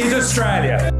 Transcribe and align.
is 0.00 0.14
Australia. 0.14 0.90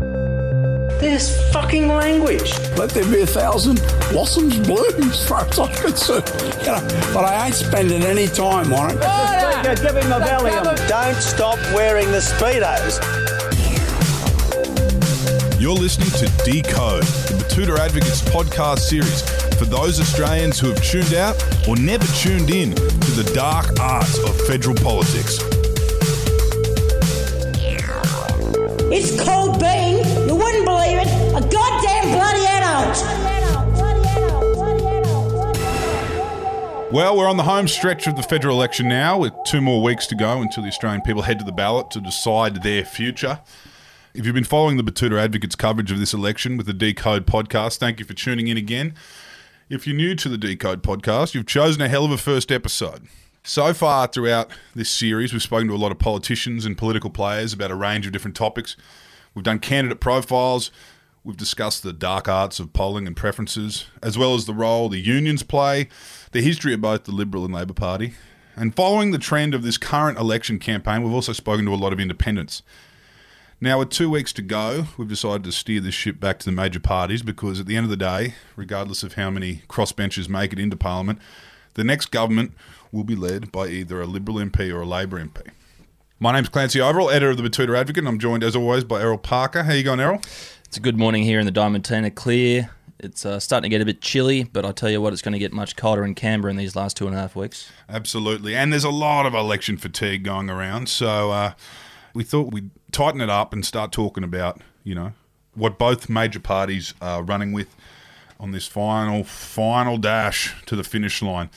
This 1.00 1.50
fucking 1.52 1.88
language. 1.88 2.52
Let 2.76 2.90
there 2.90 3.04
be 3.10 3.22
a 3.22 3.26
thousand 3.26 3.80
blossoms 4.10 4.58
bloom 4.58 5.10
as 5.10 5.26
far 5.26 5.46
as 5.46 5.58
I'm 5.58 5.74
concerned. 5.74 6.28
You 6.60 6.66
know, 6.66 7.12
but 7.14 7.24
I 7.24 7.46
ain't 7.46 7.54
spending 7.54 8.02
any 8.02 8.26
time 8.26 8.72
on 8.72 8.90
it. 8.90 9.00
Give 9.80 9.96
him 9.96 10.12
a 10.12 10.20
Valium. 10.20 10.88
Don't 10.88 11.16
stop 11.16 11.58
wearing 11.74 12.10
the 12.10 12.18
Speedos. 12.18 13.00
You're 15.58 15.74
listening 15.74 16.10
to 16.10 16.44
Decode, 16.44 17.04
the 17.04 17.44
Betoota 17.44 17.78
Advocates 17.78 18.22
podcast 18.22 18.80
series 18.80 19.22
for 19.58 19.64
those 19.64 20.00
Australians 20.00 20.58
who 20.58 20.68
have 20.68 20.82
tuned 20.82 21.14
out 21.14 21.36
or 21.68 21.76
never 21.76 22.06
tuned 22.16 22.50
in 22.50 22.74
to 22.74 23.10
the 23.12 23.30
dark 23.34 23.78
arts 23.80 24.18
of 24.24 24.38
federal 24.46 24.74
politics. 24.76 25.38
It's 28.92 29.22
called 29.22 29.60
being, 29.60 29.98
you 30.28 30.34
wouldn't 30.34 30.64
believe 30.64 30.98
it, 30.98 31.06
a 31.06 31.40
goddamn 31.48 32.10
bloody 32.12 32.44
adult. 32.44 32.96
Well, 36.92 37.16
we're 37.16 37.28
on 37.28 37.36
the 37.36 37.44
home 37.44 37.68
stretch 37.68 38.08
of 38.08 38.16
the 38.16 38.24
federal 38.24 38.56
election 38.56 38.88
now, 38.88 39.16
with 39.18 39.32
two 39.46 39.60
more 39.60 39.80
weeks 39.80 40.08
to 40.08 40.16
go 40.16 40.42
until 40.42 40.64
the 40.64 40.70
Australian 40.70 41.02
people 41.02 41.22
head 41.22 41.38
to 41.38 41.44
the 41.44 41.52
ballot 41.52 41.92
to 41.92 42.00
decide 42.00 42.64
their 42.64 42.84
future. 42.84 43.38
If 44.12 44.26
you've 44.26 44.34
been 44.34 44.42
following 44.42 44.76
the 44.76 44.82
Betoota 44.82 45.22
Advocates 45.22 45.54
coverage 45.54 45.92
of 45.92 46.00
this 46.00 46.12
election 46.12 46.56
with 46.56 46.66
the 46.66 46.72
Decode 46.72 47.28
podcast, 47.28 47.78
thank 47.78 48.00
you 48.00 48.04
for 48.04 48.14
tuning 48.14 48.48
in 48.48 48.56
again. 48.56 48.94
If 49.68 49.86
you're 49.86 49.94
new 49.94 50.16
to 50.16 50.28
the 50.28 50.36
Decode 50.36 50.82
podcast, 50.82 51.32
you've 51.32 51.46
chosen 51.46 51.80
a 51.80 51.88
hell 51.88 52.04
of 52.04 52.10
a 52.10 52.18
first 52.18 52.50
episode. 52.50 53.06
So 53.42 53.72
far 53.72 54.06
throughout 54.06 54.50
this 54.74 54.90
series, 54.90 55.32
we've 55.32 55.42
spoken 55.42 55.68
to 55.68 55.74
a 55.74 55.76
lot 55.76 55.92
of 55.92 55.98
politicians 55.98 56.66
and 56.66 56.76
political 56.76 57.08
players 57.08 57.54
about 57.54 57.70
a 57.70 57.74
range 57.74 58.06
of 58.06 58.12
different 58.12 58.36
topics. 58.36 58.76
We've 59.34 59.44
done 59.44 59.60
candidate 59.60 59.98
profiles, 59.98 60.70
we've 61.24 61.38
discussed 61.38 61.82
the 61.82 61.94
dark 61.94 62.28
arts 62.28 62.60
of 62.60 62.74
polling 62.74 63.06
and 63.06 63.16
preferences, 63.16 63.86
as 64.02 64.18
well 64.18 64.34
as 64.34 64.44
the 64.44 64.52
role 64.52 64.90
the 64.90 64.98
unions 64.98 65.42
play, 65.42 65.88
the 66.32 66.42
history 66.42 66.74
of 66.74 66.82
both 66.82 67.04
the 67.04 67.12
Liberal 67.12 67.46
and 67.46 67.54
Labor 67.54 67.72
Party. 67.72 68.12
And 68.56 68.76
following 68.76 69.10
the 69.10 69.18
trend 69.18 69.54
of 69.54 69.62
this 69.62 69.78
current 69.78 70.18
election 70.18 70.58
campaign, 70.58 71.02
we've 71.02 71.14
also 71.14 71.32
spoken 71.32 71.64
to 71.64 71.74
a 71.74 71.76
lot 71.76 71.94
of 71.94 72.00
independents. 72.00 72.62
Now, 73.58 73.78
with 73.78 73.88
two 73.88 74.10
weeks 74.10 74.34
to 74.34 74.42
go, 74.42 74.86
we've 74.98 75.08
decided 75.08 75.44
to 75.44 75.52
steer 75.52 75.80
this 75.80 75.94
ship 75.94 76.20
back 76.20 76.38
to 76.40 76.46
the 76.46 76.52
major 76.52 76.80
parties 76.80 77.22
because 77.22 77.58
at 77.58 77.66
the 77.66 77.76
end 77.76 77.84
of 77.84 77.90
the 77.90 77.96
day, 77.96 78.34
regardless 78.54 79.02
of 79.02 79.14
how 79.14 79.30
many 79.30 79.62
crossbenchers 79.68 80.28
make 80.28 80.52
it 80.52 80.58
into 80.58 80.76
Parliament, 80.76 81.20
the 81.80 81.84
next 81.84 82.10
government 82.10 82.52
will 82.92 83.04
be 83.04 83.16
led 83.16 83.50
by 83.50 83.66
either 83.68 84.02
a 84.02 84.06
Liberal 84.06 84.36
MP 84.36 84.70
or 84.70 84.82
a 84.82 84.86
Labor 84.86 85.18
MP. 85.18 85.46
My 86.18 86.30
name's 86.30 86.50
Clancy 86.50 86.78
Overall, 86.78 87.08
editor 87.08 87.30
of 87.30 87.38
the 87.38 87.42
Betoota 87.42 87.74
Advocate, 87.74 88.00
and 88.00 88.08
I'm 88.08 88.18
joined 88.18 88.44
as 88.44 88.54
always 88.54 88.84
by 88.84 89.00
Errol 89.00 89.16
Parker. 89.16 89.62
How 89.62 89.72
you 89.72 89.82
going, 89.82 89.98
Errol? 89.98 90.20
It's 90.66 90.76
a 90.76 90.80
good 90.80 90.98
morning 90.98 91.22
here 91.22 91.40
in 91.40 91.46
the 91.46 91.52
Diamantina. 91.52 92.14
Clear. 92.14 92.68
It's 92.98 93.24
uh, 93.24 93.40
starting 93.40 93.70
to 93.70 93.74
get 93.74 93.80
a 93.80 93.86
bit 93.86 94.02
chilly, 94.02 94.44
but 94.44 94.66
I 94.66 94.72
tell 94.72 94.90
you 94.90 95.00
what, 95.00 95.14
it's 95.14 95.22
going 95.22 95.32
to 95.32 95.38
get 95.38 95.54
much 95.54 95.74
colder 95.74 96.04
in 96.04 96.14
Canberra 96.14 96.50
in 96.50 96.58
these 96.58 96.76
last 96.76 96.98
two 96.98 97.06
and 97.06 97.16
a 97.16 97.18
half 97.18 97.34
weeks. 97.34 97.70
Absolutely. 97.88 98.54
And 98.54 98.70
there's 98.70 98.84
a 98.84 98.90
lot 98.90 99.24
of 99.24 99.32
election 99.32 99.78
fatigue 99.78 100.22
going 100.22 100.50
around. 100.50 100.90
So 100.90 101.30
uh, 101.30 101.52
we 102.12 102.24
thought 102.24 102.52
we'd 102.52 102.68
tighten 102.92 103.22
it 103.22 103.30
up 103.30 103.54
and 103.54 103.64
start 103.64 103.90
talking 103.90 104.22
about, 104.22 104.60
you 104.84 104.94
know, 104.94 105.14
what 105.54 105.78
both 105.78 106.10
major 106.10 106.40
parties 106.40 106.92
are 107.00 107.22
running 107.22 107.52
with 107.52 107.74
on 108.40 108.50
this 108.52 108.66
final, 108.66 109.22
final 109.22 109.98
dash 109.98 110.54
to 110.66 110.74
the 110.74 110.82
finish 110.82 111.22
line. 111.22 111.50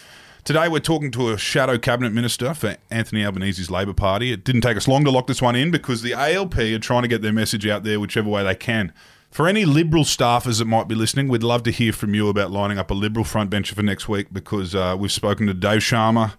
Today, 0.43 0.67
we're 0.67 0.79
talking 0.79 1.09
to 1.11 1.29
a 1.29 1.37
shadow 1.37 1.77
cabinet 1.77 2.11
minister 2.11 2.53
for 2.53 2.75
Anthony 2.91 3.23
Albanese's 3.23 3.71
Labor 3.71 3.93
Party. 3.93 4.33
It 4.33 4.43
didn't 4.43 4.61
take 4.61 4.75
us 4.75 4.89
long 4.89 5.05
to 5.05 5.11
lock 5.11 5.27
this 5.27 5.41
one 5.41 5.55
in 5.55 5.71
because 5.71 6.01
the 6.01 6.13
ALP 6.13 6.57
are 6.57 6.79
trying 6.79 7.03
to 7.03 7.07
get 7.07 7.21
their 7.21 7.31
message 7.31 7.65
out 7.65 7.85
there 7.85 7.97
whichever 7.97 8.29
way 8.29 8.43
they 8.43 8.53
can. 8.53 8.91
For 9.31 9.47
any 9.47 9.63
Liberal 9.63 10.03
staffers 10.03 10.59
that 10.59 10.65
might 10.65 10.89
be 10.89 10.95
listening, 10.95 11.29
we'd 11.29 11.43
love 11.43 11.63
to 11.63 11.71
hear 11.71 11.93
from 11.93 12.13
you 12.13 12.27
about 12.27 12.51
lining 12.51 12.77
up 12.77 12.91
a 12.91 12.93
Liberal 12.93 13.25
frontbencher 13.25 13.73
for 13.73 13.83
next 13.83 14.09
week 14.09 14.27
because 14.33 14.75
uh, 14.75 14.97
we've 14.99 15.11
spoken 15.11 15.47
to 15.47 15.53
Dave 15.53 15.79
Sharma, 15.79 16.33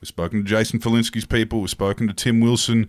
we've 0.00 0.08
spoken 0.08 0.44
to 0.44 0.48
Jason 0.48 0.78
Falinski's 0.78 1.26
people, 1.26 1.60
we've 1.60 1.70
spoken 1.70 2.06
to 2.06 2.14
Tim 2.14 2.40
Wilson, 2.40 2.88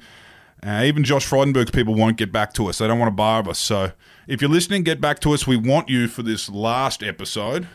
uh, 0.66 0.84
even 0.86 1.04
Josh 1.04 1.28
Frydenberg's 1.28 1.72
people 1.72 1.96
won't 1.96 2.18
get 2.18 2.32
back 2.32 2.54
to 2.54 2.68
us. 2.68 2.78
They 2.78 2.88
don't 2.88 3.00
want 3.00 3.08
to 3.08 3.16
bar 3.16 3.48
us. 3.50 3.60
So 3.60 3.92
if 4.28 4.42
you're 4.42 4.50
listening, 4.50 4.84
get 4.84 5.02
back 5.02 5.20
to 5.20 5.34
us. 5.34 5.48
We 5.48 5.58
want 5.58 5.90
you 5.90 6.08
for 6.08 6.24
this 6.24 6.50
last 6.50 7.02
episode. 7.02 7.68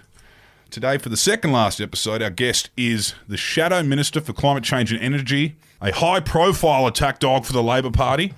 Today, 0.71 0.99
for 0.99 1.09
the 1.09 1.17
second 1.17 1.53
last 1.53 1.81
episode, 1.81 2.23
our 2.23 2.31
guest 2.31 2.71
is 2.77 3.15
the 3.29 3.37
Shadow 3.37 3.83
Minister 3.83 4.21
for 4.21 4.33
Climate 4.33 4.65
Change 4.65 4.93
and 4.93 5.01
Energy, 5.01 5.57
a 5.81 5.93
high 5.93 6.21
profile 6.21 6.87
attack 6.87 7.21
dog 7.21 7.45
for 7.45 7.53
the 7.53 7.63
Labor 7.63 7.91
Party, 7.91 8.35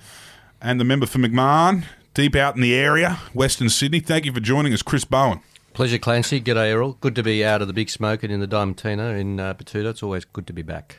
and 0.61 0.79
the 0.79 0.83
member 0.83 1.05
for 1.05 1.17
McMahon, 1.17 1.85
deep 2.13 2.35
out 2.35 2.55
in 2.55 2.61
the 2.61 2.75
area, 2.75 3.19
Western 3.33 3.69
Sydney. 3.69 3.99
Thank 3.99 4.25
you 4.25 4.31
for 4.31 4.39
joining 4.39 4.73
us, 4.73 4.81
Chris 4.81 5.05
Bowen. 5.05 5.41
Pleasure, 5.73 5.97
Clancy. 5.97 6.41
G'day, 6.41 6.69
Errol. 6.69 6.97
Good 6.99 7.15
to 7.15 7.23
be 7.23 7.43
out 7.45 7.61
of 7.61 7.67
the 7.67 7.73
big 7.73 7.89
smoke 7.89 8.23
and 8.23 8.31
in 8.31 8.39
the 8.39 8.47
Diamantina 8.47 9.19
in 9.19 9.39
uh, 9.39 9.53
Betoota. 9.53 9.91
It's 9.91 10.03
always 10.03 10.25
good 10.25 10.45
to 10.47 10.53
be 10.53 10.61
back. 10.61 10.97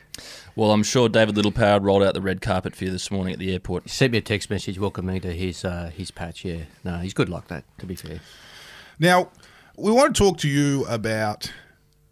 Well, 0.53 0.71
I'm 0.71 0.83
sure 0.83 1.07
David 1.07 1.35
Littleproud 1.35 1.81
rolled 1.81 2.03
out 2.03 2.13
the 2.13 2.21
red 2.21 2.41
carpet 2.41 2.75
for 2.75 2.83
you 2.83 2.91
this 2.91 3.09
morning 3.09 3.31
at 3.31 3.39
the 3.39 3.53
airport. 3.53 3.83
He 3.83 3.89
sent 3.89 4.11
me 4.11 4.17
a 4.17 4.21
text 4.21 4.49
message 4.49 4.77
welcoming 4.77 5.13
me 5.13 5.19
to 5.21 5.31
his 5.33 5.63
uh, 5.63 5.91
his 5.95 6.11
patch. 6.11 6.43
Yeah, 6.43 6.63
no, 6.83 6.97
he's 6.97 7.13
good 7.13 7.29
like 7.29 7.47
that. 7.47 7.63
To 7.77 7.85
be 7.85 7.95
fair. 7.95 8.19
Now, 8.99 9.29
we 9.77 9.91
want 9.91 10.13
to 10.13 10.21
talk 10.21 10.37
to 10.39 10.49
you 10.49 10.85
about 10.87 11.53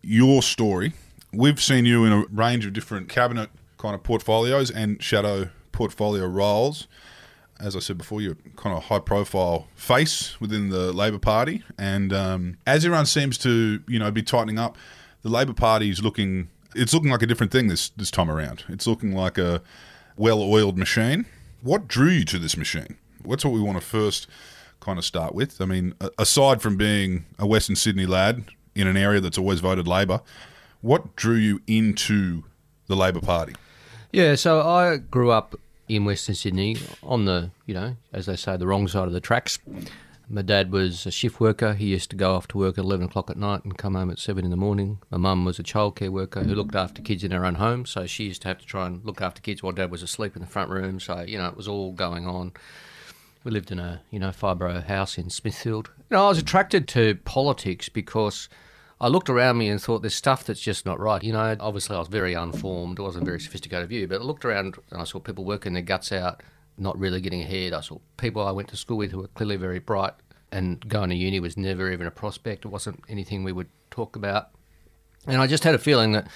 your 0.01 0.41
story. 0.41 0.93
We've 1.33 1.61
seen 1.61 1.85
you 1.85 2.05
in 2.05 2.13
a 2.13 2.25
range 2.31 2.65
of 2.65 2.71
different 2.71 3.09
cabinet 3.09 3.49
kind 3.77 3.93
of 3.93 4.03
portfolios 4.03 4.71
and 4.71 5.03
shadow 5.03 5.49
portfolio 5.73 6.25
roles. 6.25 6.87
As 7.59 7.75
I 7.75 7.79
said 7.79 7.97
before, 7.97 8.21
you're 8.21 8.37
kind 8.55 8.73
of 8.73 8.83
a 8.83 8.85
high 8.85 8.99
profile 8.99 9.67
face 9.75 10.39
within 10.39 10.69
the 10.69 10.93
Labor 10.93 11.19
Party, 11.19 11.61
and 11.77 12.13
um, 12.13 12.57
as 12.65 12.85
everyone 12.85 13.05
seems 13.05 13.37
to 13.39 13.83
you 13.85 13.99
know 13.99 14.11
be 14.11 14.23
tightening 14.23 14.57
up, 14.57 14.77
the 15.23 15.29
Labor 15.29 15.53
Party 15.53 15.89
is 15.89 16.01
looking 16.01 16.47
it's 16.75 16.93
looking 16.93 17.11
like 17.11 17.21
a 17.21 17.27
different 17.27 17.51
thing 17.51 17.67
this 17.67 17.89
this 17.89 18.11
time 18.11 18.29
around. 18.29 18.63
It's 18.69 18.87
looking 18.87 19.13
like 19.13 19.37
a 19.37 19.61
well 20.17 20.41
oiled 20.41 20.77
machine. 20.77 21.25
What 21.61 21.87
drew 21.87 22.09
you 22.09 22.25
to 22.25 22.39
this 22.39 22.55
machine? 22.55 22.97
What's 23.23 23.43
what 23.43 23.53
we 23.53 23.61
want 23.61 23.79
to 23.79 23.85
first 23.85 24.27
kind 24.79 24.97
of 24.97 25.05
start 25.05 25.35
with? 25.35 25.61
I 25.61 25.65
mean, 25.65 25.93
aside 26.17 26.61
from 26.61 26.77
being 26.77 27.25
a 27.37 27.45
Western 27.45 27.75
Sydney 27.75 28.05
lad 28.05 28.45
in 28.75 28.87
an 28.87 28.95
area 28.95 29.19
that's 29.19 29.37
always 29.37 29.59
voted 29.59 29.87
Labor, 29.87 30.21
what 30.81 31.15
drew 31.15 31.35
you 31.35 31.61
into 31.67 32.43
the 32.87 32.95
Labor 32.95 33.19
Party? 33.19 33.55
Yeah, 34.11 34.35
so 34.35 34.61
I 34.61 34.97
grew 34.97 35.31
up 35.31 35.55
in 35.87 36.05
Western 36.05 36.35
Sydney 36.35 36.77
on 37.03 37.25
the, 37.25 37.51
you 37.65 37.73
know, 37.73 37.95
as 38.13 38.27
they 38.27 38.35
say, 38.35 38.55
the 38.57 38.67
wrong 38.67 38.87
side 38.87 39.07
of 39.07 39.13
the 39.13 39.19
tracks. 39.19 39.59
My 40.31 40.43
dad 40.43 40.71
was 40.71 41.07
a 41.07 41.11
shift 41.11 41.39
worker. 41.39 41.73
He 41.73 41.87
used 41.87 42.11
to 42.11 42.15
go 42.15 42.35
off 42.35 42.47
to 42.49 42.57
work 42.59 42.77
at 42.77 42.83
11 42.83 43.07
o'clock 43.07 43.31
at 43.31 43.37
night 43.37 43.63
and 43.63 43.75
come 43.75 43.95
home 43.95 44.11
at 44.11 44.19
7 44.19 44.45
in 44.45 44.51
the 44.51 44.55
morning. 44.55 44.99
My 45.09 45.17
mum 45.17 45.43
was 45.43 45.57
a 45.57 45.63
childcare 45.63 46.11
worker 46.11 46.43
who 46.43 46.53
looked 46.53 46.75
after 46.75 47.01
kids 47.01 47.23
in 47.23 47.31
her 47.31 47.45
own 47.45 47.55
home. 47.55 47.87
So 47.87 48.05
she 48.05 48.25
used 48.25 48.43
to 48.43 48.47
have 48.49 48.59
to 48.59 48.65
try 48.65 48.85
and 48.85 49.03
look 49.03 49.21
after 49.21 49.41
kids 49.41 49.63
while 49.63 49.73
dad 49.73 49.89
was 49.89 50.03
asleep 50.03 50.35
in 50.35 50.41
the 50.43 50.47
front 50.47 50.69
room. 50.69 50.99
So, 50.99 51.21
you 51.21 51.39
know, 51.39 51.47
it 51.47 51.57
was 51.57 51.67
all 51.67 51.93
going 51.93 52.27
on. 52.27 52.51
We 53.43 53.49
lived 53.49 53.71
in 53.71 53.79
a, 53.79 54.01
you 54.11 54.19
know, 54.19 54.29
fibro 54.29 54.85
house 54.85 55.17
in 55.17 55.31
Smithfield. 55.31 55.89
You 56.11 56.17
know, 56.17 56.25
I 56.25 56.29
was 56.29 56.37
attracted 56.37 56.87
to 56.89 57.15
politics 57.25 57.89
because 57.89 58.49
I 59.01 59.07
looked 59.07 59.29
around 59.29 59.57
me 59.57 59.69
and 59.69 59.81
thought 59.81 60.01
there's 60.03 60.13
stuff 60.13 60.43
that's 60.43 60.61
just 60.61 60.85
not 60.85 60.99
right. 60.99 61.23
You 61.23 61.33
know, 61.33 61.55
obviously 61.59 61.95
I 61.95 61.99
was 61.99 62.07
very 62.07 62.35
unformed. 62.35 62.99
It 62.99 63.01
wasn't 63.01 63.23
a 63.23 63.25
very 63.25 63.39
sophisticated 63.39 63.89
view, 63.89 64.07
but 64.07 64.21
I 64.21 64.23
looked 64.23 64.45
around 64.45 64.77
and 64.91 65.01
I 65.01 65.05
saw 65.05 65.19
people 65.19 65.45
working 65.45 65.73
their 65.73 65.81
guts 65.81 66.11
out, 66.11 66.43
not 66.79 66.97
really 66.97 67.21
getting 67.21 67.41
ahead. 67.41 67.73
I 67.73 67.81
saw 67.81 67.99
people 68.17 68.45
I 68.45 68.51
went 68.51 68.69
to 68.69 68.77
school 68.77 68.97
with 68.97 69.11
who 69.11 69.19
were 69.19 69.27
clearly 69.27 69.57
very 69.57 69.79
bright 69.79 70.13
and 70.51 70.79
going 70.87 71.09
to 71.09 71.15
uni 71.15 71.39
was 71.39 71.57
never 71.57 71.91
even 71.91 72.07
a 72.07 72.11
prospect. 72.11 72.65
It 72.65 72.69
wasn't 72.69 73.03
anything 73.07 73.43
we 73.43 73.51
would 73.51 73.69
talk 73.91 74.15
about. 74.15 74.49
And 75.27 75.41
I 75.41 75.47
just 75.47 75.63
had 75.63 75.75
a 75.75 75.79
feeling 75.79 76.13
that 76.13 76.27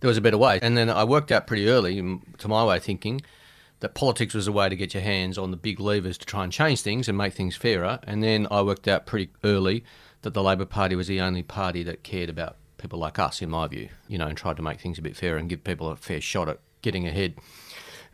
there 0.00 0.08
was 0.08 0.18
a 0.18 0.20
better 0.20 0.36
way. 0.36 0.58
And 0.60 0.76
then 0.76 0.90
I 0.90 1.04
worked 1.04 1.32
out 1.32 1.46
pretty 1.46 1.68
early, 1.68 1.96
to 2.38 2.48
my 2.48 2.64
way 2.64 2.76
of 2.76 2.84
thinking, 2.84 3.22
that 3.80 3.94
politics 3.94 4.34
was 4.34 4.46
a 4.46 4.52
way 4.52 4.68
to 4.68 4.76
get 4.76 4.94
your 4.94 5.02
hands 5.02 5.38
on 5.38 5.50
the 5.50 5.56
big 5.56 5.80
levers 5.80 6.18
to 6.18 6.26
try 6.26 6.44
and 6.44 6.52
change 6.52 6.82
things 6.82 7.08
and 7.08 7.16
make 7.16 7.34
things 7.34 7.56
fairer. 7.56 8.00
And 8.04 8.22
then 8.22 8.46
I 8.50 8.62
worked 8.62 8.88
out 8.88 9.06
pretty 9.06 9.30
early 9.42 9.84
that 10.22 10.34
the 10.34 10.42
Labor 10.42 10.64
Party 10.64 10.94
was 10.94 11.06
the 11.06 11.20
only 11.20 11.42
party 11.42 11.82
that 11.84 12.02
cared 12.02 12.30
about 12.30 12.56
people 12.76 12.98
like 12.98 13.18
us, 13.18 13.40
in 13.40 13.50
my 13.50 13.66
view, 13.66 13.88
you 14.08 14.18
know, 14.18 14.26
and 14.26 14.36
tried 14.36 14.56
to 14.56 14.62
make 14.62 14.80
things 14.80 14.98
a 14.98 15.02
bit 15.02 15.16
fairer 15.16 15.38
and 15.38 15.48
give 15.48 15.64
people 15.64 15.88
a 15.88 15.96
fair 15.96 16.20
shot 16.20 16.48
at 16.48 16.60
getting 16.82 17.06
ahead. 17.06 17.34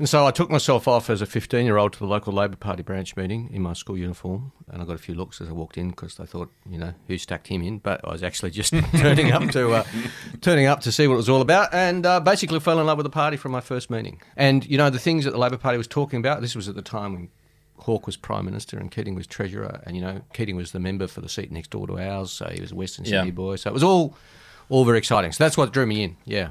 And 0.01 0.09
so 0.09 0.27
I 0.27 0.31
took 0.31 0.49
myself 0.49 0.89
off 0.89 1.11
as 1.11 1.21
a 1.21 1.27
15 1.27 1.67
year 1.67 1.77
old 1.77 1.93
to 1.93 1.99
the 1.99 2.07
local 2.07 2.33
Labor 2.33 2.57
Party 2.57 2.83
branch 2.83 3.17
meeting 3.17 3.51
in 3.53 3.61
my 3.61 3.75
school 3.75 3.99
uniform. 3.99 4.51
And 4.73 4.81
I 4.81 4.87
got 4.87 4.95
a 4.95 4.99
few 4.99 5.15
looks 5.15 5.43
as 5.43 5.49
I 5.51 5.53
walked 5.53 5.77
in 5.77 5.91
because 5.91 6.15
they 6.15 6.25
thought, 6.25 6.51
you 6.67 6.79
know, 6.79 6.95
who 7.07 7.19
stacked 7.19 7.49
him 7.49 7.61
in? 7.61 7.81
But 7.81 8.01
I 8.03 8.11
was 8.11 8.23
actually 8.23 8.51
just 8.51 8.73
turning 8.97 9.31
up 9.31 9.51
to 9.51 9.73
uh, 9.73 9.85
turning 10.41 10.65
up 10.65 10.81
to 10.81 10.91
see 10.91 11.07
what 11.07 11.15
it 11.15 11.17
was 11.19 11.29
all 11.29 11.43
about 11.43 11.75
and 11.75 12.07
uh, 12.07 12.19
basically 12.19 12.61
fell 12.61 12.81
in 12.81 12.87
love 12.87 12.97
with 12.97 13.05
the 13.05 13.11
party 13.11 13.37
from 13.37 13.53
my 13.53 13.61
first 13.61 13.91
meeting. 13.91 14.23
And, 14.39 14.65
you 14.65 14.79
know, 14.79 14.89
the 14.89 14.99
things 14.99 15.27
that 15.27 15.33
the 15.33 15.39
Labor 15.39 15.59
Party 15.59 15.77
was 15.77 15.87
talking 15.87 16.19
about, 16.19 16.41
this 16.41 16.57
was 16.57 16.67
at 16.67 16.77
the 16.77 16.81
time 16.83 17.13
when 17.13 17.29
Hawke 17.81 18.07
was 18.07 18.17
Prime 18.17 18.47
Minister 18.47 18.79
and 18.79 18.91
Keating 18.91 19.15
was 19.15 19.27
Treasurer. 19.27 19.83
And, 19.85 19.97
you 19.97 20.01
know, 20.03 20.23
Keating 20.33 20.57
was 20.57 20.73
the 20.73 20.81
member 20.81 21.09
for 21.09 21.21
the 21.21 21.29
seat 21.29 21.53
next 21.53 21.73
door 21.73 21.87
to 21.87 21.99
ours. 21.99 22.31
So 22.31 22.47
he 22.47 22.63
was 22.63 22.73
a 22.73 22.75
Western 22.75 23.05
Sydney 23.05 23.27
Yeah. 23.27 23.33
boy. 23.33 23.57
So 23.57 23.69
it 23.69 23.75
was 23.75 23.83
all, 23.85 24.17
all 24.71 24.87
very 24.87 24.97
exciting. 24.97 25.33
So 25.33 25.45
that's 25.45 25.59
what 25.59 25.75
drew 25.75 25.85
me 25.85 26.05
in, 26.05 26.17
yeah. 26.25 26.51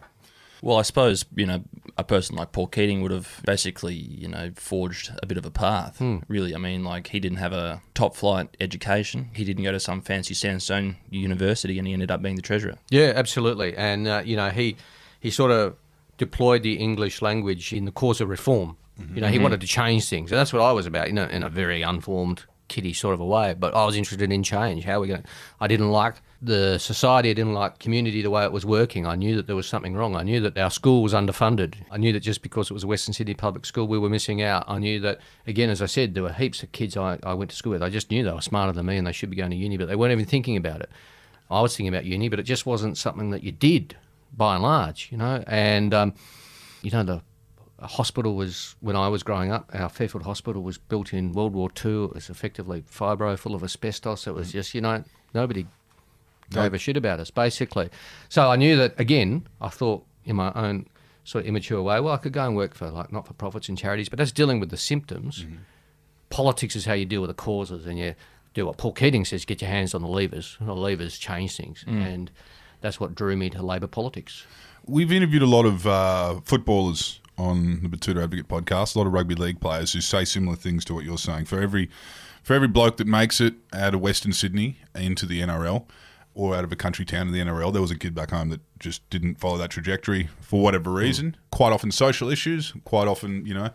Well, 0.61 0.77
I 0.77 0.81
suppose 0.81 1.25
you 1.35 1.45
know 1.45 1.63
a 1.97 2.03
person 2.03 2.35
like 2.35 2.51
Paul 2.51 2.67
Keating 2.67 3.01
would 3.01 3.11
have 3.11 3.41
basically 3.45 3.95
you 3.95 4.27
know 4.27 4.51
forged 4.56 5.11
a 5.21 5.25
bit 5.25 5.38
of 5.38 5.45
a 5.45 5.51
path. 5.51 5.97
Hmm. 6.00 6.17
Really, 6.27 6.56
I 6.56 6.57
mean, 6.57 6.83
like 6.83 7.07
he 7.07 7.19
didn't 7.19 7.38
have 7.38 7.53
a 7.53 7.81
top 7.94 8.15
flight 8.15 8.56
education. 8.59 9.29
He 9.33 9.44
didn't 9.44 9.63
go 9.63 9.71
to 9.71 9.79
some 9.79 10.01
fancy 10.01 10.33
sandstone 10.33 10.97
university, 11.09 11.77
and 11.77 11.88
he 11.88 11.94
ended 11.94 12.11
up 12.11 12.21
being 12.21 12.35
the 12.35 12.41
treasurer. 12.41 12.75
Yeah, 12.89 13.13
absolutely. 13.15 13.75
And 13.75 14.07
uh, 14.07 14.21
you 14.25 14.35
know, 14.35 14.50
he 14.50 14.77
he 15.19 15.29
sort 15.29 15.51
of 15.51 15.75
deployed 16.17 16.63
the 16.63 16.75
English 16.75 17.21
language 17.21 17.73
in 17.73 17.85
the 17.85 17.91
cause 17.91 18.21
of 18.21 18.29
reform. 18.29 18.77
Mm-hmm. 19.00 19.15
You 19.15 19.21
know, 19.21 19.27
he 19.27 19.35
mm-hmm. 19.35 19.44
wanted 19.44 19.61
to 19.61 19.67
change 19.67 20.07
things, 20.09 20.31
and 20.31 20.39
that's 20.39 20.53
what 20.53 20.61
I 20.61 20.71
was 20.71 20.85
about. 20.85 21.07
You 21.07 21.13
know, 21.13 21.25
in 21.25 21.44
a 21.44 21.50
very 21.50 21.81
unformed, 21.81 22.44
kiddie 22.67 22.94
sort 22.94 23.13
of 23.13 23.19
a 23.19 23.25
way. 23.25 23.56
But 23.57 23.75
I 23.75 23.85
was 23.85 23.95
interested 23.95 24.31
in 24.31 24.44
change. 24.44 24.83
How 24.83 24.97
are 24.97 25.00
we 25.00 25.07
going? 25.07 25.25
I 25.59 25.67
didn't 25.67 25.91
like 25.91 26.15
the 26.41 26.77
society. 26.77 27.33
Didn't 27.33 27.53
like 27.53 27.80
community 27.80 28.21
the 28.21 28.30
way 28.30 28.44
it 28.44 28.51
was 28.51 28.65
working. 28.65 29.06
I 29.06 29.15
knew 29.15 29.36
that 29.36 29.47
there 29.47 29.56
was 29.56 29.68
something 29.68 29.95
wrong. 29.95 30.15
I 30.15 30.24
knew 30.24 30.39
that 30.41 30.57
our 30.57 30.71
school 30.71 31.03
was 31.03 31.13
underfunded. 31.13 31.75
I 31.91 31.97
knew 31.97 32.13
that 32.13 32.21
just 32.21 32.41
because 32.41 32.69
it 32.69 32.74
was 32.74 32.83
a 32.83 32.88
Western 32.88 33.13
Sydney 33.13 33.33
public 33.33 33.65
school, 33.65 33.88
we 33.88 34.00
were 34.00 34.09
missing 34.09 34.41
out. 34.41 34.63
I 34.68 34.80
knew 34.80 35.00
that 35.01 35.19
again, 35.47 35.69
as 35.69 35.81
I 35.81 35.86
said, 35.86 36.13
there 36.13 36.24
were 36.24 36.33
heaps 36.33 36.63
of 36.63 36.71
kids 36.71 36.95
I, 36.95 37.19
I 37.24 37.33
went 37.33 37.51
to 37.51 37.57
school 37.57 37.74
with. 37.74 37.83
I 37.83 37.89
just 37.89 38.09
knew 38.09 38.24
they 38.24 38.31
were 38.31 38.41
smarter 38.41 38.71
than 38.71 38.86
me 38.86 38.97
and 38.97 39.06
they 39.06 39.12
should 39.12 39.30
be 39.30 39.36
going 39.36 39.51
to 39.51 39.57
uni, 39.57 39.77
but 39.77 39.88
they 39.88 39.95
weren't 39.95 40.12
even 40.12 40.25
thinking 40.25 40.57
about 40.57 40.81
it. 40.81 40.89
I 41.51 41.62
was 41.62 41.75
thinking 41.75 41.94
about 41.94 42.06
uni, 42.06 42.30
but 42.30 42.39
it 42.39 42.44
just 42.44 42.65
wasn't 42.65 42.97
something 42.97 43.31
that 43.31 43.44
you 43.44 43.51
did 43.51 43.97
by 44.35 44.56
and 44.56 44.63
large, 44.63 45.09
you 45.12 45.18
know. 45.18 45.44
And 45.47 45.94
um, 45.94 46.13
you 46.81 46.92
know, 46.92 47.03
the 47.03 47.21
hospital 47.81 48.35
was 48.35 48.75
when 48.81 48.95
I 48.95 49.07
was 49.07 49.24
growing 49.24 49.51
up. 49.51 49.69
Our 49.74 49.89
Fairfield 49.89 50.24
Hospital 50.24 50.62
was 50.62 50.77
built 50.77 51.13
in 51.13 51.33
World 51.33 51.53
War 51.53 51.69
Two. 51.69 52.06
It 52.06 52.15
was 52.15 52.30
effectively 52.30 52.83
fibro, 52.83 53.38
full 53.38 53.56
of 53.56 53.63
asbestos. 53.63 54.27
It 54.27 54.35
was 54.35 54.51
just, 54.51 54.74
you 54.74 54.81
know, 54.81 55.03
nobody 55.33 55.65
gave 56.51 56.74
a 56.74 56.78
shit 56.78 56.98
about 56.98 57.19
us, 57.19 57.31
basically. 57.31 57.90
So 58.30 58.50
I 58.50 58.56
knew 58.56 58.75
that 58.78 59.00
again. 59.00 59.48
I 59.62 59.69
thought 59.69 60.06
in 60.25 60.36
my 60.36 60.51
own 60.54 60.88
sort 61.24 61.44
of 61.44 61.48
immature 61.48 61.81
way, 61.81 62.00
well, 62.00 62.13
I 62.13 62.18
could 62.18 62.34
go 62.34 62.46
and 62.46 62.56
work 62.56 62.74
for 62.74 62.90
like 62.90 63.12
not 63.12 63.28
for 63.28 63.34
profits 63.34 63.69
and 63.69 63.78
charities, 63.78 64.10
but 64.10 64.18
that's 64.18 64.31
dealing 64.31 64.60
with 64.60 64.69
the 64.69 64.78
symptoms. 64.78 65.46
Politics 66.30 66.75
is 66.75 66.86
how 66.86 66.94
you 66.94 67.06
deal 67.06 67.22
with 67.22 67.30
the 67.30 67.34
causes, 67.36 67.86
and 67.86 67.98
you 67.98 68.13
do 68.54 68.66
what 68.66 68.78
Paul 68.78 68.94
Keating 68.94 69.25
says: 69.25 69.46
get 69.46 69.62
your 69.62 69.69
hands 69.69 69.94
on 69.94 70.01
the 70.01 70.07
levers. 70.07 70.57
The 70.62 70.75
levers 70.75 71.18
change 71.18 71.56
things, 71.56 71.84
and 71.88 72.31
that's 72.81 73.00
what 73.00 73.16
drew 73.16 73.36
me 73.36 73.50
to 73.52 73.62
Labor 73.63 73.88
politics. 73.88 74.45
We've 74.86 75.12
interviewed 75.12 75.42
a 75.42 75.48
lot 75.48 75.66
of 75.66 75.86
uh, 75.86 76.40
footballers 76.45 77.19
on 77.38 77.81
the 77.81 77.90
Betoota 77.90 78.24
Advocate 78.24 78.48
podcast, 78.48 78.95
a 78.95 79.00
lot 79.00 79.07
of 79.07 79.13
rugby 79.13 79.36
league 79.36 79.60
players 79.60 79.94
who 79.94 80.02
say 80.02 80.25
similar 80.25 80.56
things 80.56 80.84
to 80.86 80.94
what 80.94 81.06
you're 81.06 81.18
saying. 81.18 81.45
For 81.45 81.60
every 81.60 81.90
for 82.44 82.54
every 82.54 82.68
bloke 82.68 82.98
that 82.98 83.07
makes 83.07 83.40
it 83.42 83.56
out 83.74 83.94
of 83.94 84.02
Western 84.02 84.34
Sydney 84.34 84.78
into 84.95 85.25
the 85.25 85.42
NRL 85.42 85.86
or 86.39 86.56
out 86.56 86.63
of 86.63 86.71
a 86.71 86.75
country 86.75 87.03
town 87.06 87.27
in 87.27 87.33
the 87.33 87.39
NRL, 87.39 87.74
there 87.74 87.81
was 87.81 87.91
a 87.91 87.97
kid 87.97 88.15
back 88.15 88.31
home 88.31 88.50
that 88.50 88.62
just 88.80 89.07
didn't 89.09 89.36
follow 89.39 89.57
that 89.57 89.69
trajectory 89.71 90.30
for 90.39 90.62
whatever 90.62 90.89
reason. 90.91 91.36
Quite 91.51 91.74
often 91.74 91.91
social 91.91 92.30
issues, 92.30 92.74
quite 92.86 93.07
often, 93.07 93.45
you 93.45 93.53
know, 93.53 93.69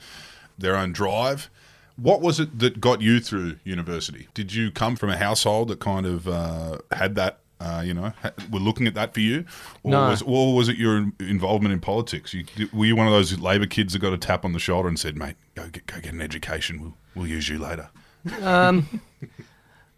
their 0.56 0.76
own 0.76 0.92
drive. 0.92 1.50
What 1.96 2.20
was 2.22 2.40
it 2.40 2.58
that 2.60 2.80
got 2.80 3.02
you 3.02 3.20
through 3.20 3.56
university? 3.64 4.28
Did 4.34 4.54
you 4.54 4.70
come 4.70 4.96
from 4.96 5.10
a 5.10 5.16
household 5.16 5.68
that 5.68 5.78
kind 5.80 6.06
of 6.06 6.26
uh, 6.26 6.78
had 6.92 7.14
that 7.16 7.40
uh, 7.60 7.82
you 7.84 7.94
know, 7.94 8.12
ha- 8.20 8.32
were 8.50 8.58
looking 8.58 8.86
at 8.86 8.94
that 8.94 9.14
for 9.14 9.20
you, 9.20 9.44
or 9.84 9.92
No. 9.92 10.08
was 10.10 10.22
or 10.22 10.54
was 10.56 10.68
it 10.68 10.76
your 10.76 11.06
involvement 11.20 11.72
in 11.72 11.80
politics? 11.80 12.34
You, 12.34 12.44
were 12.72 12.84
you 12.84 12.96
one 12.96 13.06
of 13.06 13.12
those 13.12 13.38
Labor 13.38 13.66
kids 13.66 13.92
that 13.92 14.00
got 14.00 14.12
a 14.12 14.18
tap 14.18 14.44
on 14.44 14.52
the 14.52 14.58
shoulder 14.58 14.88
and 14.88 14.98
said, 14.98 15.16
"Mate, 15.16 15.36
go 15.54 15.68
get 15.68 15.86
go 15.86 16.00
get 16.00 16.12
an 16.12 16.20
education. 16.20 16.80
We'll 16.80 16.94
we'll 17.14 17.26
use 17.28 17.48
you 17.48 17.58
later." 17.58 17.88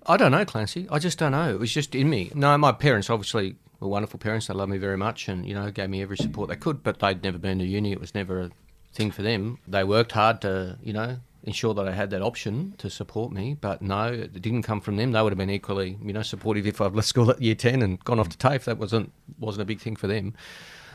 I 0.09 0.17
don't 0.17 0.31
know, 0.31 0.45
Clancy. 0.45 0.87
I 0.91 0.99
just 0.99 1.19
don't 1.19 1.33
know. 1.33 1.51
It 1.51 1.59
was 1.59 1.73
just 1.73 1.95
in 1.95 2.09
me. 2.09 2.31
No, 2.35 2.57
my 2.57 2.73
parents 2.73 3.11
obviously 3.11 3.57
were 3.81 3.89
wonderful 3.89 4.19
parents. 4.19 4.47
They 4.47 4.55
loved 4.55 4.71
me 4.71 4.79
very 4.79 4.97
much, 4.97 5.29
and 5.29 5.45
you 5.47 5.55
know, 5.55 5.71
gave 5.71 5.91
me 5.91 6.01
every 6.03 6.17
support 6.17 6.49
they 6.49 6.57
could. 6.57 6.83
But 6.83 7.01
they'd 7.01 7.23
never 7.23 7.39
been 7.39 7.59
to 7.59 7.65
uni. 7.65 7.93
It 7.93 8.01
was 8.01 8.15
never 8.15 8.41
a 8.41 8.51
thing 8.93 9.11
for 9.11 9.23
them. 9.23 9.59
They 9.67 9.85
worked 9.85 10.13
hard 10.13 10.41
to, 10.43 10.79
you 10.83 10.93
know, 10.93 11.19
ensure 11.43 11.75
that 11.75 11.89
I 11.89 11.93
had 11.93 12.11
that 12.11 12.23
option 12.23 12.75
to 12.79 12.89
support 12.89 13.33
me. 13.33 13.57
But 13.61 13.83
no, 13.83 14.13
it 14.13 14.41
didn't 14.41 14.63
come 14.63 14.81
from 14.81 14.97
them. 14.97 15.13
They 15.13 15.21
would 15.21 15.33
have 15.33 15.39
been 15.39 15.51
equally, 15.51 15.99
you 16.03 16.13
know, 16.13 16.23
supportive 16.23 16.67
if 16.67 16.81
I'd 16.81 16.93
left 16.93 17.09
school 17.09 17.31
at 17.31 17.43
year 17.43 17.55
ten 17.55 17.83
and 17.83 18.03
gone 18.05 18.21
off 18.21 18.29
to 18.29 18.39
TAFE. 18.39 18.65
That 18.65 18.79
wasn't 18.79 19.13
wasn't 19.39 19.63
a 19.63 19.67
big 19.67 19.81
thing 19.81 19.97
for 19.97 20.07
them. 20.07 20.35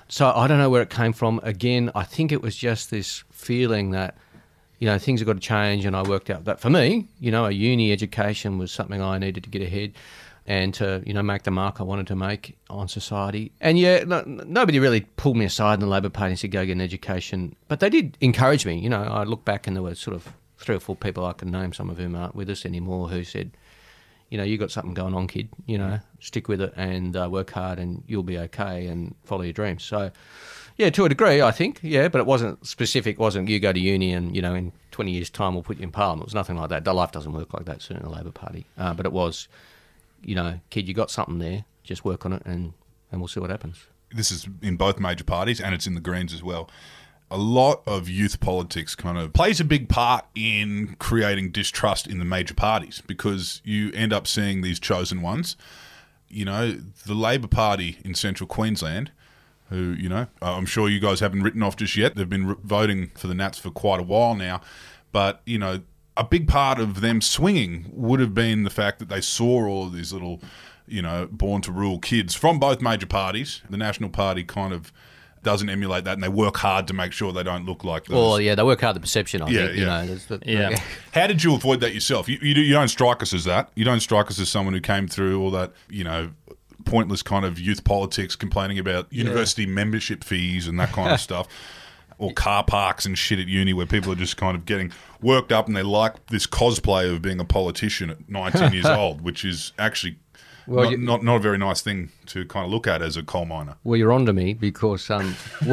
So 0.07 0.31
I 0.35 0.47
don't 0.47 0.57
know 0.57 0.69
where 0.69 0.81
it 0.81 0.89
came 0.89 1.13
from. 1.13 1.39
Again, 1.43 1.91
I 1.95 2.03
think 2.03 2.31
it 2.31 2.41
was 2.41 2.55
just 2.55 2.91
this 2.91 3.23
feeling 3.31 3.91
that 3.91 4.17
you 4.81 4.87
know, 4.87 4.97
things 4.97 5.19
have 5.19 5.27
got 5.27 5.33
to 5.33 5.39
change. 5.39 5.85
And 5.85 5.95
I 5.95 6.01
worked 6.01 6.31
out 6.31 6.45
that 6.45 6.59
for 6.59 6.71
me, 6.71 7.07
you 7.19 7.31
know, 7.31 7.45
a 7.45 7.51
uni 7.51 7.91
education 7.91 8.57
was 8.57 8.71
something 8.71 8.99
I 8.99 9.19
needed 9.19 9.43
to 9.43 9.49
get 9.49 9.61
ahead 9.61 9.93
and 10.47 10.73
to, 10.73 11.03
you 11.05 11.13
know, 11.13 11.21
make 11.21 11.43
the 11.43 11.51
mark 11.51 11.79
I 11.79 11.83
wanted 11.83 12.07
to 12.07 12.15
make 12.15 12.57
on 12.67 12.87
society. 12.87 13.51
And 13.61 13.77
yeah, 13.77 14.03
no, 14.03 14.23
nobody 14.25 14.79
really 14.79 15.01
pulled 15.01 15.37
me 15.37 15.45
aside 15.45 15.75
in 15.75 15.81
the 15.81 15.85
Labor 15.85 16.09
Party 16.09 16.31
and 16.31 16.39
said, 16.39 16.49
go 16.49 16.65
get 16.65 16.71
an 16.71 16.81
education. 16.81 17.55
But 17.67 17.79
they 17.79 17.91
did 17.91 18.17
encourage 18.21 18.65
me. 18.65 18.79
You 18.79 18.89
know, 18.89 19.03
I 19.03 19.23
look 19.23 19.45
back 19.45 19.67
and 19.67 19.75
there 19.75 19.83
were 19.83 19.93
sort 19.93 20.15
of 20.15 20.33
three 20.57 20.75
or 20.75 20.79
four 20.79 20.95
people 20.95 21.25
I 21.25 21.33
can 21.33 21.51
name, 21.51 21.73
some 21.73 21.91
of 21.91 21.99
whom 21.99 22.15
aren't 22.15 22.33
with 22.33 22.49
us 22.49 22.65
anymore, 22.65 23.07
who 23.07 23.23
said, 23.23 23.51
you 24.31 24.37
know, 24.39 24.43
you 24.43 24.57
got 24.57 24.71
something 24.71 24.95
going 24.95 25.13
on, 25.13 25.27
kid. 25.27 25.49
You 25.67 25.77
know, 25.77 25.99
stick 26.19 26.47
with 26.47 26.61
it 26.61 26.73
and 26.75 27.15
uh, 27.15 27.29
work 27.29 27.51
hard, 27.51 27.77
and 27.77 28.01
you'll 28.07 28.23
be 28.23 28.39
okay, 28.39 28.87
and 28.87 29.13
follow 29.25 29.43
your 29.43 29.53
dreams. 29.53 29.83
So, 29.83 30.09
yeah, 30.81 30.89
to 30.89 31.05
a 31.05 31.09
degree, 31.09 31.43
I 31.43 31.51
think, 31.51 31.79
yeah, 31.83 32.07
but 32.07 32.17
it 32.17 32.25
wasn't 32.25 32.65
specific. 32.65 33.19
wasn't 33.19 33.47
you 33.47 33.59
go 33.59 33.71
to 33.71 33.79
uni 33.79 34.13
and 34.13 34.35
you 34.35 34.41
know 34.41 34.55
in 34.55 34.71
twenty 34.89 35.11
years' 35.11 35.29
time 35.29 35.53
we'll 35.53 35.61
put 35.61 35.77
you 35.77 35.83
in 35.83 35.91
parliament. 35.91 36.23
It 36.23 36.25
was 36.25 36.33
nothing 36.33 36.57
like 36.57 36.69
that. 36.69 36.85
The 36.85 36.93
life 36.93 37.11
doesn't 37.11 37.31
work 37.31 37.53
like 37.53 37.65
that. 37.65 37.83
Certainly, 37.83 38.03
in 38.03 38.11
the 38.11 38.17
Labor 38.17 38.31
Party, 38.31 38.65
uh, 38.79 38.95
but 38.95 39.05
it 39.05 39.11
was, 39.11 39.47
you 40.23 40.33
know, 40.33 40.59
kid, 40.71 40.87
you 40.87 40.95
got 40.95 41.11
something 41.11 41.37
there. 41.37 41.65
Just 41.83 42.03
work 42.03 42.25
on 42.25 42.33
it, 42.33 42.41
and 42.45 42.73
and 43.11 43.21
we'll 43.21 43.27
see 43.27 43.39
what 43.39 43.51
happens. 43.51 43.85
This 44.11 44.31
is 44.31 44.47
in 44.63 44.75
both 44.75 44.99
major 44.99 45.23
parties, 45.23 45.61
and 45.61 45.75
it's 45.75 45.85
in 45.85 45.93
the 45.93 46.01
Greens 46.01 46.33
as 46.33 46.41
well. 46.41 46.67
A 47.29 47.37
lot 47.37 47.83
of 47.85 48.09
youth 48.09 48.39
politics 48.39 48.95
kind 48.95 49.19
of 49.19 49.33
plays 49.33 49.59
a 49.59 49.63
big 49.63 49.87
part 49.87 50.25
in 50.33 50.95
creating 50.97 51.51
distrust 51.51 52.07
in 52.07 52.17
the 52.17 52.25
major 52.25 52.55
parties 52.55 53.03
because 53.05 53.61
you 53.63 53.91
end 53.93 54.11
up 54.11 54.25
seeing 54.25 54.61
these 54.61 54.79
chosen 54.79 55.21
ones. 55.21 55.55
You 56.27 56.45
know, 56.45 56.71
the 57.05 57.13
Labor 57.13 57.47
Party 57.47 57.99
in 58.03 58.15
central 58.15 58.47
Queensland, 58.47 59.11
who, 59.71 59.95
you 59.97 60.07
know, 60.09 60.27
uh, 60.41 60.55
I'm 60.55 60.65
sure 60.67 60.87
you 60.87 60.99
guys 60.99 61.19
haven't 61.21 61.41
written 61.41 61.63
off 61.63 61.75
just 61.75 61.95
yet. 61.97 62.15
They've 62.15 62.29
been 62.29 62.49
r- 62.49 62.57
voting 62.63 63.11
for 63.15 63.25
the 63.27 63.33
Nats 63.33 63.57
for 63.57 63.71
quite 63.71 63.99
a 63.99 64.03
while 64.03 64.35
now. 64.35 64.61
But, 65.11 65.41
you 65.45 65.57
know, 65.57 65.81
a 66.15 66.23
big 66.23 66.47
part 66.47 66.77
of 66.79 67.01
them 67.01 67.21
swinging 67.21 67.89
would 67.93 68.19
have 68.19 68.33
been 68.35 68.63
the 68.63 68.69
fact 68.69 68.99
that 68.99 69.09
they 69.09 69.21
saw 69.21 69.65
all 69.65 69.87
of 69.87 69.93
these 69.93 70.13
little, 70.13 70.41
you 70.87 71.01
know, 71.01 71.27
born 71.31 71.61
to 71.63 71.71
rule 71.71 71.99
kids 71.99 72.35
from 72.35 72.59
both 72.59 72.81
major 72.81 73.07
parties. 73.07 73.61
The 73.69 73.77
National 73.77 74.09
Party 74.09 74.43
kind 74.43 74.73
of 74.73 74.91
doesn't 75.43 75.69
emulate 75.69 76.03
that 76.03 76.13
and 76.13 76.21
they 76.23 76.29
work 76.29 76.57
hard 76.57 76.87
to 76.87 76.93
make 76.93 77.11
sure 77.11 77.31
they 77.33 77.41
don't 77.41 77.65
look 77.65 77.83
like 77.83 78.05
those. 78.05 78.15
Well, 78.15 78.39
yeah, 78.39 78.53
they 78.53 78.61
work 78.61 78.81
hard 78.81 78.95
the 78.95 78.99
perception. 78.99 79.41
I 79.41 79.47
Yeah, 79.49 79.65
think 79.67 79.77
you 79.77 79.85
yeah. 79.85 80.05
know. 80.05 80.15
the- 80.15 80.39
Yeah. 80.45 80.79
How 81.13 81.25
did 81.27 81.43
you 81.43 81.55
avoid 81.55 81.79
that 81.79 81.95
yourself? 81.95 82.29
You, 82.29 82.37
you, 82.41 82.53
do- 82.53 82.61
you 82.61 82.73
don't 82.73 82.89
strike 82.89 83.23
us 83.23 83.33
as 83.33 83.45
that. 83.45 83.71
You 83.73 83.83
don't 83.83 84.01
strike 84.01 84.29
us 84.29 84.39
as 84.39 84.49
someone 84.49 84.73
who 84.75 84.81
came 84.81 85.07
through 85.07 85.41
all 85.41 85.49
that, 85.51 85.71
you 85.89 86.03
know, 86.03 86.29
pointless 86.85 87.21
kind 87.23 87.45
of 87.45 87.59
youth 87.59 87.83
politics, 87.83 88.35
complaining 88.35 88.79
about 88.79 89.11
university 89.11 89.65
membership 89.65 90.23
fees 90.23 90.67
and 90.67 90.79
that 90.79 90.91
kind 90.91 91.11
of 91.11 91.19
stuff, 91.29 91.47
or 92.17 92.31
car 92.33 92.63
parks 92.63 93.05
and 93.05 93.17
shit 93.17 93.39
at 93.39 93.47
uni 93.47 93.73
where 93.73 93.85
people 93.87 94.11
are 94.11 94.15
just 94.15 94.37
kind 94.37 94.55
of 94.55 94.65
getting 94.65 94.91
worked 95.21 95.51
up 95.51 95.67
and 95.67 95.75
they 95.75 95.81
like 95.83 96.25
this 96.27 96.45
cosplay 96.45 97.11
of 97.11 97.21
being 97.21 97.39
a 97.39 97.45
politician 97.45 98.09
at 98.09 98.29
19 98.29 98.73
years 98.73 98.85
old, 99.01 99.21
which 99.21 99.43
is 99.43 99.71
actually 99.79 100.17
Well, 100.67 100.83
not, 100.85 100.91
you- 100.91 100.97
not 100.97 101.23
not 101.23 101.35
a 101.37 101.39
very 101.39 101.57
nice 101.57 101.81
thing 101.81 102.09
to 102.27 102.45
kind 102.45 102.65
of 102.65 102.71
look 102.71 102.85
at 102.87 103.01
as 103.01 103.17
a 103.17 103.23
coal 103.23 103.45
miner. 103.45 103.75
Well, 103.83 103.97
you're 103.97 104.11
onto 104.11 104.33
me 104.33 104.53
because, 104.53 105.09
um, 105.09 105.35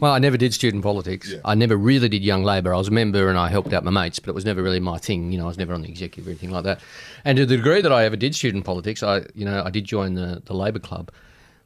well, 0.00 0.12
I 0.12 0.18
never 0.18 0.36
did 0.36 0.54
student 0.54 0.82
politics. 0.82 1.32
I 1.44 1.54
never 1.54 1.76
really 1.76 2.08
did 2.08 2.22
Young 2.22 2.44
Labor. 2.44 2.74
I 2.74 2.78
was 2.78 2.88
a 2.88 2.92
member 2.92 3.28
and 3.28 3.38
I 3.38 3.48
helped 3.48 3.72
out 3.72 3.84
my 3.84 3.90
mates, 3.90 4.18
but 4.18 4.28
it 4.30 4.34
was 4.34 4.44
never 4.44 4.62
really 4.62 4.80
my 4.80 4.98
thing. 4.98 5.32
You 5.32 5.38
know, 5.38 5.44
I 5.44 5.48
was 5.48 5.58
never 5.58 5.74
on 5.74 5.82
the 5.82 5.88
executive 5.88 6.26
or 6.26 6.30
anything 6.30 6.50
like 6.50 6.64
that. 6.64 6.80
And 7.24 7.36
to 7.38 7.46
the 7.46 7.56
degree 7.56 7.80
that 7.80 7.92
I 7.92 8.04
ever 8.04 8.16
did 8.16 8.34
student 8.34 8.64
politics, 8.64 9.02
I, 9.02 9.22
you 9.34 9.44
know, 9.44 9.62
I 9.64 9.70
did 9.70 9.84
join 9.84 10.14
the, 10.14 10.42
the 10.44 10.54
Labor 10.54 10.78
Club, 10.78 11.10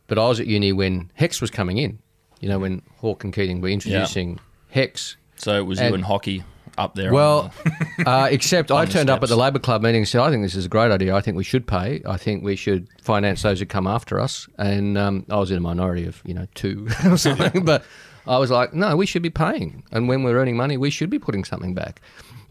but 0.07 0.19
I 0.19 0.29
was 0.29 0.41
at 0.41 0.47
uni 0.47 0.73
when 0.73 1.11
HECS 1.19 1.41
was 1.41 1.51
coming 1.51 1.79
in. 1.79 1.99
You 2.41 2.49
know, 2.49 2.59
when 2.59 2.83
Hawke 2.99 3.25
and 3.25 3.33
Keating 3.33 3.61
were 3.61 3.69
introducing 3.69 4.39
HECS. 4.75 5.17
So 5.37 5.57
it 5.59 5.63
was 5.67 5.79
And- 5.81 5.89
you 5.91 5.95
and 5.95 6.05
Hockey 6.05 6.43
up 6.77 6.95
there. 6.95 7.13
Well, 7.13 7.53
uh, 8.07 8.29
except 8.31 8.71
I 8.71 8.87
turned 8.87 9.11
up 9.11 9.23
at 9.23 9.29
the 9.29 9.37
Labor 9.37 9.59
Club 9.59 9.83
meeting 9.83 10.03
and 10.03 10.09
said, 10.09 10.21
I 10.21 10.31
think 10.31 10.43
this 10.43 10.55
is 10.55 10.67
a 10.67 10.69
great 10.69 10.91
idea. 10.91 11.15
I 11.15 11.21
think 11.21 11.37
we 11.37 11.45
should 11.45 11.67
pay. 11.67 12.03
I 12.07 12.17
think 12.17 12.43
we 12.43 12.57
should 12.57 12.89
finance 13.03 13.43
those 13.43 13.61
who 13.61 13.67
come 13.67 13.87
after 13.87 14.21
us. 14.21 14.49
And 14.59 14.99
um, 14.99 15.27
I 15.31 15.37
was 15.37 15.51
in 15.51 15.57
a 15.57 15.61
minority 15.61 16.07
of, 16.07 16.23
you 16.25 16.35
know, 16.35 16.47
two 16.55 16.89
or 17.05 17.17
something. 17.17 17.65
but 17.65 17.85
I 18.27 18.39
was 18.39 18.51
like, 18.51 18.73
no, 18.73 18.97
we 18.97 19.07
should 19.07 19.23
be 19.23 19.31
paying. 19.31 19.85
And 19.93 20.09
when 20.09 20.23
we're 20.23 20.39
earning 20.39 20.57
money, 20.57 20.77
we 20.77 20.91
should 20.91 21.11
be 21.11 21.19
putting 21.19 21.45
something 21.45 21.75
back. 21.75 22.01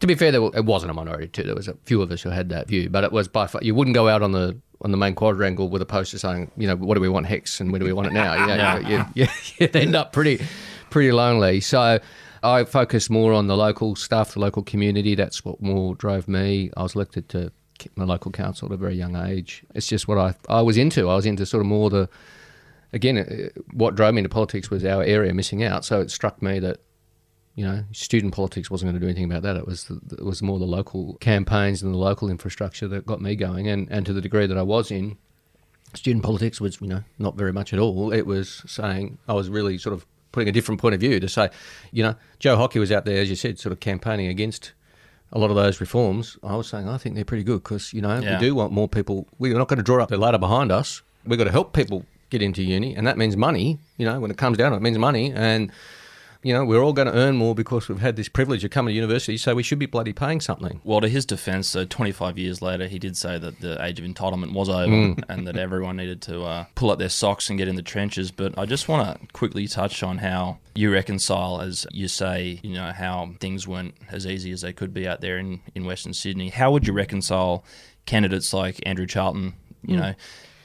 To 0.00 0.06
be 0.06 0.14
fair, 0.14 0.32
there 0.32 0.42
it 0.42 0.64
wasn't 0.64 0.90
a 0.90 0.94
minority 0.94 1.28
too. 1.28 1.44
There 1.44 1.54
was 1.54 1.68
a 1.68 1.76
few 1.84 2.02
of 2.02 2.10
us 2.10 2.22
who 2.22 2.30
had 2.30 2.48
that 2.50 2.68
view, 2.68 2.90
but 2.90 3.04
it 3.04 3.12
was 3.12 3.28
by 3.28 3.46
far, 3.46 3.62
you 3.62 3.74
wouldn't 3.74 3.94
go 3.94 4.08
out 4.08 4.22
on 4.22 4.32
the 4.32 4.58
on 4.82 4.90
the 4.90 4.96
main 4.96 5.14
quadrangle 5.14 5.70
with 5.70 5.80
a 5.80 5.86
poster 5.86 6.18
saying, 6.18 6.50
you 6.58 6.66
know, 6.66 6.76
what 6.76 6.94
do 6.94 7.00
we 7.00 7.08
want 7.08 7.26
HECS 7.26 7.60
and 7.60 7.72
where 7.72 7.78
do 7.78 7.86
we 7.86 7.92
want 7.92 8.08
it 8.08 8.12
now? 8.12 8.34
You 8.34 8.56
know, 8.56 8.88
you, 9.14 9.22
you, 9.22 9.28
you'd 9.56 9.74
end 9.74 9.96
up 9.96 10.12
pretty 10.12 10.44
pretty 10.90 11.10
lonely. 11.10 11.60
So 11.60 12.00
I 12.44 12.64
focused 12.64 13.10
more 13.10 13.32
on 13.32 13.46
the 13.46 13.56
local 13.56 13.96
stuff, 13.96 14.34
the 14.34 14.40
local 14.40 14.62
community. 14.62 15.14
That's 15.14 15.44
what 15.44 15.62
more 15.62 15.94
drove 15.94 16.28
me. 16.28 16.70
I 16.76 16.82
was 16.82 16.94
elected 16.94 17.28
to 17.30 17.50
my 17.96 18.04
local 18.04 18.30
council 18.30 18.68
at 18.68 18.72
a 18.72 18.76
very 18.76 18.94
young 18.94 19.16
age. 19.16 19.64
It's 19.74 19.86
just 19.86 20.06
what 20.06 20.18
I 20.18 20.34
I 20.48 20.62
was 20.62 20.76
into. 20.76 21.08
I 21.08 21.16
was 21.16 21.26
into 21.26 21.46
sort 21.46 21.62
of 21.62 21.66
more 21.66 21.90
the 21.90 22.08
again, 22.92 23.50
what 23.72 23.96
drove 23.96 24.14
me 24.14 24.20
into 24.20 24.28
politics 24.28 24.70
was 24.70 24.84
our 24.84 25.02
area 25.02 25.34
missing 25.34 25.64
out. 25.64 25.84
So 25.84 26.00
it 26.00 26.10
struck 26.10 26.40
me 26.42 26.60
that 26.60 26.80
you 27.56 27.64
know, 27.64 27.84
student 27.92 28.34
politics 28.34 28.70
wasn't 28.70 28.90
going 28.90 29.00
to 29.00 29.00
do 29.00 29.08
anything 29.08 29.24
about 29.24 29.42
that. 29.42 29.56
It 29.56 29.66
was 29.66 29.90
it 30.12 30.24
was 30.24 30.42
more 30.42 30.58
the 30.58 30.64
local 30.64 31.14
campaigns 31.14 31.82
and 31.82 31.94
the 31.94 31.98
local 31.98 32.28
infrastructure 32.28 32.88
that 32.88 33.06
got 33.06 33.20
me 33.20 33.36
going. 33.36 33.68
And, 33.68 33.88
and 33.90 34.04
to 34.06 34.12
the 34.12 34.20
degree 34.20 34.46
that 34.46 34.58
I 34.58 34.62
was 34.62 34.90
in, 34.90 35.16
student 35.94 36.24
politics 36.24 36.60
was 36.60 36.80
you 36.80 36.88
know 36.88 37.04
not 37.18 37.36
very 37.36 37.52
much 37.52 37.72
at 37.72 37.78
all. 37.78 38.12
It 38.12 38.26
was 38.26 38.62
saying 38.66 39.18
I 39.28 39.34
was 39.34 39.48
really 39.48 39.78
sort 39.78 39.92
of 39.92 40.04
putting 40.34 40.48
a 40.48 40.52
different 40.52 40.80
point 40.80 40.94
of 40.94 41.00
view 41.00 41.18
to 41.20 41.28
say, 41.28 41.48
you 41.92 42.02
know, 42.02 42.14
Joe 42.38 42.56
Hockey 42.56 42.78
was 42.78 42.92
out 42.92 43.04
there 43.06 43.20
as 43.22 43.30
you 43.30 43.36
said, 43.36 43.58
sort 43.58 43.72
of 43.72 43.80
campaigning 43.80 44.26
against 44.26 44.72
a 45.32 45.38
lot 45.38 45.50
of 45.50 45.56
those 45.56 45.80
reforms. 45.80 46.36
I 46.42 46.54
was 46.56 46.66
saying 46.68 46.88
I 46.88 46.98
think 46.98 47.14
they're 47.14 47.24
pretty 47.24 47.44
good 47.44 47.62
because 47.62 47.92
you 47.92 48.02
know 48.02 48.18
Yeah. 48.20 48.38
we 48.38 48.46
do 48.46 48.54
want 48.54 48.72
more 48.72 48.88
people. 48.88 49.26
We're 49.38 49.56
not 49.56 49.68
going 49.68 49.78
to 49.78 49.82
draw 49.82 50.02
up 50.02 50.08
the 50.10 50.18
ladder 50.18 50.38
behind 50.38 50.70
us. 50.70 51.02
We've 51.26 51.38
got 51.38 51.44
to 51.44 51.52
help 51.52 51.72
people 51.72 52.04
get 52.30 52.42
into 52.42 52.62
uni, 52.62 52.94
and 52.94 53.06
that 53.06 53.16
means 53.16 53.36
money. 53.36 53.78
You 53.96 54.06
know, 54.06 54.20
when 54.20 54.30
it 54.30 54.36
comes 54.36 54.58
down, 54.58 54.70
to 54.72 54.76
it 54.76 54.78
it 54.80 54.82
means 54.82 54.98
money 54.98 55.32
and. 55.32 55.72
You 56.44 56.52
know, 56.52 56.64
we're 56.64 56.82
all 56.82 56.92
going 56.92 57.08
to 57.08 57.14
earn 57.14 57.36
more 57.36 57.54
because 57.54 57.88
we've 57.88 58.00
had 58.00 58.16
this 58.16 58.28
privilege 58.28 58.62
of 58.64 58.70
coming 58.70 58.92
to 58.92 58.94
university, 58.94 59.36
so 59.38 59.54
we 59.54 59.62
should 59.62 59.78
be 59.78 59.86
bloody 59.86 60.12
paying 60.12 60.40
something. 60.42 60.80
Well, 60.84 61.00
to 61.00 61.08
his 61.08 61.24
defence, 61.24 61.68
so 61.70 61.86
25 61.86 62.36
years 62.38 62.60
later, 62.60 62.86
he 62.86 62.98
did 62.98 63.16
say 63.16 63.38
that 63.38 63.60
the 63.60 63.82
age 63.82 63.98
of 63.98 64.04
entitlement 64.04 64.52
was 64.52 64.68
over 64.68 64.84
Mm. 64.92 65.24
and 65.30 65.46
that 65.48 65.56
everyone 65.56 65.96
needed 65.96 66.20
to 66.22 66.42
uh, 66.42 66.64
pull 66.74 66.90
up 66.90 66.98
their 66.98 67.08
socks 67.08 67.48
and 67.48 67.58
get 67.58 67.66
in 67.66 67.76
the 67.76 67.82
trenches. 67.82 68.30
But 68.30 68.58
I 68.58 68.66
just 68.66 68.88
want 68.88 69.20
to 69.20 69.26
quickly 69.32 69.66
touch 69.66 70.02
on 70.02 70.18
how 70.18 70.58
you 70.74 70.92
reconcile, 70.92 71.62
as 71.62 71.86
you 71.92 72.08
say, 72.08 72.60
you 72.62 72.74
know, 72.74 72.92
how 72.92 73.30
things 73.40 73.66
weren't 73.66 73.94
as 74.10 74.26
easy 74.26 74.50
as 74.52 74.60
they 74.60 74.74
could 74.74 74.92
be 74.92 75.08
out 75.08 75.22
there 75.22 75.38
in, 75.38 75.60
in 75.74 75.86
Western 75.86 76.12
Sydney. 76.12 76.50
How 76.50 76.70
would 76.72 76.86
you 76.86 76.92
reconcile 76.92 77.64
candidates 78.04 78.52
like 78.52 78.80
Andrew 78.86 79.06
Charlton, 79.06 79.54
Mm. 79.86 79.90
you 79.90 79.96
know, 79.96 80.14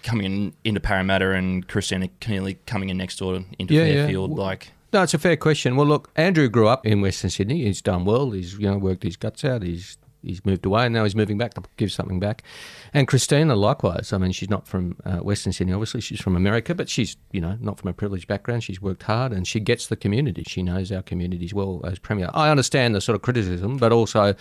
coming 0.04 0.26
in 0.26 0.54
into 0.66 0.80
Parramatta 0.82 1.32
and 1.32 1.68
Kristina 1.68 2.10
Keneally 2.22 2.58
coming 2.66 2.90
in 2.90 2.98
next 2.98 3.18
door 3.20 3.44
into 3.58 3.74
Yeah, 3.74 3.84
yeah. 3.86 3.94
Fairfield? 3.94 4.32
Well- 4.32 4.46
Like, 4.46 4.72
No, 4.92 5.04
it's 5.04 5.14
a 5.14 5.20
fair 5.20 5.38
question. 5.38 5.76
Well, 5.76 5.86
look, 5.86 6.10
Andrew 6.16 6.50
grew 6.50 6.68
up 6.68 6.86
in 6.86 7.02
Western 7.02 7.30
Sydney. 7.30 7.64
He's 7.64 7.82
done 7.82 8.06
well. 8.06 8.32
He's 8.32 8.54
you 8.54 8.70
know 8.70 8.78
worked 8.78 9.04
his 9.04 9.18
guts 9.18 9.46
out. 9.46 9.62
He's 9.62 9.98
he's 10.24 10.44
moved 10.46 10.66
away, 10.66 10.86
and 10.86 10.94
now 10.94 11.04
he's 11.04 11.16
moving 11.16 11.38
back 11.38 11.54
to 11.54 11.62
give 11.78 11.92
something 11.92 12.20
back. 12.20 12.44
And 12.92 13.08
Kristina, 13.08 13.56
likewise. 13.56 14.12
I 14.12 14.18
mean, 14.18 14.32
she's 14.32 14.50
not 14.50 14.68
from 14.68 14.98
uh, 15.06 15.18
Western 15.18 15.54
Sydney. 15.54 15.74
Obviously, 15.74 16.02
she's 16.02 16.20
from 16.20 16.36
America, 16.36 16.74
but 16.74 16.90
she's 16.90 17.18
you 17.32 17.40
know 17.40 17.56
not 17.62 17.80
from 17.80 17.90
a 17.90 17.94
privileged 17.94 18.28
background. 18.28 18.64
She's 18.64 18.82
worked 18.82 19.04
hard, 19.04 19.32
and 19.32 19.48
she 19.48 19.60
gets 19.60 19.88
the 19.88 19.96
community. 19.96 20.44
She 20.48 20.64
knows 20.64 20.92
our 20.92 21.04
communities 21.04 21.54
well 21.54 21.82
as 21.84 22.00
premier. 22.00 22.32
I 22.34 22.50
understand 22.50 22.96
the 22.96 23.02
sort 23.02 23.16
of 23.16 23.22
criticism, 23.22 23.78
but 23.78 23.92
also, 23.92 24.34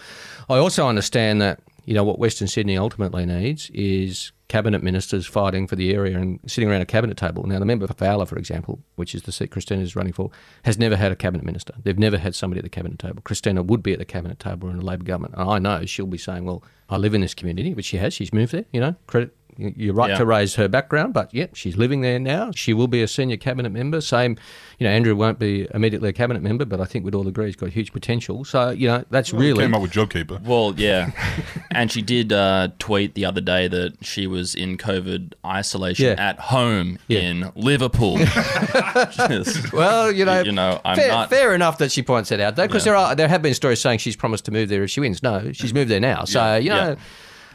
I 0.48 0.56
also 0.56 0.88
understand 0.88 1.42
that 1.42 1.60
you 1.84 1.94
know 1.94 2.04
what 2.04 2.18
Western 2.18 2.48
Sydney 2.48 2.78
ultimately 2.78 3.26
needs 3.26 3.70
is 3.74 4.32
cabinet 4.48 4.82
ministers 4.82 5.26
fighting 5.26 5.66
for 5.66 5.76
the 5.76 5.92
area 5.92 6.18
and 6.18 6.40
sitting 6.46 6.68
around 6.68 6.80
a 6.80 6.86
cabinet 6.86 7.16
table. 7.16 7.46
Now, 7.46 7.58
the 7.58 7.66
member 7.66 7.86
for 7.86 7.94
Fowler, 7.94 8.26
for 8.26 8.36
example, 8.36 8.80
which 8.96 9.14
is 9.14 9.22
the 9.22 9.32
seat 9.32 9.50
Kristina 9.50 9.82
is 9.82 9.94
running 9.94 10.12
for, 10.12 10.30
has 10.64 10.78
never 10.78 10.96
had 10.96 11.12
a 11.12 11.16
cabinet 11.16 11.44
minister. 11.44 11.74
They've 11.82 11.98
never 11.98 12.18
had 12.18 12.34
somebody 12.34 12.58
at 12.58 12.64
the 12.64 12.70
cabinet 12.70 12.98
table. 12.98 13.22
Kristina 13.22 13.64
would 13.64 13.82
be 13.82 13.92
at 13.92 13.98
the 13.98 14.04
cabinet 14.04 14.38
table 14.38 14.68
in 14.70 14.78
a 14.78 14.82
Labor 14.82 15.04
government. 15.04 15.34
And 15.36 15.48
I 15.48 15.58
know 15.58 15.84
she'll 15.86 16.06
be 16.06 16.18
saying, 16.18 16.44
well, 16.44 16.62
I 16.88 16.96
live 16.96 17.14
in 17.14 17.20
this 17.20 17.34
community, 17.34 17.74
which 17.74 17.86
she 17.86 17.98
has. 17.98 18.14
She's 18.14 18.32
moved 18.32 18.52
there, 18.52 18.64
you 18.72 18.80
know, 18.80 18.96
credit. 19.06 19.36
You're 19.60 19.92
right 19.92 20.10
Yeah. 20.10 20.18
to 20.18 20.24
raise 20.24 20.54
her 20.54 20.68
background, 20.68 21.12
but 21.14 21.34
yep, 21.34 21.56
she's 21.56 21.76
living 21.76 22.00
there 22.00 22.20
now. 22.20 22.52
She 22.54 22.72
will 22.72 22.86
be 22.86 23.02
a 23.02 23.08
senior 23.08 23.36
cabinet 23.36 23.70
member. 23.70 24.00
Same, 24.00 24.36
you 24.78 24.84
know, 24.86 24.90
Andrew 24.92 25.16
won't 25.16 25.40
be 25.40 25.66
immediately 25.74 26.08
a 26.10 26.12
cabinet 26.12 26.44
member, 26.44 26.64
but 26.64 26.80
I 26.80 26.84
think 26.84 27.04
we'd 27.04 27.14
all 27.16 27.26
agree 27.26 27.46
he's 27.46 27.56
got 27.56 27.70
huge 27.70 27.92
potential. 27.92 28.44
So, 28.44 28.70
you 28.70 28.86
know, 28.86 29.04
that's 29.10 29.32
really 29.32 29.64
Came 29.64 29.74
up 29.74 29.82
with 29.82 29.90
JobKeeper. 29.90 30.42
Well, 30.42 30.74
yeah. 30.76 31.10
and 31.72 31.90
she 31.90 32.02
did 32.02 32.32
uh, 32.32 32.68
tweet 32.78 33.14
the 33.14 33.24
other 33.24 33.40
day 33.40 33.66
that 33.66 33.94
she 34.00 34.28
was 34.28 34.54
in 34.54 34.78
COVID 34.78 35.32
isolation 35.44 36.06
Yeah. 36.06 36.12
at 36.28 36.38
home 36.38 37.00
Yeah. 37.08 37.18
in 37.20 37.52
Liverpool. 37.56 38.18
Just- 39.10 39.72
Well, 39.72 40.12
you 40.12 40.24
know, 40.24 40.42
You 40.42 40.52
know, 40.52 40.80
I'm 40.84 40.96
fair, 40.96 41.08
not- 41.08 41.30
fair 41.30 41.54
enough 41.54 41.78
that 41.78 41.90
she 41.92 42.02
points 42.02 42.28
that 42.30 42.40
out, 42.40 42.56
though, 42.56 42.66
because 42.66 42.86
Yeah. 42.86 42.92
there 42.92 42.96
are 43.00 43.14
there 43.16 43.28
have 43.28 43.42
been 43.42 43.54
stories 43.54 43.80
saying 43.80 43.98
she's 43.98 44.16
promised 44.16 44.44
to 44.44 44.50
move 44.52 44.68
there 44.68 44.84
if 44.84 44.90
she 44.90 45.00
wins. 45.00 45.22
No, 45.22 45.50
she's 45.52 45.74
moved 45.74 45.90
there 45.90 46.00
now. 46.00 46.24
So 46.24 46.56
you 46.56 46.70
know, 46.70 46.90
Yeah. 46.90 46.94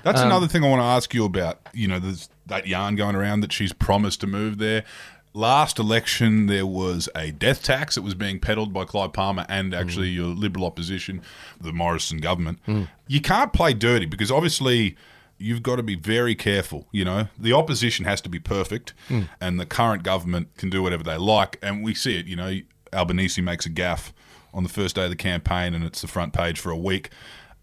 That's 0.03 0.21
Um, 0.21 0.27
another 0.27 0.47
thing 0.47 0.63
I 0.63 0.69
want 0.69 0.81
to 0.81 0.85
ask 0.85 1.13
you 1.13 1.25
about. 1.25 1.59
You 1.73 1.87
know, 1.87 1.99
there's 1.99 2.29
that 2.45 2.67
yarn 2.67 2.95
going 2.95 3.15
around 3.15 3.39
that 3.41 3.51
she's 3.53 3.73
promised 3.73 4.21
to 4.21 4.27
move 4.27 4.57
there. 4.57 4.83
Last 5.33 5.79
election, 5.79 6.45
there 6.45 6.65
was 6.67 7.09
a 7.15 7.31
death 7.31 7.63
tax 7.63 7.95
that 7.95 8.03
was 8.03 8.13
being 8.13 8.39
peddled 8.39 8.71
by 8.71 8.85
Clive 8.85 9.13
Palmer 9.13 9.45
and 9.49 9.73
actually 9.73 10.11
Mm. 10.11 10.15
your 10.15 10.27
Liberal 10.27 10.65
opposition, 10.65 11.21
the 11.59 11.73
Morrison 11.73 12.19
government. 12.19 12.59
You 13.07 13.19
can't 13.21 13.51
play 13.51 13.73
dirty 13.73 14.05
because 14.05 14.29
obviously 14.29 14.95
you've 15.39 15.63
got 15.63 15.77
to 15.77 15.83
be 15.83 15.95
very 15.95 16.35
careful. 16.35 16.87
You 16.91 17.03
know, 17.05 17.27
the 17.39 17.51
opposition 17.53 18.05
has 18.05 18.21
to 18.21 18.29
be 18.29 18.37
perfect, 18.39 18.93
Mm. 19.09 19.27
and 19.41 19.59
the 19.59 19.65
current 19.65 20.03
government 20.03 20.49
can 20.57 20.69
do 20.69 20.83
whatever 20.83 21.03
they 21.03 21.17
like. 21.17 21.57
And 21.63 21.83
we 21.83 21.95
see 21.95 22.17
it. 22.19 22.27
You 22.27 22.35
know, 22.35 22.59
Albanese 22.93 23.41
makes 23.41 23.65
a 23.65 23.69
gaffe 23.71 24.11
on 24.53 24.61
the 24.61 24.69
first 24.69 24.95
day 24.95 25.05
of 25.05 25.09
the 25.09 25.15
campaign, 25.15 25.73
and 25.73 25.83
it's 25.83 26.01
the 26.01 26.07
front 26.07 26.33
page 26.33 26.59
for 26.59 26.69
a 26.69 26.77
week. 26.77 27.09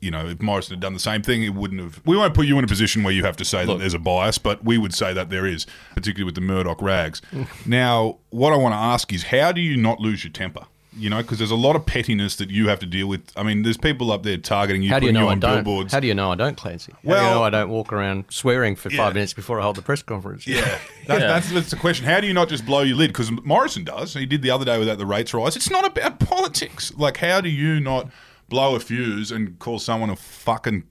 You 0.01 0.11
know, 0.11 0.27
if 0.29 0.41
Morrison 0.41 0.75
had 0.75 0.81
done 0.81 0.95
the 0.95 0.99
same 0.99 1.21
thing, 1.21 1.43
it 1.43 1.55
wouldn't 1.55 1.81
have. 1.81 2.01
We 2.07 2.17
won't 2.17 2.33
put 2.35 2.47
you 2.47 2.59
in 2.59 2.65
a 2.65 2.67
position 2.67 3.03
where 3.03 3.13
you 3.13 3.23
have 3.25 3.37
to 3.37 3.45
say 3.45 3.67
that 3.67 3.79
there's 3.79 3.93
a 3.95 3.99
bias, 3.99 4.39
but 4.39 4.65
we 4.65 4.79
would 4.79 4.95
say 4.95 5.13
that 5.13 5.29
there 5.29 5.47
is, 5.47 5.67
particularly 5.95 6.25
with 6.25 6.35
the 6.37 6.41
Murdoch 6.41 6.81
rags. 6.81 7.21
now, 7.67 8.19
what 8.31 8.53
I 8.53 8.57
want 8.57 8.73
to 8.73 8.79
ask 8.79 9.13
is, 9.13 9.25
how 9.25 9.53
do 9.53 9.61
you 9.61 9.77
not 9.77 10.01
lose 10.01 10.25
your 10.25 10.33
temper? 10.33 10.65
You 10.97 11.09
know, 11.09 11.19
because 11.23 11.39
there's 11.39 11.53
a 11.53 11.57
lot 11.57 11.77
of 11.77 11.87
pettiness 11.87 12.35
that 12.37 12.51
you 12.51 12.69
have 12.69 12.81
to 12.81 12.87
deal 12.87 13.07
with. 13.07 13.31
I 13.37 13.43
mean, 13.45 13.63
there's 13.63 13.77
people 13.77 14.11
up 14.11 14.23
there 14.25 14.37
targeting 14.39 14.83
you, 14.83 14.89
how 14.89 14.99
do 14.99 15.07
you 15.07 15.13
putting 15.13 15.23
know 15.23 15.29
I 15.29 15.33
on 15.33 15.41
don't? 15.41 15.63
billboards. 15.65 15.93
How 15.93 16.01
do 16.01 16.07
you 16.09 16.15
know 16.15 16.33
I 16.33 16.35
don't, 16.35 16.57
Clancy? 16.57 16.93
How 16.93 16.99
do 17.03 17.09
Well- 17.09 17.25
you 17.25 17.31
know 17.35 17.43
I 17.45 17.51
don't 17.51 17.69
walk 17.69 17.93
around 17.93 18.25
swearing 18.31 18.75
for 18.77 18.91
Yeah. 18.91 19.05
five 19.05 19.15
minutes 19.15 19.33
before 19.33 19.61
I 19.61 19.63
hold 19.63 19.77
the 19.77 19.83
press 19.83 20.03
conference? 20.03 20.47
Yeah, 20.47 20.61
that, 21.07 21.21
Yeah. 21.21 21.27
That's, 21.29 21.53
that's 21.53 21.71
the 21.71 21.77
question. 21.77 22.07
How 22.07 22.21
do 22.21 22.27
you 22.27 22.33
not 22.35 22.49
just 22.49 22.67
blow 22.67 22.81
your 22.81 22.97
lid? 22.97 23.11
Because 23.11 23.31
Morrison 23.45 23.85
does. 23.85 24.15
He 24.15 24.27
did 24.27 24.43
the 24.43 24.51
other 24.51 24.65
day 24.65 24.79
without 24.79 24.99
the 24.99 25.07
rates 25.07 25.33
rise. 25.33 25.57
It's 25.57 25.71
not 25.71 25.85
about 25.87 26.19
politics. 26.19 26.93
Like, 26.97 27.19
how 27.19 27.41
do 27.41 27.49
you 27.51 27.79
not 27.81 28.09
blow 28.51 28.75
a 28.75 28.81
fuse 28.81 29.33
and 29.33 29.59
call 29.59 29.79
someone 29.79 30.11
a 30.11 30.17
fucking 30.17 30.85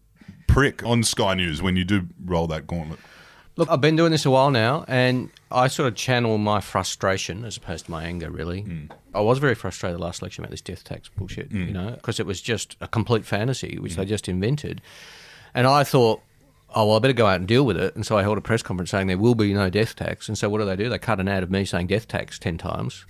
prick 0.47 0.83
on 0.83 1.03
Sky 1.03 1.35
News 1.35 1.61
when 1.61 1.75
you 1.75 1.85
do 1.85 2.07
roll 2.25 2.47
that 2.47 2.65
gauntlet? 2.65 2.99
Look, 3.55 3.69
I've 3.69 3.81
been 3.81 3.97
doing 3.97 4.11
this 4.11 4.25
a 4.25 4.31
while 4.31 4.51
now, 4.51 4.85
and 4.87 5.29
I 5.51 5.67
sort 5.67 5.89
of 5.89 5.95
channel 5.95 6.37
my 6.37 6.61
frustration 6.61 7.43
as 7.43 7.57
opposed 7.57 7.85
to 7.85 7.91
my 7.91 8.05
anger. 8.05 8.31
Really, 8.31 8.61
hmm. 8.61 8.85
I 9.13 9.19
was 9.19 9.37
very 9.37 9.53
frustrated 9.53 9.99
last 9.99 10.21
election 10.21 10.43
about 10.43 10.51
this 10.51 10.61
death 10.61 10.83
tax 10.83 11.09
bullshit. 11.09 11.51
You 11.51 11.65
hmm. 11.65 11.73
know, 11.73 11.91
because 11.91 12.19
it 12.19 12.25
was 12.25 12.41
just 12.41 12.77
a 12.81 12.87
complete 12.87 13.25
fantasy 13.25 13.77
which 13.77 13.95
they 13.95 14.03
hmm. 14.03 14.09
just 14.09 14.27
invented, 14.27 14.81
and 15.53 15.67
I 15.67 15.83
thought. 15.83 16.21
Oh 16.75 16.85
well, 16.88 16.97
I 16.97 16.99
better 16.99 17.13
go 17.13 17.25
out 17.25 17.38
and 17.39 17.47
deal 17.47 17.65
with 17.65 17.77
it. 17.77 17.95
And 17.95 18.05
so 18.05 18.17
I 18.17 18.21
held 18.21 18.38
a 18.38 18.41
press 18.41 18.61
conference 18.61 18.91
saying 18.91 19.07
there 19.07 19.17
will 19.17 19.33
be 19.35 19.53
no 19.53 19.69
death 19.69 19.95
tax. 19.95 20.27
And 20.27 20.38
so 20.38 20.49
what 20.49 20.59
do 20.59 20.65
they 20.65 20.75
do? 20.75 20.88
They 20.89 20.99
cut 20.99 21.19
an 21.19 21.27
ad 21.27 21.41
of 21.43 21.49
me 21.49 21.65
saying 21.65 21.88
death 21.88 22.07
tax 22.07 22.38
ten 22.38 22.57
times, 22.57 23.05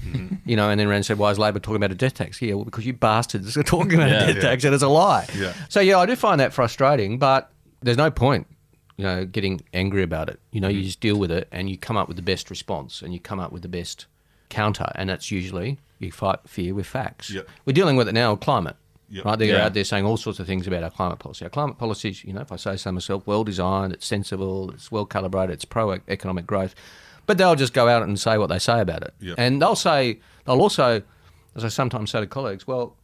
you 0.46 0.56
know, 0.56 0.70
and 0.70 0.80
then 0.80 0.88
Rand 0.88 1.06
said, 1.06 1.18
"Why 1.18 1.30
is 1.32 1.38
Labor 1.40 1.60
talking 1.60 1.76
about 1.78 1.92
a 1.92 1.96
death 1.96 2.14
tax?" 2.14 2.42
Yeah, 2.42 2.54
well, 2.54 2.66
because 2.66 2.86
you 2.86 2.94
bastards 2.94 3.58
are 3.58 3.64
talking 3.64 3.96
about 3.96 4.10
Yeah. 4.10 4.24
a 4.24 4.28
death 4.28 4.36
Yeah. 4.38 4.42
tax, 4.42 4.64
and 4.64 4.74
it's 4.74 4.84
a 4.84 4.88
lie. 4.88 5.28
Yeah. 5.38 5.54
So 5.68 5.80
yeah, 5.82 5.98
I 6.00 6.06
do 6.06 6.16
find 6.16 6.40
that 6.40 6.54
frustrating, 6.54 7.18
but 7.20 7.52
there's 7.82 7.98
no 7.98 8.10
point, 8.12 8.48
you 8.98 9.04
know, 9.04 9.26
getting 9.26 9.60
angry 9.74 10.04
about 10.04 10.30
it. 10.30 10.40
You 10.52 10.62
know, 10.62 10.68
Mm-hmm. 10.70 10.78
you 10.78 10.84
just 10.84 11.00
deal 11.02 11.18
with 11.18 11.32
it 11.32 11.48
and 11.52 11.70
you 11.70 11.78
come 11.78 11.98
up 11.98 12.08
with 12.08 12.16
the 12.18 12.24
best 12.24 12.50
response 12.50 13.02
and 13.02 13.14
you 13.14 13.20
come 13.20 13.40
up 13.40 13.52
with 13.52 13.62
the 13.62 13.68
best 13.70 14.06
counter, 14.50 14.92
and 14.96 15.10
that's 15.10 15.32
usually 15.32 15.80
you 16.00 16.12
fight 16.14 16.40
fear 16.48 16.74
with 16.74 16.86
facts. 16.88 17.30
Yep. 17.30 17.48
We're 17.66 17.74
dealing 17.74 17.98
with 17.98 18.08
it 18.08 18.14
now, 18.14 18.36
climate. 18.38 18.78
Yep. 19.12 19.26
Right, 19.26 19.40
they're 19.40 19.48
Yeah. 19.56 19.66
out 19.66 19.74
there 19.74 19.84
saying 19.84 20.06
all 20.06 20.18
sorts 20.18 20.40
of 20.40 20.46
things 20.48 20.68
about 20.68 20.84
our 20.84 20.90
climate 20.92 21.20
policy. 21.20 21.44
Our 21.46 21.50
climate 21.50 21.78
policy, 21.78 22.16
you 22.24 22.34
know, 22.34 22.42
if 22.42 22.52
I 22.52 22.58
say 22.58 22.76
so 22.78 22.92
myself, 22.92 23.26
well 23.26 23.44
designed, 23.44 23.94
it's 23.94 24.06
sensible, 24.06 24.72
it's 24.72 24.92
well 24.92 25.06
calibrated, 25.06 25.54
it's 25.54 25.66
pro 25.66 25.98
economic 26.08 26.46
growth. 26.46 26.76
But 27.26 27.38
they'll 27.38 27.56
just 27.56 27.74
go 27.74 27.88
out 27.88 28.04
and 28.04 28.20
say 28.20 28.38
what 28.38 28.48
they 28.48 28.60
say 28.60 28.80
about 28.82 29.04
it. 29.04 29.14
Yep. 29.20 29.36
And 29.38 29.62
they'll 29.62 29.76
say, 29.76 30.20
they'll 30.46 30.62
also, 30.62 31.02
as 31.56 31.64
I 31.64 31.68
sometimes 31.70 32.12
say 32.12 32.20
to 32.22 32.28
colleagues, 32.28 32.66
well, 32.68 32.96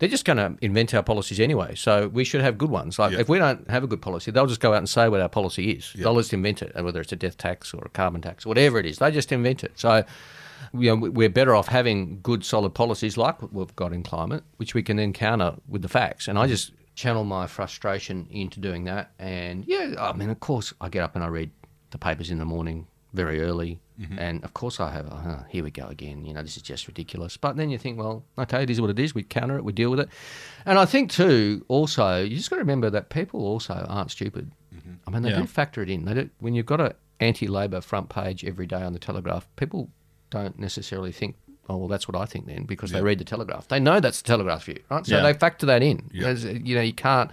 they're 0.00 0.08
just 0.08 0.24
going 0.24 0.38
to 0.38 0.56
invent 0.60 0.92
our 0.92 1.02
policies 1.02 1.38
anyway. 1.38 1.74
So 1.76 2.08
we 2.08 2.24
should 2.24 2.40
have 2.40 2.58
good 2.58 2.68
ones. 2.70 2.98
Like 2.98 3.12
Yep. 3.12 3.20
if 3.20 3.28
we 3.28 3.38
don't 3.38 3.70
have 3.70 3.84
a 3.84 3.86
good 3.86 4.02
policy, 4.02 4.30
they'll 4.30 4.46
just 4.46 4.60
go 4.60 4.72
out 4.72 4.78
and 4.78 4.88
say 4.88 5.08
what 5.08 5.20
our 5.20 5.28
policy 5.28 5.70
is. 5.70 5.92
They'll 5.94 6.16
just 6.16 6.32
invent 6.32 6.62
it, 6.62 6.72
whether 6.82 7.00
it's 7.00 7.12
a 7.12 7.16
death 7.16 7.38
tax 7.38 7.72
or 7.72 7.82
a 7.84 7.88
carbon 7.90 8.20
tax, 8.20 8.44
whatever 8.44 8.78
it 8.78 8.86
is. 8.86 8.98
They 8.98 9.10
just 9.10 9.30
invent 9.32 9.62
it. 9.64 9.72
So 9.76 10.02
you 10.72 10.90
know, 10.90 10.96
we- 10.96 11.08
we're 11.10 11.28
better 11.28 11.54
off 11.54 11.68
having 11.68 12.20
good, 12.22 12.44
solid 12.44 12.74
policies 12.74 13.16
like 13.16 13.42
what 13.42 13.52
we've 13.52 13.76
got 13.76 13.92
in 13.92 14.02
climate, 14.02 14.44
which 14.56 14.74
we 14.74 14.82
can 14.82 14.96
then 14.96 15.12
counter 15.12 15.54
with 15.68 15.82
the 15.82 15.88
facts. 15.88 16.28
And 16.28 16.38
I 16.38 16.46
just 16.46 16.72
channel 16.94 17.24
my 17.24 17.46
frustration 17.46 18.26
into 18.30 18.60
doing 18.60 18.84
that. 18.84 19.10
And 19.18 19.64
yeah, 19.66 19.94
I 19.98 20.12
mean, 20.12 20.30
of 20.30 20.40
course, 20.40 20.72
I 20.80 20.88
get 20.88 21.02
up 21.02 21.14
and 21.14 21.24
I 21.24 21.28
read 21.28 21.50
the 21.90 21.98
papers 21.98 22.30
in 22.30 22.38
the 22.38 22.44
morning 22.44 22.86
very 23.12 23.40
early. 23.42 23.80
Mm-hmm. 24.00 24.18
And 24.18 24.44
of 24.44 24.54
course, 24.54 24.80
I 24.80 24.90
have, 24.90 25.06
oh, 25.08 25.44
here 25.48 25.62
we 25.62 25.70
go 25.70 25.86
again. 25.86 26.24
You 26.24 26.34
know, 26.34 26.42
this 26.42 26.56
is 26.56 26.62
just 26.62 26.88
ridiculous. 26.88 27.36
But 27.36 27.56
then 27.56 27.70
you 27.70 27.78
think, 27.78 27.96
well, 27.96 28.24
okay, 28.36 28.64
it 28.64 28.70
is 28.70 28.80
what 28.80 28.90
it 28.90 28.98
is. 28.98 29.14
We 29.14 29.22
counter 29.22 29.56
it, 29.56 29.64
we 29.64 29.72
deal 29.72 29.90
with 29.90 30.00
it. 30.00 30.08
And 30.66 30.78
I 30.80 30.84
think, 30.84 31.12
too, 31.12 31.64
also, 31.68 32.22
you 32.22 32.36
just 32.36 32.50
got 32.50 32.56
to 32.56 32.62
remember 32.62 32.90
that 32.90 33.10
people 33.10 33.46
also 33.46 33.86
aren't 33.88 34.10
stupid. 34.10 34.50
Mm-hmm. 34.74 34.92
I 35.06 35.10
mean, 35.12 35.22
they 35.22 35.30
Yeah. 35.30 35.40
do 35.42 35.46
factor 35.46 35.80
it 35.80 35.88
in. 35.90 36.04
They 36.06 36.14
do, 36.14 36.30
when 36.40 36.54
you've 36.54 36.66
got 36.66 36.80
an 36.80 36.92
anti 37.20 37.46
Labor 37.46 37.80
front 37.80 38.08
page 38.08 38.44
every 38.44 38.66
day 38.66 38.82
on 38.82 38.92
the 38.94 38.98
Telegraph, 38.98 39.46
people 39.54 39.90
don't 40.34 40.58
necessarily 40.58 41.12
think, 41.12 41.36
oh, 41.68 41.76
well, 41.78 41.88
that's 41.88 42.06
what 42.08 42.16
I 42.16 42.26
think 42.26 42.46
then, 42.46 42.64
because 42.64 42.90
they 42.90 43.00
read 43.02 43.18
the 43.18 43.24
Telegraph. 43.24 43.68
They 43.68 43.80
know 43.80 44.00
that's 44.00 44.20
the 44.22 44.26
Telegraph 44.26 44.64
view, 44.64 44.80
right? 44.90 45.06
So 45.06 45.16
Yeah. 45.16 45.22
they 45.22 45.32
factor 45.32 45.66
that 45.66 45.82
in. 45.82 46.10
Yeah. 46.12 46.30
You 46.32 46.74
know, 46.76 46.82
you 46.82 46.92
can't 46.92 47.30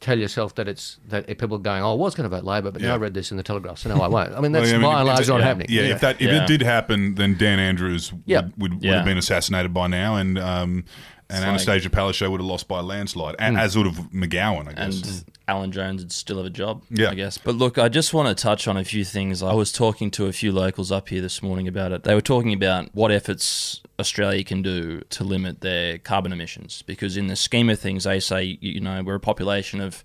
tell 0.00 0.18
yourself 0.18 0.54
that 0.54 0.66
it's 0.66 0.98
that 1.08 1.26
people 1.38 1.56
are 1.56 1.60
going, 1.60 1.82
oh, 1.82 1.92
I 1.92 1.94
was 1.94 2.14
going 2.14 2.28
to 2.28 2.34
vote 2.34 2.44
Labor, 2.44 2.70
but 2.70 2.80
now 2.82 2.94
I 2.94 2.96
read 2.96 3.12
this 3.14 3.30
in 3.30 3.36
the 3.36 3.42
Telegraph, 3.42 3.78
so 3.78 3.94
no, 3.94 4.00
I 4.02 4.08
won't. 4.08 4.32
I 4.34 4.40
mean, 4.40 4.52
that's 4.56 4.70
Well, 4.72 4.74
I 4.76 4.78
mean, 4.82 4.92
by 4.92 4.98
and 5.00 5.06
large 5.08 5.28
not 5.28 5.40
yeah, 5.40 5.44
happening. 5.46 5.66
Yeah, 5.70 5.82
if 5.82 6.00
that 6.00 6.16
if 6.20 6.28
Yeah. 6.30 6.42
it 6.42 6.46
did 6.48 6.62
happen, 6.62 7.14
then 7.14 7.36
Dan 7.36 7.58
Andrews 7.58 8.12
Yeah. 8.26 8.40
would, 8.42 8.52
would, 8.60 8.74
would 8.74 8.82
Yeah. 8.84 8.96
have 8.96 9.04
been 9.04 9.18
assassinated 9.18 9.72
by 9.74 9.86
now, 9.86 10.16
and 10.16 10.38
um, 10.38 10.84
and 11.30 11.44
like- 11.44 11.60
Annastacia 11.60 11.88
Palaszczuk 11.88 12.30
would 12.30 12.40
have 12.40 12.46
lost 12.48 12.68
by 12.68 12.80
a 12.80 12.82
landslide, 12.82 13.36
Hmm. 13.38 13.56
a 13.56 13.60
as 13.60 13.76
would 13.76 13.86
have 13.86 14.10
McGowan, 14.12 14.68
I 14.68 14.72
guess. 14.72 15.02
and 15.02 15.24
Alan 15.48 15.72
Jones 15.72 16.02
would 16.02 16.12
still 16.12 16.36
have 16.36 16.46
a 16.46 16.50
job, 16.50 16.82
Yeah. 16.90 17.10
I 17.10 17.14
guess. 17.14 17.38
But 17.38 17.56
look, 17.56 17.76
I 17.78 17.88
just 17.88 18.14
want 18.14 18.28
to 18.28 18.40
touch 18.40 18.68
on 18.68 18.76
a 18.76 18.84
few 18.84 19.04
things. 19.04 19.42
I 19.42 19.52
was 19.54 19.72
talking 19.72 20.10
to 20.12 20.26
a 20.26 20.32
few 20.32 20.52
locals 20.52 20.92
up 20.92 21.08
here 21.08 21.20
this 21.20 21.42
morning 21.42 21.66
about 21.66 21.92
it. 21.92 22.04
They 22.04 22.14
were 22.14 22.20
talking 22.20 22.52
about 22.52 22.88
what 22.94 23.10
efforts 23.10 23.80
Australia 23.98 24.44
can 24.44 24.62
do 24.62 25.00
to 25.10 25.24
limit 25.24 25.60
their 25.60 25.98
carbon 25.98 26.32
emissions, 26.32 26.82
because 26.86 27.16
in 27.16 27.26
the 27.26 27.36
scheme 27.36 27.68
of 27.68 27.78
things, 27.80 28.04
they 28.04 28.20
say 28.20 28.58
you 28.60 28.80
know 28.80 29.02
we're 29.02 29.16
a 29.16 29.20
population 29.20 29.80
of 29.80 30.02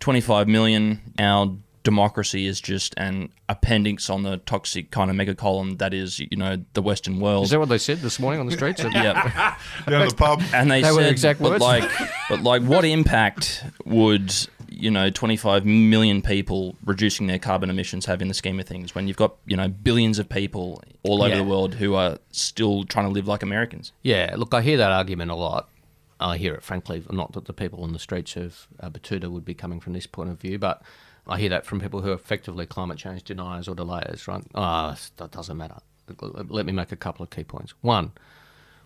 25 0.00 0.48
million. 0.48 1.00
Our 1.18 1.56
democracy 1.84 2.46
is 2.46 2.60
just 2.60 2.94
an 2.96 3.30
appendix 3.48 4.08
on 4.08 4.22
the 4.22 4.36
toxic 4.38 4.90
kind 4.90 5.10
of 5.10 5.16
mega 5.16 5.34
column 5.34 5.76
that 5.78 5.92
is 5.92 6.20
you 6.20 6.36
know 6.36 6.56
the 6.74 6.82
Western 6.82 7.18
world. 7.20 7.44
Is 7.44 7.50
that 7.50 7.58
what 7.58 7.68
they 7.68 7.78
said 7.78 7.98
this 7.98 8.18
morning 8.20 8.40
on 8.40 8.46
the 8.46 8.52
streets? 8.52 8.82
yeah. 8.92 9.56
Down 9.88 10.02
at 10.02 10.10
the 10.10 10.14
pub. 10.16 10.42
And 10.54 10.70
they 10.70 10.82
They 10.82 10.88
said, 10.90 10.96
the 11.04 11.08
exact 11.10 11.40
but 11.42 11.50
words. 11.52 11.62
like, 11.62 11.90
but 12.28 12.42
like, 12.42 12.62
what 12.62 12.84
impact 12.84 13.64
would 13.84 14.32
you 14.68 14.90
know 14.90 15.10
25 15.10 15.66
million 15.66 16.22
people 16.22 16.74
reducing 16.84 17.26
their 17.26 17.38
carbon 17.38 17.68
emissions 17.68 18.06
have 18.06 18.22
in 18.22 18.28
the 18.28 18.34
scheme 18.34 18.58
of 18.58 18.66
things 18.66 18.94
when 18.94 19.06
you've 19.06 19.18
got 19.18 19.34
you 19.44 19.56
know 19.56 19.68
billions 19.68 20.18
of 20.18 20.28
people 20.28 20.82
all 21.02 21.22
over 21.22 21.28
Yeah. 21.34 21.38
the 21.38 21.44
world 21.44 21.74
who 21.74 21.94
are 21.94 22.18
still 22.30 22.84
trying 22.84 23.06
to 23.06 23.12
live 23.12 23.28
like 23.28 23.42
Americans? 23.42 23.92
Yeah, 24.02 24.34
look, 24.36 24.54
I 24.54 24.62
hear 24.62 24.76
that 24.78 24.90
argument 24.90 25.30
a 25.30 25.34
lot. 25.34 25.68
I 26.20 26.36
hear 26.38 26.54
it, 26.54 26.62
frankly, 26.62 27.02
not 27.10 27.32
that 27.32 27.46
the 27.46 27.52
people 27.52 27.82
on 27.82 27.92
the 27.92 27.98
streets 27.98 28.36
of 28.36 28.68
uh, 28.78 28.88
Betoota 28.88 29.28
would 29.28 29.44
be 29.44 29.54
coming 29.54 29.80
from 29.80 29.92
this 29.92 30.06
point 30.06 30.30
of 30.30 30.40
view, 30.40 30.56
but 30.56 30.80
I 31.26 31.38
hear 31.38 31.50
that 31.50 31.64
from 31.66 31.80
people 31.80 32.00
who 32.02 32.10
are 32.10 32.14
effectively 32.14 32.66
climate 32.66 32.98
change 32.98 33.24
deniers 33.24 33.68
or 33.68 33.74
delayers, 33.76 34.26
right? 34.26 34.42
Ah, 34.54 34.96
that 35.16 35.30
doesn't 35.30 35.56
matter. 35.56 35.78
Let 36.20 36.66
me 36.66 36.72
make 36.72 36.90
a 36.92 36.96
couple 36.96 37.22
of 37.22 37.30
key 37.30 37.44
points. 37.44 37.74
One, 37.80 38.12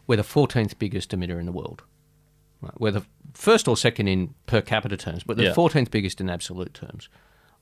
we're 0.06 0.16
the 0.16 0.22
14th 0.22 0.78
biggest 0.78 1.10
emitter 1.10 1.40
in 1.40 1.46
the 1.46 1.52
world. 1.52 1.82
Right? 2.60 2.78
We're 2.78 2.92
the 2.92 3.06
first 3.34 3.68
or 3.68 3.76
second 3.76 4.08
in 4.08 4.34
per 4.46 4.60
capita 4.60 4.96
terms, 4.96 5.24
but 5.24 5.36
the 5.36 5.44
Yeah. 5.44 5.54
14th 5.54 5.90
biggest 5.90 6.20
in 6.20 6.28
absolute 6.30 6.74
terms. 6.74 7.08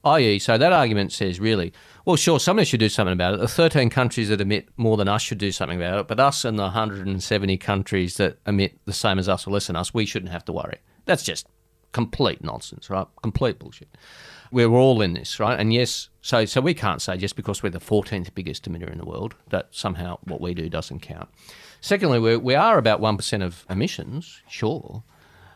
I.e., 0.04 0.38
so 0.38 0.58
that 0.58 0.72
argument 0.72 1.12
says 1.12 1.40
really, 1.40 1.72
well, 2.04 2.16
sure, 2.16 2.38
somebody 2.38 2.66
should 2.66 2.80
do 2.80 2.90
something 2.90 3.14
about 3.14 3.34
it. 3.34 3.40
The 3.40 3.48
13 3.48 3.88
countries 3.88 4.28
that 4.28 4.40
emit 4.40 4.68
more 4.76 4.98
than 4.98 5.08
us 5.08 5.22
should 5.22 5.38
do 5.38 5.50
something 5.50 5.78
about 5.80 5.98
it, 6.00 6.08
but 6.08 6.20
us 6.20 6.44
and 6.44 6.58
the 6.58 6.64
170 6.64 7.56
countries 7.56 8.18
that 8.18 8.38
emit 8.46 8.78
the 8.84 8.92
same 8.92 9.18
as 9.18 9.28
us 9.30 9.46
or 9.46 9.50
less 9.52 9.66
than 9.68 9.76
us, 9.76 9.94
we 9.94 10.04
shouldn't 10.04 10.30
have 10.32 10.44
to 10.44 10.52
worry. 10.52 10.78
That's 11.06 11.22
just 11.22 11.46
complete 11.92 12.44
nonsense, 12.44 12.90
right? 12.90 13.06
Complete 13.22 13.58
bullshit. 13.58 13.88
We're 14.54 14.70
all 14.72 15.02
in 15.02 15.12
this, 15.14 15.40
right? 15.40 15.58
And 15.58 15.72
yes, 15.72 16.08
so 16.22 16.44
so 16.44 16.60
we 16.60 16.74
can't 16.74 17.02
say 17.02 17.16
just 17.16 17.34
because 17.36 17.62
we're 17.62 17.70
the 17.70 17.80
14th 17.80 18.32
biggest 18.34 18.64
emitter 18.70 18.90
in 18.90 18.98
the 18.98 19.04
world 19.04 19.34
that 19.50 19.68
somehow 19.72 20.18
what 20.24 20.40
we 20.40 20.54
do 20.54 20.68
doesn't 20.68 21.00
count. 21.00 21.28
Secondly, 21.80 22.18
we 22.18 22.36
we 22.36 22.54
are 22.54 22.78
about 22.78 23.00
one 23.00 23.16
percent 23.16 23.42
of 23.42 23.66
emissions, 23.68 24.42
sure, 24.48 25.02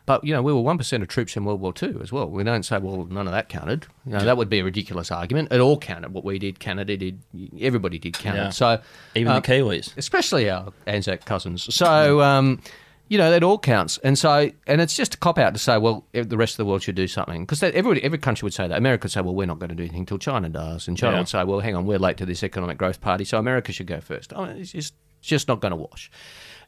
but 0.05 0.25
you 0.25 0.35
know 0.35 0.43
we 0.43 0.52
were 0.52 0.61
one 0.61 0.76
percent 0.76 1.02
of 1.02 1.09
troops 1.09 1.37
in 1.37 1.45
World 1.45 1.61
War 1.61 1.73
Two 1.73 2.00
as 2.02 2.11
well. 2.12 2.28
We 2.28 2.43
don't 2.45 2.64
say 2.64 2.78
well 2.78 3.07
none 3.07 3.26
of 3.26 3.33
that 3.33 3.49
counted. 3.49 3.87
You 4.05 4.12
know, 4.12 4.25
that 4.25 4.37
would 4.37 4.49
be 4.50 4.59
a 4.59 4.64
ridiculous 4.64 5.11
argument. 5.11 5.52
It 5.52 5.61
all 5.61 5.78
counted. 5.78 6.12
What 6.12 6.25
we 6.25 6.38
did, 6.38 6.59
Canada 6.59 6.97
did, 6.97 7.23
everybody 7.61 7.99
did 7.99 8.14
count 8.19 8.37
Yeah. 8.37 8.50
So 8.50 8.81
Even 9.14 9.33
uh, 9.33 9.40
the 9.40 9.47
Kiwis. 9.47 9.97
especially 9.97 10.50
our 10.50 10.73
Anzac 10.87 11.25
cousins. 11.25 11.73
So, 11.75 12.21
um, 12.21 12.61
you 13.08 13.18
know, 13.18 13.30
that 13.30 13.42
all 13.42 13.58
counts. 13.58 13.98
And 13.98 14.18
so, 14.18 14.50
and 14.66 14.80
it's 14.80 14.94
just 14.96 15.14
a 15.14 15.18
cop 15.18 15.38
out 15.38 15.54
to 15.54 15.58
say, 15.58 15.78
well, 15.78 16.06
the 16.12 16.36
rest 16.36 16.54
of 16.54 16.56
the 16.58 16.64
world 16.66 16.82
should 16.82 16.94
do 16.94 17.06
something. 17.08 17.42
Because 17.42 17.62
every, 17.62 18.02
every 18.02 18.18
country 18.18 18.46
would 18.46 18.54
say 18.54 18.68
that. 18.68 18.76
America 18.76 19.04
would 19.06 19.12
say, 19.12 19.20
well, 19.20 19.34
we're 19.34 19.46
not 19.46 19.58
going 19.58 19.70
to 19.70 19.74
do 19.74 19.82
anything 19.82 20.00
until 20.00 20.18
China 20.18 20.48
does. 20.48 20.88
And 20.88 20.96
China 20.96 21.14
Yeah. 21.14 21.18
would 21.20 21.28
say, 21.28 21.44
well, 21.44 21.60
hang 21.60 21.74
on, 21.74 21.86
we're 21.86 21.98
late 21.98 22.16
to 22.18 22.26
this 22.26 22.42
economic 22.42 22.78
growth 22.78 23.00
party, 23.00 23.24
so 23.24 23.38
America 23.38 23.72
should 23.72 23.86
go 23.86 24.00
first. 24.00 24.32
I 24.34 24.46
mean, 24.48 24.56
it's 24.58 24.72
just, 24.72 24.94
it's 25.20 25.28
just 25.28 25.48
not 25.48 25.60
going 25.60 25.70
to 25.70 25.76
wash. 25.76 26.10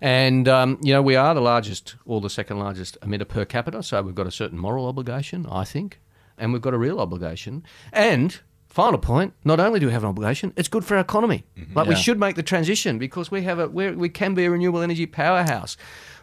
And, 0.01 0.49
um, 0.49 0.79
you 0.83 0.93
know, 0.95 1.03
we 1.03 1.15
are 1.17 1.35
the 1.35 1.41
largest 1.43 1.97
or 2.07 2.21
the 2.21 2.31
second 2.31 2.59
largest 2.59 2.99
emitter 3.03 3.29
per 3.29 3.45
capita. 3.45 3.83
So 3.83 4.01
we've 4.03 4.15
got 4.15 4.27
a 4.27 4.31
certain 4.31 4.59
moral 4.59 4.87
obligation, 4.87 5.47
I 5.51 5.65
think. 5.65 6.01
And 6.39 6.53
we've 6.55 6.63
got 6.63 6.73
a 6.73 6.79
real 6.79 7.01
obligation. 7.01 7.65
And, 7.93 8.41
Final 8.69 9.01
point: 9.01 9.33
Not 9.45 9.59
only 9.59 9.81
do 9.81 9.87
we 9.87 9.93
have 9.93 10.05
an 10.05 10.11
obligation, 10.11 10.53
it's 10.55 10.69
good 10.69 10.85
for 10.85 10.95
our 10.95 11.01
economy. 11.01 11.43
Like 11.75 11.89
we 11.89 11.97
should 11.97 12.21
make 12.21 12.37
the 12.37 12.43
transition 12.45 12.99
because 13.01 13.29
we 13.29 13.43
have 13.43 13.59
a 13.59 13.67
we're, 13.69 13.95
we 13.95 14.09
can 14.09 14.33
be 14.35 14.45
a 14.45 14.51
renewable 14.53 14.81
energy 14.81 15.07
powerhouse. 15.07 15.77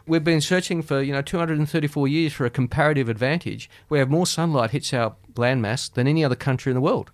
We've 0.08 0.24
been 0.24 0.42
searching 0.42 0.82
for 0.82 1.02
you 1.02 1.12
know 1.12 1.22
234 1.22 2.08
years 2.08 2.34
for 2.34 2.46
a 2.46 2.50
comparative 2.50 3.10
advantage. 3.10 3.70
We 3.90 4.00
have 4.00 4.10
more 4.10 4.26
sunlight 4.26 4.72
hits 4.72 4.94
our 4.94 5.16
landmass 5.36 5.92
than 5.94 6.08
any 6.08 6.24
other 6.24 6.36
country 6.36 6.72
in 6.72 6.76
the 6.76 6.82
world. 6.82 7.12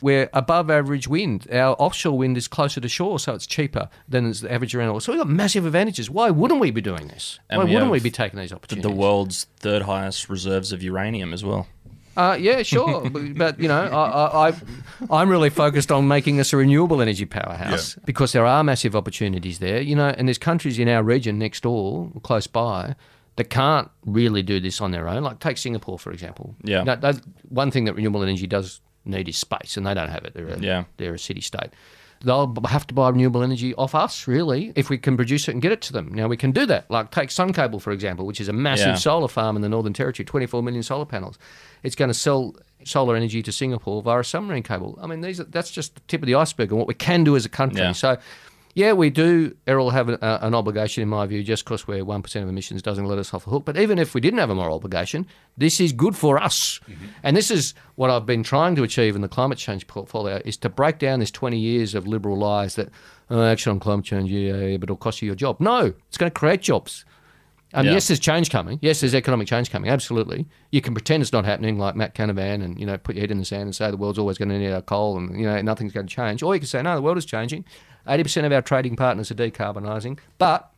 We're 0.00 0.28
above 0.32 0.70
average 0.70 1.06
wind. 1.08 1.46
Our 1.50 1.74
offshore 1.78 2.16
wind 2.18 2.36
is 2.36 2.46
closer 2.48 2.80
to 2.80 2.88
shore, 2.88 3.18
so 3.18 3.32
it's 3.34 3.46
cheaper 3.46 3.88
than 4.08 4.26
is 4.26 4.40
the 4.42 4.52
average 4.52 4.74
around 4.74 4.88
the 4.88 4.92
world. 4.92 5.02
So 5.02 5.12
we've 5.12 5.20
got 5.20 5.28
massive 5.28 5.64
advantages. 5.64 6.10
Why 6.10 6.30
wouldn't 6.30 6.60
we 6.60 6.70
be 6.70 6.80
doing 6.82 7.08
this? 7.08 7.40
And 7.48 7.58
Why 7.58 7.64
we 7.64 7.72
wouldn't 7.74 7.90
we 7.90 8.00
be 8.00 8.10
taking 8.10 8.38
these 8.38 8.50
The, 8.50 8.56
opportunities? 8.56 8.90
the 8.90 8.94
world's 8.96 9.46
third 9.60 9.82
highest 9.82 10.28
reserves 10.28 10.72
of 10.72 10.82
uranium 10.82 11.32
as 11.32 11.42
well. 11.44 11.68
Uh, 12.16 12.36
yeah, 12.40 12.62
sure, 12.62 13.08
but, 13.10 13.34
but 13.36 13.60
you 13.60 13.68
know, 13.68 13.80
I, 13.82 14.48
I, 14.50 14.52
I'm 15.10 15.28
really 15.28 15.50
focused 15.50 15.90
on 15.90 16.06
making 16.08 16.38
us 16.40 16.52
a 16.52 16.56
renewable 16.56 17.00
energy 17.02 17.24
powerhouse 17.26 17.96
Yeah. 17.96 18.02
because 18.06 18.32
there 18.32 18.46
are 18.46 18.62
massive 18.64 18.94
opportunities 18.94 19.58
there. 19.58 19.80
You 19.80 19.96
know, 19.96 20.08
and 20.08 20.28
there's 20.28 20.38
countries 20.38 20.78
in 20.78 20.88
our 20.88 21.02
region 21.02 21.38
next 21.38 21.62
door, 21.62 22.10
close 22.22 22.46
by, 22.46 22.94
that 23.36 23.50
can't 23.50 23.90
really 24.06 24.42
do 24.42 24.60
this 24.60 24.80
on 24.80 24.92
their 24.92 25.08
own. 25.08 25.22
Like 25.24 25.40
take 25.40 25.58
Singapore 25.58 25.98
for 25.98 26.12
example. 26.12 26.54
Yeah. 26.62 26.84
Now, 26.84 26.94
that, 26.96 27.20
one 27.48 27.70
thing 27.70 27.84
that 27.86 27.94
renewable 27.94 28.22
energy 28.22 28.46
does 28.46 28.80
need 29.04 29.28
is 29.28 29.36
space, 29.36 29.76
and 29.76 29.86
they 29.86 29.92
don't 29.94 30.08
have 30.08 30.24
it. 30.24 30.34
They're 30.34 30.48
a, 30.48 30.58
Yeah. 30.58 30.84
they're 30.98 31.14
a 31.14 31.18
city 31.18 31.40
state. 31.40 31.70
They'll 32.24 32.54
have 32.66 32.86
to 32.88 32.94
buy 32.94 33.10
renewable 33.10 33.42
energy 33.42 33.74
off 33.74 33.94
us, 33.94 34.26
really, 34.26 34.72
if 34.74 34.90
we 34.90 34.98
can 34.98 35.16
produce 35.16 35.46
it 35.48 35.52
and 35.52 35.62
get 35.62 35.72
it 35.72 35.80
to 35.82 35.92
them. 35.92 36.12
Now, 36.12 36.26
we 36.26 36.36
can 36.36 36.50
do 36.52 36.66
that. 36.66 36.90
Like, 36.90 37.10
take 37.10 37.30
Sun 37.30 37.52
Cable, 37.52 37.78
for 37.80 37.92
example, 37.92 38.26
which 38.26 38.40
is 38.40 38.48
a 38.48 38.52
massive 38.52 38.86
Yeah. 38.88 38.94
solar 38.94 39.28
farm 39.28 39.56
in 39.56 39.62
the 39.62 39.68
Northern 39.68 39.92
Territory, 39.92 40.24
24 40.24 40.62
million 40.62 40.82
solar 40.82 41.04
panels. 41.04 41.38
It's 41.82 41.94
going 41.94 42.08
to 42.08 42.14
sell 42.14 42.56
solar 42.84 43.14
energy 43.16 43.42
to 43.42 43.52
Singapore 43.52 44.02
via 44.02 44.20
a 44.20 44.24
submarine 44.24 44.62
cable. 44.62 44.98
I 45.02 45.06
mean, 45.06 45.20
these 45.20 45.38
are, 45.40 45.44
that's 45.44 45.70
just 45.70 45.94
the 45.94 46.00
tip 46.08 46.22
of 46.22 46.26
the 46.26 46.34
iceberg 46.34 46.70
and 46.70 46.78
what 46.78 46.88
we 46.88 46.94
can 46.94 47.24
do 47.24 47.36
as 47.36 47.44
a 47.44 47.48
country. 47.48 47.80
Yeah. 47.80 47.92
So, 47.92 48.16
yeah, 48.74 48.92
we 48.92 49.08
do, 49.08 49.56
Errol, 49.66 49.90
have 49.90 50.08
a, 50.08 50.18
a, 50.20 50.46
an 50.46 50.54
obligation, 50.54 51.02
in 51.02 51.08
my 51.08 51.26
view, 51.26 51.42
just 51.44 51.64
because 51.64 51.86
we're 51.86 52.04
1% 52.04 52.42
of 52.42 52.48
emissions 52.48 52.82
doesn't 52.82 53.04
let 53.06 53.18
us 53.18 53.32
off 53.32 53.44
the 53.44 53.50
hook. 53.50 53.64
But 53.64 53.76
even 53.76 53.98
if 53.98 54.14
we 54.14 54.20
didn't 54.20 54.40
have 54.40 54.50
a 54.50 54.54
moral 54.54 54.74
obligation, 54.76 55.26
this 55.56 55.80
is 55.80 55.92
good 55.92 56.16
for 56.16 56.42
us. 56.42 56.80
And 57.22 57.36
this 57.36 57.50
is 57.50 57.74
what 57.94 58.10
I've 58.10 58.26
been 58.26 58.42
trying 58.42 58.74
to 58.76 58.82
achieve 58.82 59.14
in 59.14 59.22
the 59.22 59.28
climate 59.28 59.58
change 59.58 59.86
portfolio, 59.86 60.42
is 60.44 60.56
to 60.58 60.68
break 60.68 60.98
down 60.98 61.20
this 61.20 61.30
20 61.30 61.56
years 61.58 61.94
of 61.94 62.06
liberal 62.06 62.36
lies 62.36 62.74
that, 62.74 62.88
oh, 63.30 63.44
action 63.44 63.70
on 63.70 63.78
climate 63.80 64.04
change, 64.04 64.30
yeah, 64.30 64.56
yeah, 64.56 64.76
but 64.76 64.84
it'll 64.84 64.96
cost 64.96 65.22
you 65.22 65.26
your 65.26 65.36
job. 65.36 65.60
No, 65.60 65.94
it's 66.08 66.18
going 66.18 66.30
to 66.30 66.38
create 66.38 66.60
jobs. 66.60 67.04
Um, 67.74 67.86
Yeah. 67.86 67.92
Yes, 67.92 68.08
there's 68.08 68.20
change 68.20 68.50
coming. 68.50 68.78
Yes, 68.82 69.00
there's 69.00 69.14
economic 69.14 69.48
change 69.48 69.70
coming. 69.70 69.90
Absolutely. 69.90 70.46
You 70.70 70.80
can 70.80 70.94
pretend 70.94 71.22
it's 71.22 71.32
not 71.32 71.44
happening, 71.44 71.76
like 71.78 71.96
Matt 71.96 72.14
Canavan, 72.14 72.62
and 72.62 72.78
you 72.78 72.86
know, 72.86 72.96
put 72.98 73.14
your 73.16 73.20
head 73.20 73.30
in 73.30 73.38
the 73.38 73.44
sand 73.44 73.62
and 73.62 73.74
say 73.74 73.90
the 73.90 73.96
world's 73.96 74.18
always 74.18 74.38
going 74.38 74.48
to 74.50 74.58
need 74.58 74.72
our 74.72 74.82
coal, 74.82 75.16
and 75.16 75.38
you 75.38 75.46
know, 75.46 75.60
nothing's 75.60 75.92
going 75.92 76.06
to 76.06 76.14
change. 76.14 76.42
Or 76.42 76.54
you 76.54 76.60
can 76.60 76.68
say, 76.68 76.82
no, 76.82 76.94
the 76.96 77.02
world 77.02 77.18
is 77.18 77.24
changing. 77.24 77.64
Eighty 78.06 78.22
percent 78.22 78.46
of 78.46 78.52
our 78.52 78.62
trading 78.62 78.96
partners 78.96 79.30
are 79.30 79.34
decarbonising, 79.34 80.18
but 80.38 80.70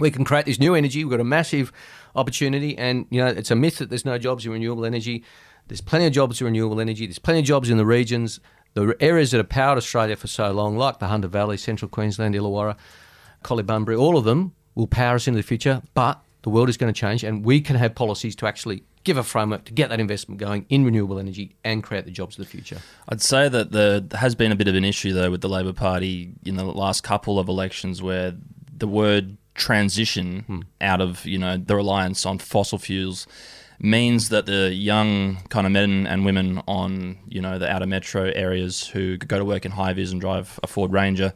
we 0.00 0.10
can 0.10 0.24
create 0.24 0.46
this 0.46 0.58
new 0.58 0.74
energy. 0.74 1.04
We've 1.04 1.10
got 1.10 1.20
a 1.20 1.24
massive 1.24 1.72
opportunity, 2.14 2.76
and 2.76 3.06
you 3.10 3.20
know, 3.20 3.28
it's 3.28 3.50
a 3.50 3.56
myth 3.56 3.78
that 3.78 3.90
there's 3.90 4.04
no 4.04 4.18
jobs 4.18 4.46
in 4.46 4.52
renewable 4.52 4.84
energy. 4.84 5.24
There's 5.68 5.80
plenty 5.80 6.06
of 6.06 6.12
jobs 6.12 6.40
in 6.40 6.46
renewable 6.46 6.80
energy. 6.80 7.06
There's 7.06 7.18
plenty 7.18 7.40
of 7.40 7.46
jobs 7.46 7.68
in 7.70 7.76
the 7.76 7.86
regions, 7.86 8.40
the 8.74 8.96
areas 9.00 9.30
that 9.32 9.38
have 9.38 9.48
powered 9.48 9.76
Australia 9.76 10.16
for 10.16 10.26
so 10.26 10.50
long, 10.50 10.76
like 10.76 10.98
the 10.98 11.08
Hunter 11.08 11.28
Valley, 11.28 11.56
Central 11.56 11.88
Queensland, 11.88 12.34
Illawarra, 12.34 12.76
Collie 13.42 13.62
Bunbury, 13.62 13.96
all 13.96 14.16
of 14.16 14.24
them 14.24 14.54
will 14.74 14.86
power 14.86 15.16
us 15.16 15.26
into 15.26 15.36
the 15.36 15.42
future. 15.42 15.82
But 15.94 16.22
the 16.42 16.50
world 16.50 16.68
is 16.68 16.76
going 16.76 16.92
to 16.92 16.98
change, 16.98 17.24
and 17.24 17.44
we 17.44 17.60
can 17.60 17.76
have 17.76 17.94
policies 17.94 18.34
to 18.36 18.46
actually 18.46 18.84
give 19.08 19.16
a 19.16 19.24
framework 19.24 19.64
to 19.64 19.72
get 19.72 19.88
that 19.88 20.00
investment 20.00 20.38
going 20.38 20.66
in 20.68 20.84
renewable 20.84 21.18
energy 21.18 21.56
and 21.64 21.82
create 21.82 22.04
the 22.04 22.10
jobs 22.10 22.38
of 22.38 22.44
the 22.44 22.50
future. 22.50 22.76
I'd 23.08 23.22
say 23.22 23.48
that 23.48 23.72
there 23.72 24.02
has 24.12 24.34
been 24.34 24.52
a 24.52 24.54
bit 24.54 24.68
of 24.68 24.74
an 24.74 24.84
issue 24.84 25.14
though 25.14 25.30
with 25.30 25.40
the 25.40 25.48
Labor 25.48 25.72
Party 25.72 26.34
in 26.44 26.56
the 26.56 26.64
last 26.64 27.02
couple 27.02 27.38
of 27.38 27.48
elections 27.48 28.02
where 28.02 28.34
the 28.76 28.86
word 28.86 29.38
transition 29.54 30.40
hmm. 30.46 30.60
out 30.82 31.00
of 31.00 31.24
you 31.24 31.38
know 31.38 31.56
the 31.56 31.74
reliance 31.74 32.26
on 32.26 32.38
fossil 32.38 32.78
fuels 32.78 33.26
means 33.80 34.28
that 34.28 34.44
the 34.44 34.74
young 34.74 35.38
kind 35.48 35.66
of 35.66 35.72
men 35.72 36.06
and 36.06 36.26
women 36.26 36.60
on 36.68 37.16
you 37.28 37.40
know 37.40 37.58
the 37.58 37.68
outer 37.68 37.86
metro 37.86 38.30
areas 38.34 38.88
who 38.88 39.16
go 39.16 39.38
to 39.38 39.44
work 39.44 39.64
in 39.64 39.72
high 39.72 39.94
vis 39.94 40.12
and 40.12 40.20
drive 40.20 40.60
a 40.62 40.66
Ford 40.66 40.92
Ranger 40.92 41.32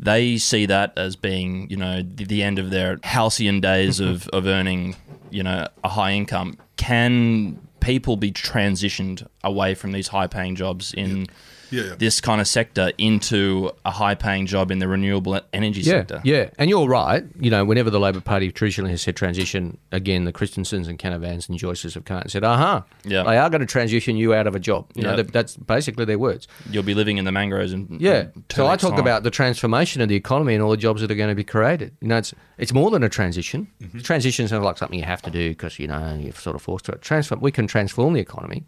they 0.00 0.38
see 0.38 0.64
that 0.64 0.94
as 0.96 1.14
being 1.14 1.68
you 1.68 1.76
know 1.76 2.00
the, 2.02 2.24
the 2.24 2.42
end 2.42 2.58
of 2.58 2.70
their 2.70 2.98
halcyon 3.04 3.60
days 3.60 4.00
of, 4.10 4.28
of 4.28 4.46
earning 4.46 4.96
you 5.30 5.42
know 5.42 5.68
a 5.84 5.88
high 5.90 6.12
income 6.12 6.56
can 6.82 7.60
people 7.78 8.16
be 8.16 8.32
transitioned 8.32 9.26
away 9.44 9.74
from 9.74 9.92
these 9.92 10.08
high 10.08 10.26
paying 10.26 10.56
jobs 10.56 10.92
in 10.94 11.20
Yeah, 11.20 11.26
yeah. 11.72 11.94
this 11.98 12.20
kind 12.20 12.40
of 12.40 12.46
sector 12.46 12.92
into 12.98 13.70
a 13.84 13.90
high-paying 13.90 14.46
job 14.46 14.70
in 14.70 14.78
the 14.78 14.86
renewable 14.86 15.40
energy 15.52 15.80
Yeah, 15.80 15.92
sector. 15.92 16.20
yeah, 16.24 16.50
and 16.58 16.70
you're 16.70 16.86
right. 16.86 17.24
You 17.40 17.50
know, 17.50 17.64
whenever 17.64 17.90
the 17.90 17.98
Labor 17.98 18.20
Party 18.20 18.52
traditionally 18.52 18.90
has 18.92 19.02
said 19.02 19.16
transition, 19.16 19.78
again, 19.90 20.24
the 20.24 20.32
Christensens 20.32 20.86
and 20.86 20.98
Canavans 20.98 21.48
and 21.48 21.58
Joyces 21.58 21.94
have 21.94 22.04
come 22.04 22.18
out 22.18 22.22
and 22.24 22.30
said, 22.30 22.44
"Aha, 22.44 22.84
Yeah. 23.04 23.24
they 23.24 23.38
are 23.38 23.50
going 23.50 23.60
to 23.60 23.66
transition 23.66 24.16
you 24.16 24.34
out 24.34 24.46
of 24.46 24.54
a 24.54 24.60
job." 24.60 24.86
You 24.94 25.02
know, 25.02 25.10
Yeah. 25.10 25.16
that- 25.16 25.32
that's 25.32 25.56
basically 25.56 26.04
their 26.04 26.18
words. 26.18 26.46
You'll 26.70 26.82
be 26.82 26.94
living 26.94 27.16
in 27.18 27.24
the 27.24 27.32
mangroves 27.32 27.72
and 27.72 28.00
Yeah. 28.00 28.24
two 28.48 28.56
So 28.56 28.66
I 28.68 28.76
talk 28.76 28.92
time. 28.92 29.00
about 29.00 29.22
the 29.22 29.30
transformation 29.30 30.00
of 30.02 30.08
the 30.08 30.16
economy 30.16 30.54
and 30.54 30.62
all 30.62 30.70
the 30.70 30.76
jobs 30.76 31.00
that 31.00 31.10
are 31.10 31.14
going 31.16 31.30
to 31.30 31.34
be 31.34 31.44
created. 31.44 31.92
You 32.00 32.08
know, 32.08 32.18
it's 32.18 32.34
it's 32.58 32.72
more 32.72 32.90
than 32.92 33.02
a 33.02 33.08
transition. 33.08 33.66
Mm-hmm. 33.82 33.98
Transition 34.00 34.46
sounds 34.46 34.62
like 34.64 34.78
something 34.78 34.98
you 34.98 35.04
have 35.04 35.22
to 35.22 35.30
do 35.30 35.48
because 35.48 35.78
you 35.80 35.88
know 35.88 36.16
you're 36.20 36.32
sort 36.34 36.54
of 36.54 36.62
forced 36.62 36.84
to 36.84 36.92
it. 36.92 37.02
Transform. 37.02 37.40
We 37.40 37.50
can 37.50 37.66
transform 37.66 38.12
the 38.12 38.20
economy. 38.20 38.64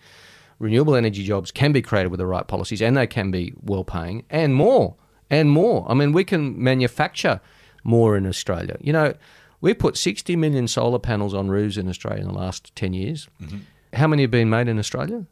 Renewable 0.58 0.94
energy 0.94 1.24
jobs 1.24 1.50
can 1.50 1.72
be 1.72 1.82
created 1.82 2.08
with 2.08 2.18
the 2.18 2.26
right 2.26 2.46
policies, 2.46 2.80
and 2.80 2.96
they 2.96 3.06
can 3.06 3.30
be 3.30 3.52
well 3.60 3.84
paying 3.84 4.24
and 4.30 4.54
more 4.54 4.96
and 5.30 5.50
more. 5.50 5.86
I 5.88 5.94
mean, 5.94 6.12
we 6.12 6.24
can 6.24 6.62
manufacture 6.62 7.40
more 7.82 8.16
in 8.16 8.26
Australia. 8.26 8.76
You 8.80 8.92
know, 8.92 9.14
we 9.60 9.74
put 9.74 9.96
60 9.96 10.36
million 10.36 10.68
solar 10.68 10.98
panels 10.98 11.34
on 11.34 11.48
roofs 11.48 11.76
in 11.76 11.88
Australia 11.88 12.22
in 12.22 12.28
the 12.28 12.34
last 12.34 12.74
10 12.76 12.92
years. 12.94 13.28
Mm-hmm. 13.42 13.58
How 13.94 14.06
many 14.06 14.22
have 14.22 14.30
been 14.30 14.50
made 14.50 14.68
in 14.68 14.78
Australia? 14.78 15.26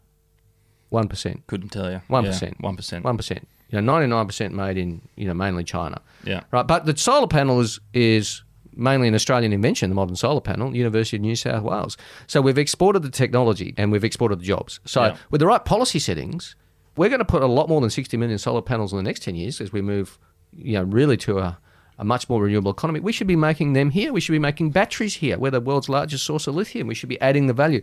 One 0.90 1.08
percent. 1.08 1.46
couldn't 1.46 1.70
tell 1.70 1.90
you. 1.90 2.02
One 2.08 2.24
Yeah. 2.24 2.30
One 2.60 2.76
percent. 2.76 3.04
One 3.04 3.16
percent. 3.16 3.48
You 3.70 3.80
know, 3.80 3.92
ninety 3.92 4.08
nine 4.08 4.26
percent 4.26 4.52
made 4.54 4.76
in 4.76 5.00
you 5.16 5.26
know 5.26 5.32
mainly 5.32 5.64
China. 5.64 6.02
Yeah. 6.22 6.42
Right. 6.50 6.66
But 6.66 6.84
the 6.84 6.94
solar 6.96 7.26
panel 7.26 7.60
is 7.60 7.80
is 7.94 8.42
mainly 8.74 9.08
an 9.08 9.14
Australian 9.14 9.52
invention. 9.52 9.90
The 9.90 9.94
modern 9.96 10.16
solar 10.16 10.40
panel, 10.40 10.74
University 10.76 11.16
of 11.16 11.22
New 11.22 11.36
South 11.36 11.62
Wales. 11.62 11.96
So 12.26 12.40
we've 12.40 12.58
exported 12.58 13.02
the 13.02 13.10
technology 13.10 13.74
and 13.76 13.92
we've 13.92 14.04
exported 14.04 14.40
the 14.40 14.44
jobs. 14.44 14.80
So 14.84 15.04
Yeah. 15.04 15.16
with 15.30 15.40
the 15.40 15.46
right 15.46 15.64
policy 15.64 15.98
settings, 15.98 16.56
we're 16.96 17.08
going 17.08 17.18
to 17.20 17.24
put 17.24 17.42
a 17.42 17.46
lot 17.46 17.68
more 17.68 17.80
than 17.80 17.90
sixty 17.90 18.16
million 18.16 18.38
solar 18.38 18.62
panels 18.62 18.92
in 18.92 18.96
the 18.96 19.02
next 19.02 19.22
ten 19.22 19.34
years 19.34 19.60
as 19.60 19.72
we 19.72 19.80
move, 19.82 20.18
you 20.52 20.74
know, 20.74 20.82
really 20.84 21.16
to 21.18 21.38
a 21.38 21.58
a 21.98 22.04
much 22.04 22.28
more 22.28 22.42
renewable 22.42 22.70
economy. 22.70 23.00
We 23.00 23.12
should 23.12 23.26
be 23.26 23.36
making 23.36 23.74
them 23.74 23.90
here. 23.90 24.12
We 24.12 24.20
should 24.20 24.32
be 24.32 24.38
making 24.38 24.70
batteries 24.70 25.16
here. 25.16 25.38
We're 25.38 25.50
the 25.50 25.60
world's 25.60 25.88
largest 25.88 26.24
source 26.24 26.46
of 26.46 26.54
lithium. 26.54 26.86
We 26.86 26.94
should 26.94 27.08
be 27.08 27.20
adding 27.20 27.46
the 27.46 27.52
value. 27.52 27.82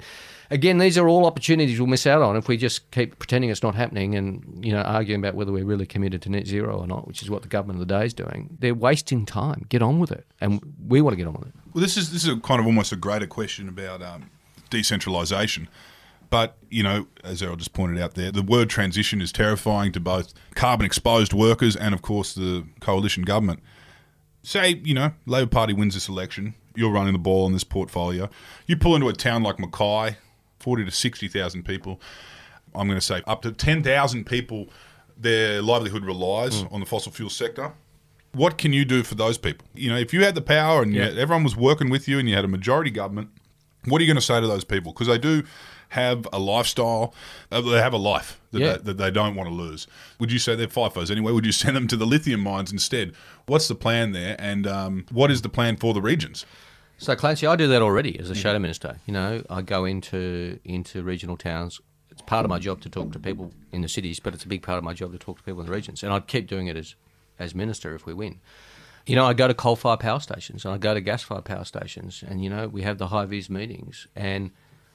Again, 0.51 0.79
these 0.79 0.97
are 0.97 1.07
all 1.07 1.25
opportunities 1.25 1.79
we'll 1.79 1.87
miss 1.87 2.07
out 2.07 2.21
on 2.21 2.35
if 2.35 2.47
we 2.47 2.57
just 2.57 2.89
keep 2.91 3.19
pretending 3.19 3.51
it's 3.51 3.61
not 3.61 3.75
happening 3.75 4.15
and 4.15 4.65
you 4.65 4.71
know 4.71 4.81
arguing 4.81 5.21
about 5.21 5.35
whether 5.35 5.51
we're 5.51 5.65
really 5.65 5.85
committed 5.85 6.21
to 6.23 6.29
net 6.29 6.47
zero 6.47 6.79
or 6.79 6.87
not, 6.87 7.07
which 7.07 7.21
is 7.21 7.29
what 7.29 7.43
the 7.43 7.47
government 7.47 7.79
of 7.79 7.87
the 7.87 7.93
day 7.99 8.05
is 8.05 8.13
doing. 8.13 8.57
They're 8.59 8.73
wasting 8.73 9.25
time. 9.25 9.65
Get 9.69 9.81
on 9.81 9.99
with 9.99 10.11
it, 10.11 10.25
and 10.41 10.59
we 10.87 11.01
want 11.01 11.13
to 11.13 11.17
get 11.17 11.27
on 11.27 11.33
with 11.33 11.49
it. 11.49 11.53
Well, 11.73 11.81
this 11.81 11.97
is 11.97 12.11
this 12.11 12.23
is 12.23 12.29
a 12.29 12.37
kind 12.37 12.59
of 12.59 12.65
almost 12.65 12.91
a 12.91 12.95
greater 12.95 13.27
question 13.27 13.69
about 13.69 14.01
um, 14.01 14.31
decentralisation. 14.71 15.67
But 16.29 16.57
you 16.69 16.83
know, 16.83 17.07
as 17.23 17.41
Errol 17.41 17.55
just 17.55 17.73
pointed 17.73 18.01
out 18.01 18.15
there, 18.15 18.31
the 18.31 18.43
word 18.43 18.69
transition 18.69 19.21
is 19.21 19.31
terrifying 19.31 19.91
to 19.93 19.99
both 19.99 20.33
carbon 20.55 20.85
exposed 20.85 21.33
workers 21.33 21.75
and, 21.75 21.93
of 21.93 22.01
course, 22.01 22.33
the 22.33 22.65
coalition 22.79 23.23
government. 23.23 23.61
Say, 24.41 24.81
you 24.83 24.93
know, 24.93 25.11
Labor 25.25 25.49
Party 25.49 25.73
wins 25.73 25.93
this 25.93 26.07
election, 26.07 26.55
you're 26.75 26.91
running 26.91 27.13
the 27.13 27.19
ball 27.19 27.45
on 27.45 27.53
this 27.53 27.63
portfolio. 27.63 28.29
You 28.67 28.77
pull 28.77 28.95
into 28.95 29.09
a 29.09 29.13
town 29.13 29.43
like 29.43 29.59
Mackay, 29.59 30.17
forty 30.59 30.85
to 30.85 30.91
sixty 30.91 31.27
thousand 31.27 31.63
people. 31.63 31.99
I'm 32.73 32.87
going 32.87 32.99
to 32.99 33.05
say 33.05 33.21
up 33.27 33.41
to 33.43 33.51
ten 33.51 33.83
thousand 33.83 34.25
people. 34.25 34.69
Their 35.17 35.61
livelihood 35.61 36.05
relies 36.05 36.61
hmm. 36.61 36.73
on 36.73 36.79
the 36.79 36.85
fossil 36.85 37.11
fuel 37.11 37.29
sector 37.29 37.73
what 38.33 38.57
can 38.57 38.73
you 38.73 38.85
do 38.85 39.03
for 39.03 39.15
those 39.15 39.37
people? 39.37 39.67
You 39.73 39.89
know, 39.89 39.97
if 39.97 40.13
you 40.13 40.23
had 40.23 40.35
the 40.35 40.41
power 40.41 40.83
and 40.83 40.93
Yeah. 40.93 41.05
had- 41.05 41.17
everyone 41.17 41.43
was 41.43 41.55
working 41.55 41.89
with 41.89 42.07
you 42.07 42.19
and 42.19 42.29
you 42.29 42.35
had 42.35 42.45
a 42.45 42.49
majority 42.49 42.91
government, 42.91 43.29
what 43.85 43.99
are 43.99 44.03
you 44.03 44.07
going 44.07 44.19
to 44.19 44.25
say 44.25 44.39
to 44.39 44.47
those 44.47 44.63
people? 44.63 44.91
Because 44.91 45.07
they 45.07 45.17
do 45.17 45.43
have 45.89 46.27
a 46.31 46.39
lifestyle, 46.39 47.13
uh, 47.51 47.61
they 47.61 47.79
have 47.81 47.93
a 47.93 47.97
life 47.97 48.39
that, 48.51 48.59
Yeah. 48.59 48.73
they, 48.73 48.83
that 48.83 48.97
they 48.97 49.11
don't 49.11 49.35
want 49.35 49.49
to 49.49 49.53
lose. 49.55 49.87
Would 50.19 50.31
you 50.31 50.39
say 50.39 50.55
they're 50.55 50.67
FIFOs 50.67 51.09
anyway? 51.11 51.31
Would 51.31 51.45
you 51.45 51.51
send 51.63 51.75
them 51.75 51.87
to 51.87 51.97
the 51.97 52.05
lithium 52.05 52.41
mines 52.41 52.71
instead? 52.71 53.13
What's 53.47 53.67
the 53.67 53.75
plan 53.75 54.11
there? 54.11 54.35
And 54.39 54.67
um, 54.67 55.05
what 55.11 55.31
is 55.31 55.41
the 55.41 55.49
plan 55.49 55.77
for 55.77 55.93
the 55.93 56.01
regions? 56.01 56.45
So 56.97 57.15
Clancy, 57.15 57.47
I 57.47 57.55
do 57.55 57.67
that 57.67 57.81
already 57.81 58.19
as 58.19 58.29
a 58.29 58.35
shadow 58.35 58.59
minister. 58.59 58.99
You 59.05 59.13
know, 59.13 59.43
I 59.49 59.61
go 59.61 59.85
into 59.85 60.59
into 60.65 61.01
regional 61.01 61.37
towns. 61.37 61.79
It's 62.11 62.21
part 62.21 62.43
of 62.43 62.49
my 62.49 62.59
job 62.59 62.81
to 62.81 62.89
talk 62.89 63.13
to 63.13 63.19
people 63.19 63.53
in 63.71 63.81
the 63.81 63.87
cities, 63.87 64.19
but 64.19 64.33
it's 64.33 64.43
a 64.43 64.49
big 64.49 64.61
part 64.63 64.77
of 64.77 64.83
my 64.83 64.93
job 64.93 65.13
to 65.13 65.17
talk 65.17 65.37
to 65.37 65.43
people 65.43 65.61
in 65.61 65.67
the 65.67 65.71
regions, 65.71 66.03
and 66.03 66.11
I'd 66.11 66.27
keep 66.27 66.47
doing 66.47 66.67
it 66.67 66.75
as 66.75 66.95
as 67.39 67.55
minister 67.55 67.95
if 67.95 68.05
we 68.05 68.13
win. 68.13 68.41
You 69.05 69.15
know, 69.15 69.25
I 69.25 69.33
go 69.33 69.47
to 69.47 69.53
coal-fired 69.53 70.01
power 70.01 70.19
stations 70.19 70.65
and 70.65 70.73
I 70.73 70.77
go 70.77 70.93
to 70.93 70.99
gas-fired 70.99 71.45
power 71.45 71.63
stations, 71.63 72.21
and 72.27 72.43
you 72.43 72.49
know, 72.49 72.67
we 72.67 72.81
have 72.81 72.97
the 72.97 73.07
high 73.07 73.23
vis 73.25 73.49
meetings. 73.49 74.07
And 74.13 74.51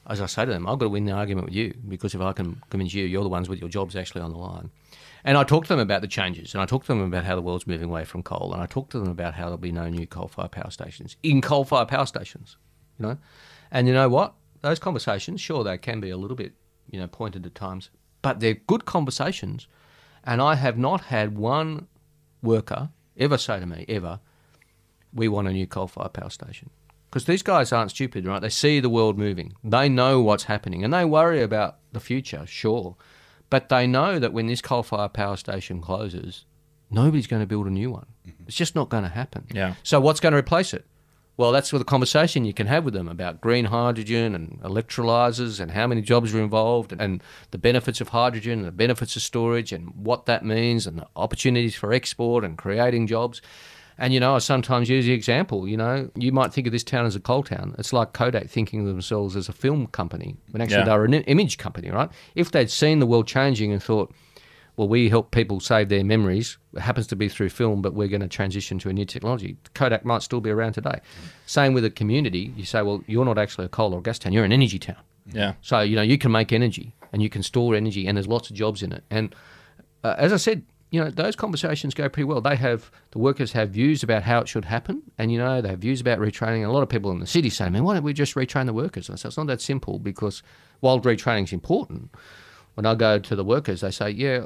as 0.07 0.21
I 0.21 0.27
say 0.27 0.45
to 0.45 0.51
them, 0.51 0.67
I've 0.67 0.79
got 0.79 0.87
to 0.87 0.91
win 0.91 1.05
the 1.05 1.13
argument 1.13 1.47
with 1.47 1.55
you 1.55 1.75
because 1.89 2.15
if 2.15 2.21
I 2.21 2.33
can 2.33 2.63
convince 2.71 2.93
you, 2.95 3.05
you're 3.07 3.23
the 3.23 3.29
ones 3.29 3.49
with 3.49 3.61
your 3.61 3.69
jobs 3.69 3.97
actually 3.97 4.23
on 4.23 4.33
the 4.33 4.39
line. 4.39 4.71
And 5.25 5.39
I 5.39 5.45
talk 5.45 5.65
to 5.65 5.69
them 5.69 5.81
about 5.81 6.03
the 6.03 6.09
changes, 6.09 6.53
and 6.53 6.63
I 6.63 6.67
talk 6.67 6.83
to 6.85 6.89
them 6.89 7.01
about 7.01 7.25
how 7.25 7.35
the 7.35 7.41
world's 7.41 7.67
moving 7.67 7.89
away 7.89 8.05
from 8.05 8.23
coal, 8.23 8.53
and 8.53 8.63
I 8.63 8.67
talk 8.67 8.91
to 8.91 8.99
them 8.99 9.09
about 9.09 9.35
how 9.35 9.45
there'll 9.45 9.57
be 9.57 9.73
no 9.73 9.89
new 9.89 10.07
coal-fired 10.07 10.51
power 10.51 10.71
stations 10.71 11.17
in 11.23 11.41
coal-fired 11.41 11.89
power 11.89 12.05
stations. 12.05 12.59
You 12.99 13.07
know, 13.07 13.19
and 13.71 13.89
you 13.89 13.95
know 13.95 14.11
what? 14.11 14.35
Those 14.61 14.79
conversations, 14.79 15.41
sure, 15.41 15.65
they 15.65 15.79
can 15.79 16.01
be 16.01 16.11
a 16.11 16.17
little 16.17 16.37
bit, 16.37 16.53
you 16.91 17.01
know, 17.01 17.07
pointed 17.07 17.47
at 17.47 17.55
times, 17.55 17.89
but 18.21 18.41
they're 18.41 18.55
good 18.55 18.85
conversations. 18.85 19.67
And 20.25 20.43
I 20.43 20.55
have 20.57 20.77
not 20.77 21.03
had 21.03 21.37
one 21.37 21.89
worker 22.43 22.91
ever 23.17 23.39
say 23.39 23.61
to 23.61 23.67
me, 23.67 23.85
ever, 23.89 24.21
we 25.13 25.29
want 25.29 25.49
a 25.49 25.53
new 25.53 25.67
coal-fired 25.67 26.13
power 26.13 26.31
station. 26.31 26.71
Because 27.15 27.27
these 27.27 27.45
guys 27.45 27.71
aren't 27.71 27.93
stupid, 27.93 28.27
right? 28.27 28.43
They 28.43 28.49
see 28.49 28.81
the 28.81 28.91
world 28.91 29.17
moving. 29.17 29.55
They 29.63 29.89
know 29.89 30.21
what's 30.21 30.43
happening, 30.43 30.83
and 30.83 30.93
they 30.93 31.05
worry 31.05 31.43
about 31.43 31.77
the 31.93 32.01
future, 32.01 32.45
sure. 32.45 32.97
But 33.51 33.69
they 33.69 33.87
know 33.87 34.19
that 34.19 34.33
when 34.33 34.49
this 34.49 34.61
coal-fired 34.61 35.13
power 35.13 35.37
station 35.37 35.81
closes, 35.81 36.45
nobody's 36.91 37.29
going 37.29 37.41
to 37.41 37.47
build 37.47 37.69
a 37.69 37.71
new 37.71 37.93
one. 37.93 38.07
Mm-hmm. 38.27 38.43
It's 38.49 38.57
just 38.57 38.75
not 38.75 38.89
going 38.89 39.05
to 39.05 39.09
happen. 39.09 39.47
Yeah. 39.55 39.75
So 39.85 40.01
what's 40.01 40.19
going 40.19 40.33
to 40.33 40.39
replace 40.39 40.75
it? 40.75 40.87
Well, 41.37 41.53
that's 41.53 41.73
with 41.73 41.83
a 41.83 41.85
conversation 41.85 42.45
you 42.45 42.53
can 42.53 42.67
have 42.67 42.85
with 42.85 42.95
them 42.95 43.07
about 43.07 43.41
green 43.41 43.67
hydrogen 43.67 44.35
and 44.35 44.61
electrolyzers 44.63 45.61
and 45.61 45.71
how 45.71 45.87
many 45.87 46.03
jobs 46.03 46.35
are 46.35 46.43
involved 46.43 46.93
and 46.99 47.23
the 47.53 47.59
benefits 47.59 48.01
of 48.01 48.09
hydrogen 48.09 48.59
and 48.59 48.67
the 48.67 48.73
benefits 48.73 49.15
of 49.15 49.23
storage 49.23 49.73
and 49.73 49.95
what 49.95 50.27
that 50.27 50.45
means 50.45 50.85
and 50.85 50.99
the 50.99 51.07
opportunities 51.15 51.77
for 51.77 51.93
export 51.93 52.43
and 52.43 52.59
creating 52.59 53.07
jobs. 53.07 53.41
And, 53.97 54.13
you 54.13 54.19
know, 54.21 54.35
I 54.35 54.39
sometimes 54.39 54.89
use 54.89 55.05
the 55.07 55.13
example, 55.13 55.69
you 55.69 55.77
know, 55.77 56.11
you 56.17 56.33
might 56.33 56.53
think 56.53 56.67
of 56.67 56.73
this 56.73 56.83
town 56.83 57.07
as 57.07 57.15
a 57.15 57.21
coal 57.21 57.43
town. 57.45 57.75
It's 57.79 57.93
like 57.93 58.13
Kodak 58.13 58.49
thinking 58.51 58.81
of 58.81 58.87
themselves 58.87 59.37
as 59.37 59.49
a 59.49 59.53
film 59.53 59.87
company 59.87 60.37
when 60.51 60.61
actually 60.61 60.79
Yeah. 60.79 60.85
they 60.85 60.93
were 60.97 61.05
an 61.05 61.15
image 61.15 61.59
company, 61.59 61.91
right? 61.91 62.09
If 62.35 62.51
they'd 62.51 62.71
seen 62.71 62.99
the 62.99 63.07
world 63.07 63.29
changing 63.29 63.73
and 63.73 63.81
thought, 63.83 64.13
well, 64.77 64.89
we 64.89 65.09
help 65.09 65.31
people 65.31 65.61
save 65.61 65.89
their 65.89 66.03
memories. 66.03 66.59
It 66.75 66.81
happens 66.81 67.07
to 67.07 67.15
be 67.17 67.29
through 67.29 67.51
film, 67.51 67.81
but 67.81 67.95
we're 67.95 68.09
going 68.09 68.23
to 68.23 68.27
transition 68.29 68.81
to 68.81 68.89
a 68.89 68.93
new 68.93 69.05
technology. 69.05 69.57
Kodak 69.75 70.05
might 70.05 70.23
still 70.23 70.41
be 70.41 70.51
around 70.51 70.73
today. 70.73 70.99
Same 71.47 71.75
with 71.75 71.85
a 71.85 71.91
community. 71.91 72.53
You 72.57 72.65
say, 72.65 72.83
well, 72.83 73.05
you're 73.07 73.25
not 73.25 73.39
actually 73.39 73.67
a 73.67 73.69
coal 73.69 73.95
or 73.95 74.03
gas 74.03 74.19
town, 74.19 74.33
you're 74.33 74.45
an 74.45 74.53
energy 74.53 74.81
town. 74.81 74.97
Yeah. 75.33 75.53
So, 75.63 75.79
you 75.81 75.95
know, 75.95 76.03
you 76.03 76.19
can 76.19 76.33
make 76.33 76.53
energy 76.53 76.93
and 77.13 77.23
you 77.23 77.31
can 77.31 77.45
store 77.45 77.77
energy, 77.77 78.09
and 78.09 78.17
there's 78.17 78.27
lots 78.27 78.51
of 78.51 78.57
jobs 78.57 78.83
in 78.83 78.91
it. 78.93 79.05
And 79.09 79.33
uh, 80.03 80.17
as 80.19 80.33
I 80.33 80.37
said, 80.39 80.65
you 80.95 81.03
know, 81.03 81.11
those 81.11 81.35
conversations 81.35 81.93
go 81.93 82.09
pretty 82.09 82.23
well. 82.23 82.41
They 82.41 82.55
have, 82.55 82.89
the 83.11 83.19
workers 83.19 83.51
have 83.51 83.71
views 83.71 84.05
about 84.05 84.23
how 84.23 84.39
it 84.39 84.49
should 84.49 84.65
happen, 84.65 85.03
and, 85.19 85.33
you 85.33 85.39
know, 85.39 85.61
they 85.61 85.71
have 85.71 85.81
views 85.81 86.01
about 86.01 86.21
retraining. 86.21 86.65
A 86.65 86.71
lot 86.71 86.85
of 86.85 86.89
people 86.89 87.11
in 87.11 87.19
the 87.19 87.27
city 87.27 87.51
say, 87.51 87.69
man, 87.69 87.83
why 87.83 87.95
don't 87.95 88.05
we 88.05 88.13
just 88.13 88.37
retrain 88.37 88.67
the 88.67 88.73
workers? 88.73 89.09
And 89.09 89.15
I 89.15 89.17
say, 89.17 89.27
it's 89.27 89.37
not 89.37 89.49
that 89.49 89.61
simple 89.61 89.99
because 89.99 90.41
while 90.79 91.01
retraining 91.01 91.45
is 91.45 91.53
important, 91.53 92.15
when 92.75 92.87
I 92.87 92.95
go 92.95 93.19
to 93.19 93.35
the 93.35 93.43
workers, 93.43 93.81
they 93.81 93.91
say, 93.91 94.11
yeah, 94.11 94.45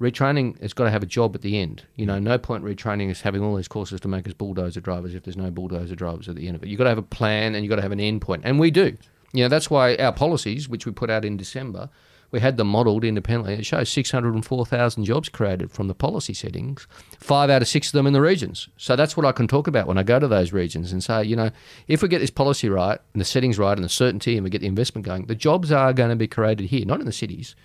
retraining 0.00 0.60
has 0.60 0.72
got 0.72 0.86
to 0.86 0.90
have 0.90 1.04
a 1.04 1.06
job 1.06 1.36
at 1.36 1.42
the 1.42 1.60
end. 1.60 1.84
You 1.94 2.06
know, 2.06 2.18
no 2.18 2.38
point 2.38 2.64
retraining 2.64 3.08
is 3.08 3.20
having 3.20 3.44
all 3.44 3.54
these 3.54 3.68
courses 3.68 4.00
to 4.00 4.08
make 4.08 4.26
us 4.26 4.34
bulldozer 4.34 4.80
drivers 4.80 5.14
if 5.14 5.22
there's 5.22 5.36
no 5.36 5.52
bulldozer 5.52 5.94
drivers 5.94 6.28
at 6.28 6.34
the 6.34 6.48
end 6.48 6.56
of 6.56 6.64
it. 6.64 6.70
You've 6.70 6.78
got 6.78 6.84
to 6.84 6.90
have 6.90 6.98
a 6.98 7.02
plan 7.02 7.54
and 7.54 7.64
you've 7.64 7.70
got 7.70 7.76
to 7.76 7.82
have 7.82 7.92
an 7.92 8.00
end 8.00 8.20
point. 8.20 8.42
And 8.44 8.58
we 8.58 8.72
do. 8.72 8.96
You 9.32 9.44
know, 9.44 9.48
that's 9.48 9.70
why 9.70 9.94
our 9.94 10.12
policies, 10.12 10.68
which 10.68 10.86
we 10.86 10.92
put 10.92 11.08
out 11.08 11.24
in 11.24 11.36
December, 11.36 11.88
we 12.36 12.42
had 12.42 12.58
them 12.58 12.68
modelled 12.68 13.02
independently. 13.02 13.54
It 13.54 13.64
shows 13.64 13.88
604,000 13.88 15.04
jobs 15.06 15.30
created 15.30 15.70
from 15.70 15.88
the 15.88 15.94
policy 15.94 16.34
settings, 16.34 16.86
five 17.18 17.48
out 17.48 17.62
of 17.62 17.68
six 17.68 17.86
of 17.86 17.92
them 17.92 18.06
in 18.06 18.12
the 18.12 18.20
regions. 18.20 18.68
So 18.76 18.94
that's 18.94 19.16
what 19.16 19.24
I 19.24 19.32
can 19.32 19.48
talk 19.48 19.66
about 19.66 19.86
when 19.86 19.96
I 19.96 20.02
go 20.02 20.18
to 20.18 20.28
those 20.28 20.52
regions 20.52 20.92
and 20.92 21.02
say, 21.02 21.24
you 21.24 21.34
know, 21.34 21.50
if 21.88 22.02
we 22.02 22.08
get 22.08 22.18
this 22.18 22.28
policy 22.28 22.68
right 22.68 23.00
and 23.14 23.22
the 23.22 23.24
settings 23.24 23.58
right 23.58 23.72
and 23.72 23.82
the 23.82 23.88
certainty 23.88 24.36
and 24.36 24.44
we 24.44 24.50
get 24.50 24.60
the 24.60 24.66
investment 24.66 25.06
going, 25.06 25.24
the 25.24 25.34
jobs 25.34 25.72
are 25.72 25.94
going 25.94 26.10
to 26.10 26.16
be 26.16 26.28
created 26.28 26.66
here, 26.66 26.84
not 26.84 27.00
in 27.00 27.06
the 27.06 27.10
cities. 27.12 27.56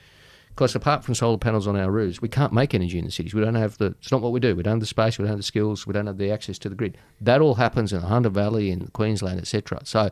Because 0.47 0.73
apart 0.73 1.03
from 1.03 1.15
solar 1.15 1.37
panels 1.37 1.67
on 1.67 1.75
our 1.75 1.91
roofs, 1.91 2.21
we 2.21 2.29
can't 2.29 2.53
make 2.53 2.73
energy 2.73 2.97
in 2.97 3.03
the 3.03 3.11
cities. 3.11 3.33
We 3.33 3.41
don't 3.41 3.55
have 3.55 3.77
the. 3.77 3.87
It's 3.99 4.11
not 4.11 4.21
what 4.21 4.31
we 4.31 4.39
do. 4.39 4.55
We 4.55 4.63
don't 4.63 4.75
have 4.75 4.79
the 4.79 4.85
space. 4.85 5.17
We 5.17 5.23
don't 5.23 5.31
have 5.31 5.39
the 5.39 5.43
skills. 5.43 5.85
We 5.85 5.91
don't 5.91 6.07
have 6.07 6.17
the 6.17 6.31
access 6.31 6.57
to 6.59 6.69
the 6.69 6.75
grid. 6.75 6.97
That 7.19 7.41
all 7.41 7.55
happens 7.55 7.91
in 7.91 7.99
the 7.99 8.07
Hunter 8.07 8.29
Valley, 8.29 8.71
in 8.71 8.87
Queensland, 8.87 9.39
etc. 9.39 9.81
So, 9.83 10.11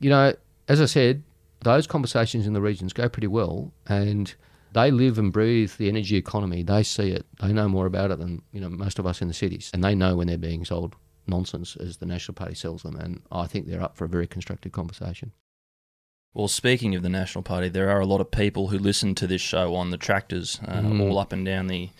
you 0.00 0.08
know, 0.08 0.34
as 0.68 0.80
I 0.80 0.86
said, 0.86 1.22
those 1.60 1.86
conversations 1.86 2.46
in 2.46 2.52
the 2.52 2.60
regions 2.60 2.92
go 2.92 3.08
pretty 3.08 3.26
well, 3.26 3.72
and 3.86 4.34
they 4.72 4.90
live 4.90 5.18
and 5.18 5.32
breathe 5.32 5.72
the 5.76 5.88
energy 5.88 6.16
economy. 6.16 6.62
They 6.62 6.82
see 6.82 7.10
it. 7.10 7.26
They 7.40 7.52
know 7.52 7.68
more 7.68 7.86
about 7.86 8.10
it 8.10 8.18
than 8.18 8.42
you 8.52 8.60
know 8.60 8.68
most 8.68 8.98
of 8.98 9.06
us 9.06 9.20
in 9.20 9.28
the 9.28 9.34
cities, 9.34 9.70
and 9.72 9.82
they 9.82 9.94
know 9.94 10.16
when 10.16 10.26
they're 10.26 10.38
being 10.38 10.64
sold 10.64 10.94
nonsense 11.26 11.76
as 11.76 11.98
the 11.98 12.06
National 12.06 12.34
Party 12.34 12.54
sells 12.54 12.82
them. 12.82 12.96
And 12.96 13.22
I 13.30 13.46
think 13.46 13.66
they're 13.66 13.82
up 13.82 13.96
for 13.96 14.04
a 14.04 14.08
very 14.08 14.26
constructive 14.26 14.72
conversation. 14.72 15.32
Well, 16.34 16.48
speaking 16.48 16.94
of 16.94 17.02
the 17.02 17.08
National 17.08 17.42
Party, 17.42 17.68
there 17.68 17.90
are 17.90 18.00
a 18.00 18.06
lot 18.06 18.20
of 18.20 18.30
people 18.30 18.68
who 18.68 18.78
listen 18.78 19.14
to 19.16 19.26
this 19.26 19.40
show 19.40 19.74
on 19.74 19.90
the 19.90 19.96
tractors, 19.96 20.60
uh, 20.66 20.82
all 21.00 21.18
up 21.18 21.32
and 21.32 21.44
down 21.44 21.66
the 21.66 21.90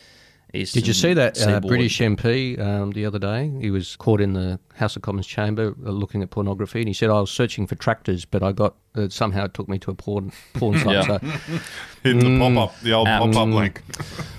east. 0.55 0.73
Mm. 0.73 0.75
Did 0.75 0.87
you 0.87 0.93
see 0.93 1.15
that 1.15 1.41
uh, 1.41 1.61
British 1.61 1.99
MP 1.99 2.59
um, 2.61 2.93
the 2.93 3.05
other 3.07 3.19
day? 3.19 3.51
He 3.61 3.71
was 3.71 3.97
caught 3.97 4.21
in 4.21 4.33
the 4.33 4.59
House 4.75 4.97
of 4.97 5.03
Commons 5.03 5.27
chamber 5.27 5.75
uh, 5.85 5.91
looking 5.91 6.23
at 6.23 6.31
pornography, 6.31 6.81
and 6.81 6.89
he 6.89 6.95
said, 6.95 7.11
"I 7.11 7.21
was 7.21 7.31
searching 7.31 7.67
for 7.67 7.75
tractors, 7.75 8.25
but 8.25 8.43
I 8.43 8.53
got 8.53 8.77
uh, 8.95 9.09
somehow 9.09 9.45
it 9.45 9.55
took 9.55 9.69
me 9.69 9.79
to 9.81 9.91
a 9.91 9.95
porn 9.95 10.33
porn 10.55 10.79
site." 10.85 10.87
Yeah. 10.87 11.03
So, 11.03 11.19
Hit 12.03 12.21
the 12.21 12.39
pop 12.39 12.71
up, 12.71 12.81
the 12.81 12.93
old 12.93 13.09
Um, 13.09 13.33
pop 13.33 13.49
up 13.49 13.55
link. 13.55 13.83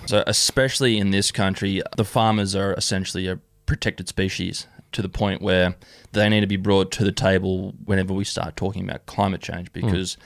So, 0.05 0.23
especially 0.25 0.97
in 0.97 1.11
this 1.11 1.31
country, 1.31 1.81
the 1.97 2.05
farmers 2.05 2.55
are 2.55 2.73
essentially 2.73 3.27
a 3.27 3.39
protected 3.65 4.07
species 4.07 4.65
to 4.91 5.01
the 5.01 5.09
point 5.09 5.41
where 5.41 5.75
they 6.13 6.27
need 6.29 6.41
to 6.41 6.47
be 6.47 6.57
brought 6.57 6.91
to 6.91 7.03
the 7.03 7.11
table 7.11 7.75
whenever 7.85 8.13
we 8.13 8.23
start 8.23 8.55
talking 8.55 8.83
about 8.89 9.05
climate 9.05 9.41
change 9.41 9.71
because 9.71 10.17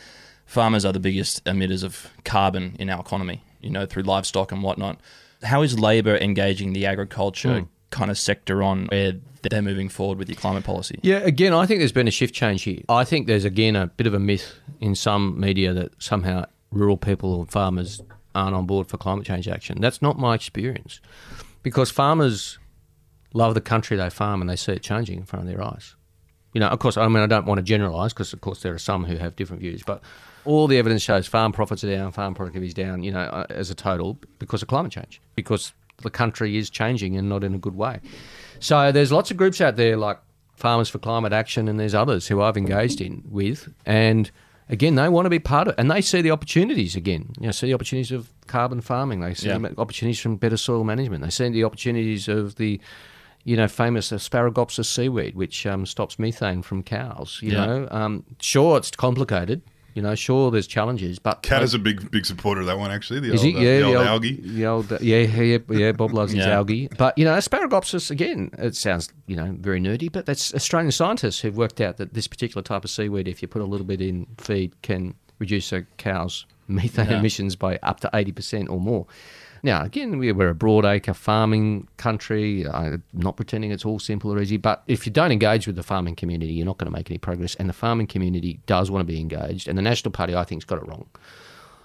farmers 0.45 0.85
are 0.85 0.93
the 0.93 0.99
biggest 0.99 1.43
emitters 1.43 1.83
of 1.83 2.09
carbon 2.23 2.75
in 2.79 2.89
our 2.89 3.01
economy, 3.01 3.43
you 3.59 3.69
know, 3.69 3.85
through 3.85 4.03
livestock 4.03 4.53
and 4.53 4.63
whatnot. 4.63 5.01
How 5.43 5.61
is 5.61 5.77
Labor 5.77 6.17
engaging 6.17 6.73
the 6.73 6.85
agriculture 6.85 7.61
hmm. 7.61 7.65
kind 7.89 8.09
of 8.09 8.17
sector 8.17 8.63
on 8.63 8.87
where 8.87 9.13
they're 9.41 9.61
moving 9.61 9.89
forward 9.89 10.17
with 10.17 10.29
your 10.29 10.37
climate 10.37 10.63
policy? 10.63 10.99
Yeah, 11.03 11.17
again, 11.17 11.53
I 11.53 11.65
think 11.65 11.79
there's 11.79 11.91
been 11.91 12.07
a 12.07 12.11
shift 12.11 12.33
change 12.33 12.63
here. 12.63 12.81
I 12.89 13.03
think 13.03 13.27
there's 13.27 13.45
again 13.45 13.75
a 13.75 13.87
bit 13.87 14.07
of 14.07 14.13
a 14.13 14.19
myth 14.19 14.55
in 14.79 14.95
some 14.95 15.39
media 15.39 15.73
that 15.73 15.91
somehow 16.01 16.45
rural 16.71 16.97
people 16.97 17.33
or 17.33 17.45
farmers 17.45 18.01
aren't 18.35 18.55
on 18.55 18.65
board 18.65 18.87
for 18.87 18.97
climate 18.97 19.25
change 19.25 19.47
action. 19.47 19.79
That's 19.79 20.01
not 20.01 20.17
my 20.17 20.35
experience, 20.35 20.99
because 21.61 21.91
farmers 21.91 22.57
love 23.33 23.53
the 23.53 23.61
country 23.61 23.97
they 23.97 24.09
farm 24.09 24.41
and 24.41 24.49
they 24.49 24.55
see 24.55 24.73
it 24.73 24.81
changing 24.81 25.19
in 25.19 25.25
front 25.25 25.47
of 25.47 25.51
their 25.51 25.63
eyes. 25.63 25.95
You 26.53 26.59
know, 26.59 26.67
of 26.67 26.79
course, 26.79 26.97
I 26.97 27.07
mean, 27.07 27.23
I 27.23 27.27
don't 27.27 27.45
want 27.45 27.57
to 27.57 27.63
generalise 27.63 28.13
because, 28.13 28.31
of 28.33 28.41
course, 28.41 28.61
there 28.61 28.73
are 28.73 28.79
some 28.79 29.05
who 29.05 29.17
have 29.17 29.35
different 29.35 29.61
views, 29.61 29.81
but 29.85 30.01
all 30.45 30.67
the 30.67 30.77
evidence 30.77 31.01
shows 31.01 31.25
farm 31.27 31.51
profits 31.51 31.83
are 31.83 31.91
down, 31.95 32.11
farm 32.11 32.33
productivity 32.35 32.67
is 32.67 32.73
down, 32.73 33.01
you 33.03 33.11
know, 33.11 33.21
uh, 33.21 33.45
as 33.49 33.69
a 33.71 33.75
total 33.75 34.17
because 34.39 34.61
of 34.61 34.67
climate 34.67 34.91
change, 34.91 35.19
because 35.35 35.73
the 36.03 36.09
country 36.09 36.57
is 36.57 36.69
changing 36.69 37.17
and 37.17 37.27
not 37.29 37.43
in 37.43 37.53
a 37.55 37.57
good 37.57 37.75
way. 37.75 37.99
So 38.59 38.91
there's 38.91 39.11
lots 39.11 39.31
of 39.31 39.37
groups 39.37 39.61
out 39.61 39.75
there 39.77 39.97
like 39.97 40.19
Farmers 40.55 40.89
for 40.89 40.99
Climate 40.99 41.33
Action, 41.33 41.67
and 41.67 41.79
there's 41.79 41.95
others 41.95 42.27
who 42.27 42.41
I've 42.41 42.57
engaged 42.57 43.01
in 43.01 43.23
with, 43.29 43.73
and 43.85 44.29
again, 44.69 44.95
they 44.95 45.09
want 45.09 45.25
to 45.25 45.29
be 45.31 45.39
part 45.39 45.67
of, 45.67 45.73
it. 45.73 45.79
and 45.79 45.89
they 45.89 46.01
see 46.01 46.21
the 46.21 46.31
opportunities 46.31 46.95
again. 46.95 47.33
You 47.39 47.47
know, 47.47 47.51
see 47.51 47.67
the 47.67 47.73
opportunities 47.73 48.11
of 48.11 48.29
carbon 48.47 48.79
farming. 48.81 49.21
They 49.21 49.33
see 49.33 49.47
Yeah. 49.47 49.57
the 49.57 49.73
opportunities 49.79 50.19
from 50.19 50.35
better 50.37 50.57
soil 50.57 50.83
management. 50.83 51.23
They 51.23 51.29
see 51.31 51.49
the 51.49 51.63
opportunities 51.63 52.27
of 52.27 52.55
the 52.55 52.79
you 53.43 53.55
know, 53.57 53.67
famous 53.67 54.11
Asparagopsis 54.11 54.85
seaweed, 54.85 55.35
which 55.35 55.65
um, 55.65 55.85
stops 55.85 56.17
methane 56.19 56.61
from 56.61 56.83
cows. 56.83 57.39
You 57.41 57.51
Yeah. 57.51 57.65
know, 57.65 57.87
um, 57.91 58.23
sure, 58.39 58.77
it's 58.77 58.91
complicated. 58.91 59.61
You 59.95 60.01
know, 60.01 60.15
sure, 60.15 60.49
there's 60.49 60.65
challenges, 60.65 61.19
but 61.19 61.43
Cat 61.43 61.61
is 61.61 61.75
a 61.75 61.79
big 61.79 62.09
big 62.09 62.25
supporter 62.25 62.61
of 62.61 62.65
that 62.67 62.79
one 62.79 62.89
actually. 62.89 63.19
The 63.19 63.33
is 63.33 63.43
old, 63.43 63.53
he? 63.53 63.55
uh, 63.57 63.61
Yeah, 63.61 63.77
the 63.77 63.83
old 63.83 63.95
old- 63.97 64.07
algae. 64.07 64.39
the 64.41 64.65
old- 64.65 64.91
yeah, 65.01 65.17
yeah, 65.19 65.57
yeah. 65.69 65.91
Bob 65.91 66.13
loves 66.13 66.31
his 66.31 66.45
Yeah. 66.45 66.53
algae. 66.55 66.89
But 66.97 67.15
you 67.15 67.25
know, 67.25 67.33
Asparagopsis 67.35 68.09
again. 68.09 68.49
It 68.57 68.75
sounds 68.75 69.09
you 69.27 69.35
know 69.35 69.55
very 69.59 69.79
nerdy, 69.79 70.11
but 70.11 70.25
that's 70.25 70.51
Australian 70.55 70.91
scientists 70.91 71.41
who've 71.41 71.55
worked 71.55 71.79
out 71.79 71.97
that 71.97 72.15
this 72.15 72.27
particular 72.27 72.63
type 72.63 72.83
of 72.83 72.89
seaweed, 72.89 73.27
if 73.27 73.43
you 73.43 73.47
put 73.47 73.61
a 73.61 73.65
little 73.65 73.85
bit 73.85 74.01
in 74.01 74.25
feed, 74.39 74.81
can 74.81 75.13
reduce 75.37 75.71
a 75.71 75.83
cow's 75.97 76.47
methane 76.67 77.11
Yeah. 77.11 77.19
emissions 77.19 77.55
by 77.55 77.77
up 77.83 77.99
to 77.99 78.09
eighty 78.15 78.31
percent 78.31 78.69
or 78.69 78.79
more. 78.79 79.05
Now, 79.65 79.83
again, 79.83 80.17
we- 80.17 80.31
we're 80.33 80.49
a 80.49 80.53
broadacre 80.55 81.15
farming 81.15 81.87
country. 81.95 82.67
I'm 82.67 83.01
not 83.13 83.37
pretending 83.37 83.71
it's 83.71 83.85
all 83.85 83.97
simple 83.97 84.31
or 84.33 84.41
easy, 84.41 84.57
but 84.57 84.83
if 84.87 85.05
you 85.05 85.11
don't 85.11 85.31
engage 85.31 85.65
with 85.67 85.77
the 85.77 85.83
farming 85.83 86.15
community, 86.15 86.51
you're 86.51 86.65
not 86.65 86.77
going 86.77 86.91
to 86.91 86.95
make 86.97 87.09
any 87.09 87.17
progress. 87.17 87.55
And 87.55 87.69
the 87.69 87.73
farming 87.73 88.07
community 88.07 88.59
does 88.65 88.91
want 88.91 89.07
to 89.07 89.11
be 89.11 89.19
engaged, 89.21 89.69
and 89.69 89.77
the 89.77 89.81
National 89.81 90.11
Party, 90.11 90.35
I 90.35 90.43
think, 90.43 90.61
has 90.63 90.65
got 90.65 90.79
it 90.83 90.87
wrong. 90.87 91.05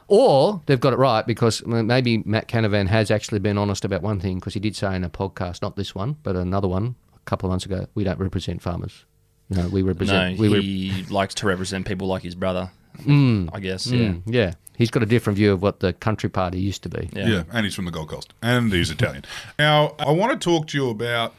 Or 0.08 0.62
they've 0.66 0.80
got 0.80 0.92
it 0.94 0.98
right 0.98 1.24
because 1.26 1.64
maybe 1.66 2.22
Matt 2.24 2.48
Canavan 2.48 2.88
has 2.88 3.10
actually 3.10 3.38
been 3.40 3.58
honest 3.58 3.84
about 3.84 4.02
one 4.02 4.18
thing 4.18 4.36
because 4.38 4.54
he 4.54 4.60
did 4.60 4.74
say 4.74 4.96
in 4.96 5.04
a 5.04 5.10
podcast, 5.10 5.60
not 5.62 5.76
this 5.76 5.94
one, 5.94 6.16
but 6.22 6.34
another 6.34 6.66
one 6.66 6.94
a 7.14 7.18
couple 7.26 7.46
of 7.48 7.50
months 7.52 7.66
ago, 7.66 7.86
we 7.94 8.04
don't 8.04 8.18
represent 8.18 8.62
farmers. 8.62 9.04
No, 9.50 9.68
we 9.68 9.82
No, 9.82 9.88
represent. 9.88 10.38
we 10.38 10.48
rep- 10.48 10.62
he 10.62 11.04
likes 11.10 11.34
to 11.36 11.46
represent 11.46 11.86
people 11.86 12.08
like 12.08 12.22
his 12.22 12.34
brother, 12.34 12.70
I 13.06 13.60
guess. 13.60 13.86
Yeah. 13.86 13.98
Mm, 14.08 14.22
yeah. 14.26 14.52
He's 14.76 14.90
got 14.90 15.02
a 15.02 15.06
different 15.06 15.36
view 15.36 15.52
of 15.52 15.60
what 15.60 15.80
the 15.80 15.92
country 15.92 16.28
party 16.28 16.60
used 16.60 16.82
to 16.84 16.88
be. 16.88 17.10
Yeah. 17.12 17.26
Yeah. 17.26 17.42
and 17.52 17.64
he's 17.64 17.74
from 17.74 17.84
the 17.84 17.90
Gold 17.90 18.08
Coast, 18.08 18.32
and 18.42 18.72
he's 18.72 18.90
Italian. 18.90 19.24
now, 19.58 19.94
I 19.98 20.12
want 20.12 20.40
to 20.40 20.44
talk 20.44 20.68
to 20.68 20.78
you 20.78 20.88
about 20.90 21.34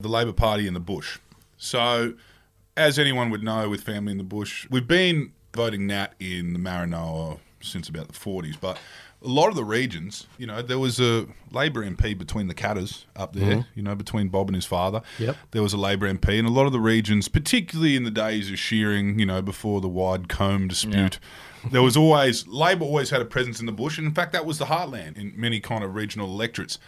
the 0.00 0.08
Labor 0.08 0.32
Party 0.32 0.66
in 0.66 0.74
the 0.74 0.80
bush. 0.80 1.18
So, 1.58 2.14
as 2.76 2.98
anyone 2.98 3.30
would 3.30 3.42
know, 3.42 3.68
with 3.68 3.82
family 3.82 4.12
in 4.12 4.18
the 4.18 4.24
bush, 4.24 4.66
we've 4.70 4.86
been 4.86 5.32
voting 5.54 5.86
Nat 5.86 6.14
in 6.20 6.52
the 6.52 6.58
Maranoa 6.58 7.38
since 7.60 7.88
about 7.88 8.08
the 8.08 8.14
40s, 8.14 8.56
but 8.60 8.78
a 9.20 9.28
lot 9.28 9.48
of 9.48 9.56
the 9.56 9.64
regions, 9.64 10.26
you 10.36 10.46
know, 10.46 10.62
there 10.62 10.78
was 10.78 11.00
a 11.00 11.26
Labor 11.50 11.84
MP 11.84 12.16
between 12.16 12.46
the 12.46 12.54
Katters 12.54 13.04
up 13.16 13.32
there, 13.32 13.56
mm-hmm. 13.56 13.68
you 13.74 13.82
know, 13.82 13.96
between 13.96 14.28
Bob 14.28 14.48
and 14.48 14.54
his 14.54 14.64
father. 14.64 15.02
Yep. 15.18 15.36
There 15.50 15.62
was 15.62 15.72
a 15.72 15.76
Labor 15.76 16.12
MP, 16.12 16.38
and 16.38 16.46
a 16.46 16.50
lot 16.50 16.66
of 16.66 16.72
the 16.72 16.80
regions, 16.80 17.26
particularly 17.26 17.96
in 17.96 18.04
the 18.04 18.12
days 18.12 18.50
of 18.50 18.58
shearing, 18.58 19.18
you 19.18 19.26
know, 19.26 19.42
before 19.42 19.80
the 19.80 19.88
wide 19.88 20.28
comb 20.28 20.68
dispute, 20.68 21.18
there 21.70 21.82
was 21.82 21.96
always 21.96 22.46
Labor 22.46 22.84
always 22.84 23.10
had 23.10 23.20
a 23.20 23.24
presence 23.24 23.58
in 23.58 23.66
the 23.66 23.72
bush, 23.72 23.98
and 23.98 24.06
in 24.06 24.14
fact, 24.14 24.32
that 24.32 24.46
was 24.46 24.58
the 24.58 24.66
heartland 24.66 25.18
in 25.18 25.32
many 25.36 25.58
kind 25.58 25.82
of 25.82 25.96
regional 25.96 26.28
electorates. 26.28 26.78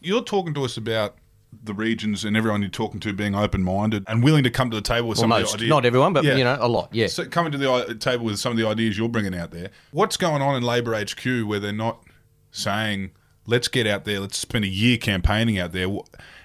You're 0.00 0.24
talking 0.24 0.54
to 0.54 0.64
us 0.64 0.76
about 0.76 1.16
the 1.64 1.74
regions 1.74 2.24
and 2.24 2.36
everyone 2.36 2.60
you're 2.62 2.70
talking 2.70 3.00
to 3.00 3.12
being 3.12 3.34
open-minded 3.34 4.04
and 4.08 4.22
willing 4.22 4.44
to 4.44 4.50
come 4.50 4.70
to 4.70 4.76
the 4.76 4.82
table 4.82 5.08
with 5.08 5.18
Well, 5.18 5.22
some 5.22 5.32
of 5.32 5.40
most, 5.40 5.50
the 5.52 5.56
ideas. 5.58 5.70
not 5.70 5.84
everyone, 5.84 6.12
but 6.12 6.24
Yeah. 6.24 6.36
you 6.36 6.44
know, 6.44 6.56
a 6.60 6.68
lot. 6.68 6.88
Yeah. 6.92 7.06
So 7.08 7.24
coming 7.26 7.52
to 7.52 7.58
the 7.58 7.70
uh, 7.72 7.94
table 7.94 8.24
with 8.24 8.38
some 8.38 8.52
of 8.52 8.58
the 8.58 8.66
ideas 8.66 8.96
you're 8.98 9.08
bringing 9.08 9.34
out 9.34 9.50
there. 9.50 9.70
What's 9.90 10.16
going 10.16 10.42
on 10.42 10.54
in 10.56 10.62
Labor 10.62 10.94
HQ 10.94 11.44
where 11.46 11.58
they're 11.60 11.72
not 11.72 12.02
saying, 12.50 13.10
"Let's 13.46 13.68
get 13.68 13.86
out 13.86 14.04
there, 14.04 14.20
let's 14.20 14.38
spend 14.38 14.64
a 14.64 14.68
year 14.68 14.96
campaigning 14.96 15.58
out 15.58 15.72
there"? 15.72 15.88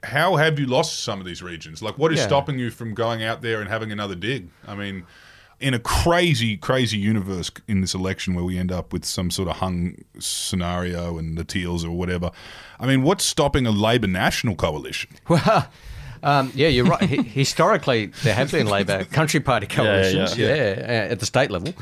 How 0.03 0.35
have 0.37 0.59
you 0.59 0.65
lost 0.65 0.99
some 1.03 1.19
of 1.19 1.25
these 1.25 1.41
regions? 1.43 1.81
Like, 1.81 1.97
what 1.97 2.11
is 2.11 2.19
Yeah. 2.19 2.27
stopping 2.27 2.57
you 2.59 2.71
from 2.71 2.93
going 2.93 3.23
out 3.23 3.41
there 3.41 3.61
and 3.61 3.69
having 3.69 3.91
another 3.91 4.15
dig? 4.15 4.49
I 4.67 4.75
mean, 4.75 5.03
in 5.61 5.73
a 5.73 5.79
crazy, 5.79 6.57
crazy 6.57 6.97
universe 6.97 7.51
in 7.67 7.81
this 7.81 7.93
election 7.93 8.33
where 8.33 8.43
we 8.43 8.57
end 8.57 8.71
up 8.71 8.91
with 8.91 9.05
some 9.05 9.29
sort 9.31 9.47
of 9.47 9.57
hung 9.57 9.95
scenario 10.19 11.17
and 11.17 11.37
the 11.37 11.43
Teals 11.43 11.85
or 11.85 11.91
whatever. 11.91 12.31
I 12.79 12.87
mean, 12.87 13.03
what's 13.03 13.23
stopping 13.23 13.65
a 13.65 13.71
Labor 13.71 14.07
national 14.07 14.55
coalition? 14.55 15.11
Well, 15.29 15.69
um, 16.23 16.51
yeah, 16.53 16.67
you're 16.67 16.85
right. 16.85 17.01
Historically, 17.01 18.07
there 18.23 18.35
have 18.35 18.51
been 18.51 18.67
Labor 18.67 19.05
Country 19.05 19.39
Party 19.39 19.65
coalitions, 19.65 20.37
yeah. 20.37 20.55
yeah, 20.55 20.81
uh, 20.81 21.11
at 21.11 21.19
the 21.19 21.25
state 21.25 21.49
level, 21.49 21.73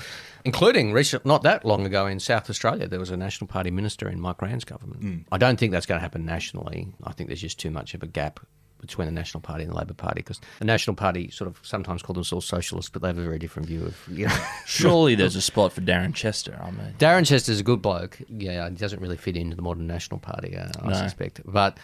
including 0.46 0.94
recent, 0.94 1.26
not 1.26 1.44
that 1.44 1.66
long 1.66 1.86
ago 1.86 2.08
in 2.08 2.20
South 2.20 2.50
Australia, 2.50 2.88
there 2.88 3.00
was 3.00 3.10
a 3.10 3.18
National 3.18 3.48
Party 3.48 3.70
minister 3.70 4.08
in 4.08 4.20
Mike 4.22 4.42
Rann's 4.42 4.64
government. 4.64 5.26
I 5.32 5.38
don't 5.38 5.60
think 5.60 5.74
that's 5.74 5.86
going 5.86 5.98
to 5.98 6.02
happen 6.02 6.26
nationally. 6.26 6.88
I 7.04 7.12
think 7.12 7.28
there's 7.28 7.42
just 7.42 7.60
too 7.60 7.72
much 7.72 7.94
of 7.94 8.04
a 8.04 8.08
gap 8.08 8.40
between 8.80 9.06
the 9.06 9.12
National 9.12 9.42
Party 9.42 9.64
and 9.64 9.72
the 9.74 9.78
Labor 9.78 9.94
Party 9.94 10.20
because 10.22 10.40
the 10.60 10.66
National 10.66 10.96
Party 10.96 11.30
sort 11.32 11.48
of 11.48 11.60
sometimes 11.64 12.02
call 12.02 12.14
themselves 12.14 12.46
socialists, 12.46 12.90
but 12.90 13.02
they 13.02 13.08
have 13.10 13.18
a 13.18 13.24
very 13.24 13.40
different 13.40 13.68
view 13.68 13.86
of 13.86 13.98
you 14.12 14.28
know. 14.28 14.38
Surely 14.66 15.16
there's 15.16 15.36
a 15.36 15.42
spot 15.42 15.74
for 15.74 15.82
Darren 15.82 16.14
Chester. 16.14 16.60
I 16.62 16.72
mean, 16.72 16.96
Darren 16.98 17.26
Chester's 17.28 17.60
a 17.60 17.64
good 17.64 17.82
bloke. 17.82 18.20
Yeah, 18.30 18.70
he 18.70 18.76
doesn't 18.76 19.02
really 19.02 19.18
fit 19.18 19.36
into 19.38 19.56
the 19.56 19.62
modern 19.62 19.88
National 19.88 20.20
Party, 20.20 20.56
uh, 20.58 20.70
I 20.82 20.88
No. 20.90 20.94
suspect. 20.94 21.42
But 21.46 21.78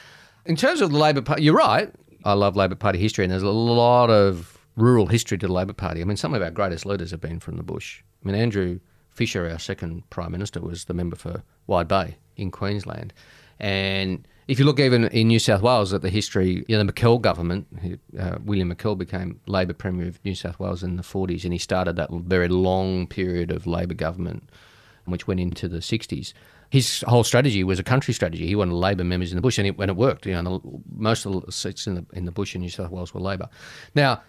in 0.45 0.55
terms 0.55 0.81
of 0.81 0.91
the 0.91 0.97
Labor 0.97 1.21
Party, 1.21 1.43
you're 1.43 1.55
right. 1.55 1.91
I 2.23 2.33
love 2.33 2.55
Labor 2.55 2.75
Party 2.75 2.97
history, 2.99 3.23
and 3.25 3.31
there's 3.31 3.43
a 3.43 3.49
lot 3.49 4.09
of 4.09 4.57
rural 4.75 5.05
history 5.07 5.37
to 5.37 5.47
the 5.47 5.53
Labor 5.53 5.73
Party. 5.73 6.01
I 6.01 6.05
mean, 6.05 6.17
some 6.17 6.33
of 6.33 6.41
our 6.41 6.51
greatest 6.51 6.85
leaders 6.85 7.11
have 7.11 7.21
been 7.21 7.39
from 7.39 7.55
the 7.57 7.63
bush. 7.63 8.01
I 8.23 8.27
mean, 8.27 8.35
Andrew 8.35 8.79
Fisher, 9.09 9.49
our 9.49 9.59
second 9.59 10.09
Prime 10.09 10.31
Minister, 10.31 10.59
was 10.59 10.85
the 10.85 10.93
member 10.93 11.15
for 11.15 11.43
Wide 11.67 11.87
Bay 11.87 12.17
in 12.35 12.51
Queensland. 12.51 13.13
And 13.59 14.27
if 14.47 14.59
you 14.59 14.65
look 14.65 14.79
even 14.79 15.05
in 15.05 15.27
New 15.27 15.39
South 15.39 15.61
Wales 15.61 15.93
at 15.93 16.01
the 16.01 16.09
history, 16.09 16.63
you 16.67 16.77
know, 16.77 16.83
the 16.83 16.93
McKell 16.93 17.19
government, 17.19 17.67
uh, 18.19 18.37
William 18.43 18.73
McKell 18.73 18.97
became 18.97 19.39
Labor 19.47 19.73
Premier 19.73 20.07
of 20.07 20.23
New 20.23 20.35
South 20.35 20.59
Wales 20.59 20.83
in 20.83 20.97
the 20.97 21.03
40s, 21.03 21.43
and 21.43 21.53
he 21.53 21.59
started 21.59 21.95
that 21.95 22.11
very 22.11 22.47
long 22.47 23.07
period 23.07 23.51
of 23.51 23.65
Labor 23.65 23.95
government 23.95 24.49
which 25.05 25.27
went 25.27 25.39
into 25.39 25.67
the 25.67 25.77
60s. 25.77 26.33
His 26.69 27.03
whole 27.07 27.23
strategy 27.23 27.63
was 27.63 27.79
a 27.79 27.83
country 27.83 28.13
strategy. 28.13 28.47
He 28.47 28.55
wanted 28.55 28.73
Labor 28.73 29.03
members 29.03 29.31
in 29.31 29.35
the 29.35 29.41
bush, 29.41 29.57
and 29.57 29.67
it, 29.67 29.77
when 29.77 29.89
it 29.89 29.95
worked, 29.95 30.25
you 30.25 30.33
know, 30.33 30.57
the, 30.57 30.81
most 30.95 31.25
of 31.25 31.45
the 31.45 31.51
seats 31.51 31.87
in 31.87 31.95
the 31.95 32.05
in 32.13 32.25
the 32.25 32.31
bush 32.31 32.55
in 32.55 32.61
New 32.61 32.69
South 32.69 32.89
Wales 32.89 33.13
were 33.13 33.21
Labor. 33.21 33.47
Now, 33.93 34.21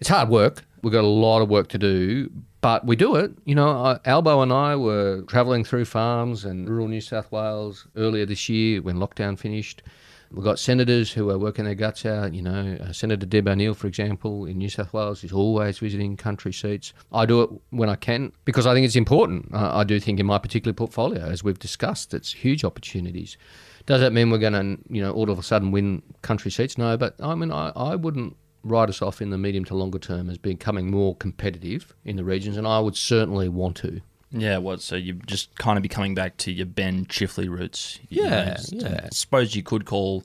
it's 0.00 0.08
hard 0.08 0.28
work. 0.28 0.64
We've 0.82 0.92
got 0.92 1.04
a 1.04 1.06
lot 1.06 1.42
of 1.42 1.48
work 1.48 1.68
to 1.68 1.78
do, 1.78 2.30
but 2.66 2.84
we 2.84 2.96
do 2.96 3.14
it. 3.14 3.30
You 3.44 3.54
know, 3.54 3.68
uh, 3.68 3.98
Albo 4.04 4.42
and 4.42 4.52
I 4.52 4.74
were 4.74 5.22
travelling 5.28 5.62
through 5.62 5.84
farms 5.84 6.44
and 6.44 6.68
rural 6.68 6.88
New 6.88 7.00
South 7.00 7.30
Wales 7.30 7.86
earlier 7.94 8.26
this 8.26 8.48
year 8.48 8.82
when 8.82 8.96
lockdown 8.96 9.38
finished. 9.38 9.84
We've 10.32 10.42
got 10.42 10.58
senators 10.58 11.12
who 11.12 11.30
are 11.30 11.38
working 11.38 11.64
their 11.64 11.76
guts 11.76 12.04
out. 12.04 12.34
You 12.34 12.42
know, 12.42 12.76
uh, 12.80 12.92
Senator 12.92 13.24
Deb 13.24 13.46
O'Neill, 13.46 13.74
for 13.74 13.86
example, 13.86 14.46
in 14.46 14.58
New 14.58 14.68
South 14.68 14.92
Wales, 14.92 15.22
is 15.22 15.30
always 15.30 15.78
visiting 15.78 16.16
country 16.16 16.52
seats. 16.52 16.92
I 17.12 17.24
do 17.24 17.42
it 17.42 17.50
when 17.70 17.88
I 17.88 17.94
can 17.94 18.32
because 18.44 18.66
I 18.66 18.74
think 18.74 18.84
it's 18.84 18.96
important. 18.96 19.54
Uh, 19.54 19.70
I 19.72 19.84
do 19.84 20.00
think 20.00 20.18
in 20.18 20.26
my 20.26 20.38
particular 20.38 20.72
portfolio, 20.72 21.22
as 21.22 21.44
we've 21.44 21.60
discussed, 21.60 22.14
it's 22.14 22.32
huge 22.32 22.64
opportunities. 22.64 23.38
Does 23.86 24.00
that 24.00 24.12
mean 24.12 24.28
we're 24.28 24.38
going 24.38 24.54
to, 24.54 24.92
you 24.92 25.02
know, 25.02 25.12
all 25.12 25.30
of 25.30 25.38
a 25.38 25.42
sudden 25.44 25.70
win 25.70 26.02
country 26.22 26.50
seats? 26.50 26.76
No, 26.76 26.96
but 26.96 27.14
I 27.20 27.36
mean, 27.36 27.52
I, 27.52 27.68
I 27.76 27.94
wouldn't 27.94 28.36
write 28.66 28.88
us 28.88 29.02
off 29.02 29.22
in 29.22 29.30
the 29.30 29.38
medium 29.38 29.64
to 29.66 29.74
longer 29.74 29.98
term 29.98 30.28
as 30.28 30.38
becoming 30.38 30.90
more 30.90 31.14
competitive 31.16 31.94
in 32.04 32.16
the 32.16 32.24
regions, 32.24 32.56
and 32.56 32.66
I 32.66 32.80
would 32.80 32.96
certainly 32.96 33.48
want 33.48 33.76
to. 33.78 34.00
Yeah, 34.32 34.58
what? 34.58 34.80
So 34.80 34.96
you're 34.96 35.16
just 35.26 35.56
kind 35.56 35.78
of 35.78 35.82
be 35.82 35.88
coming 35.88 36.14
back 36.14 36.36
to 36.38 36.52
your 36.52 36.66
Ben 36.66 37.06
Chifley 37.06 37.48
roots. 37.48 37.98
Yeah, 38.08 38.56
know, 38.72 38.88
yeah. 38.88 39.00
I 39.04 39.08
suppose 39.12 39.54
you 39.54 39.62
could 39.62 39.84
call 39.84 40.24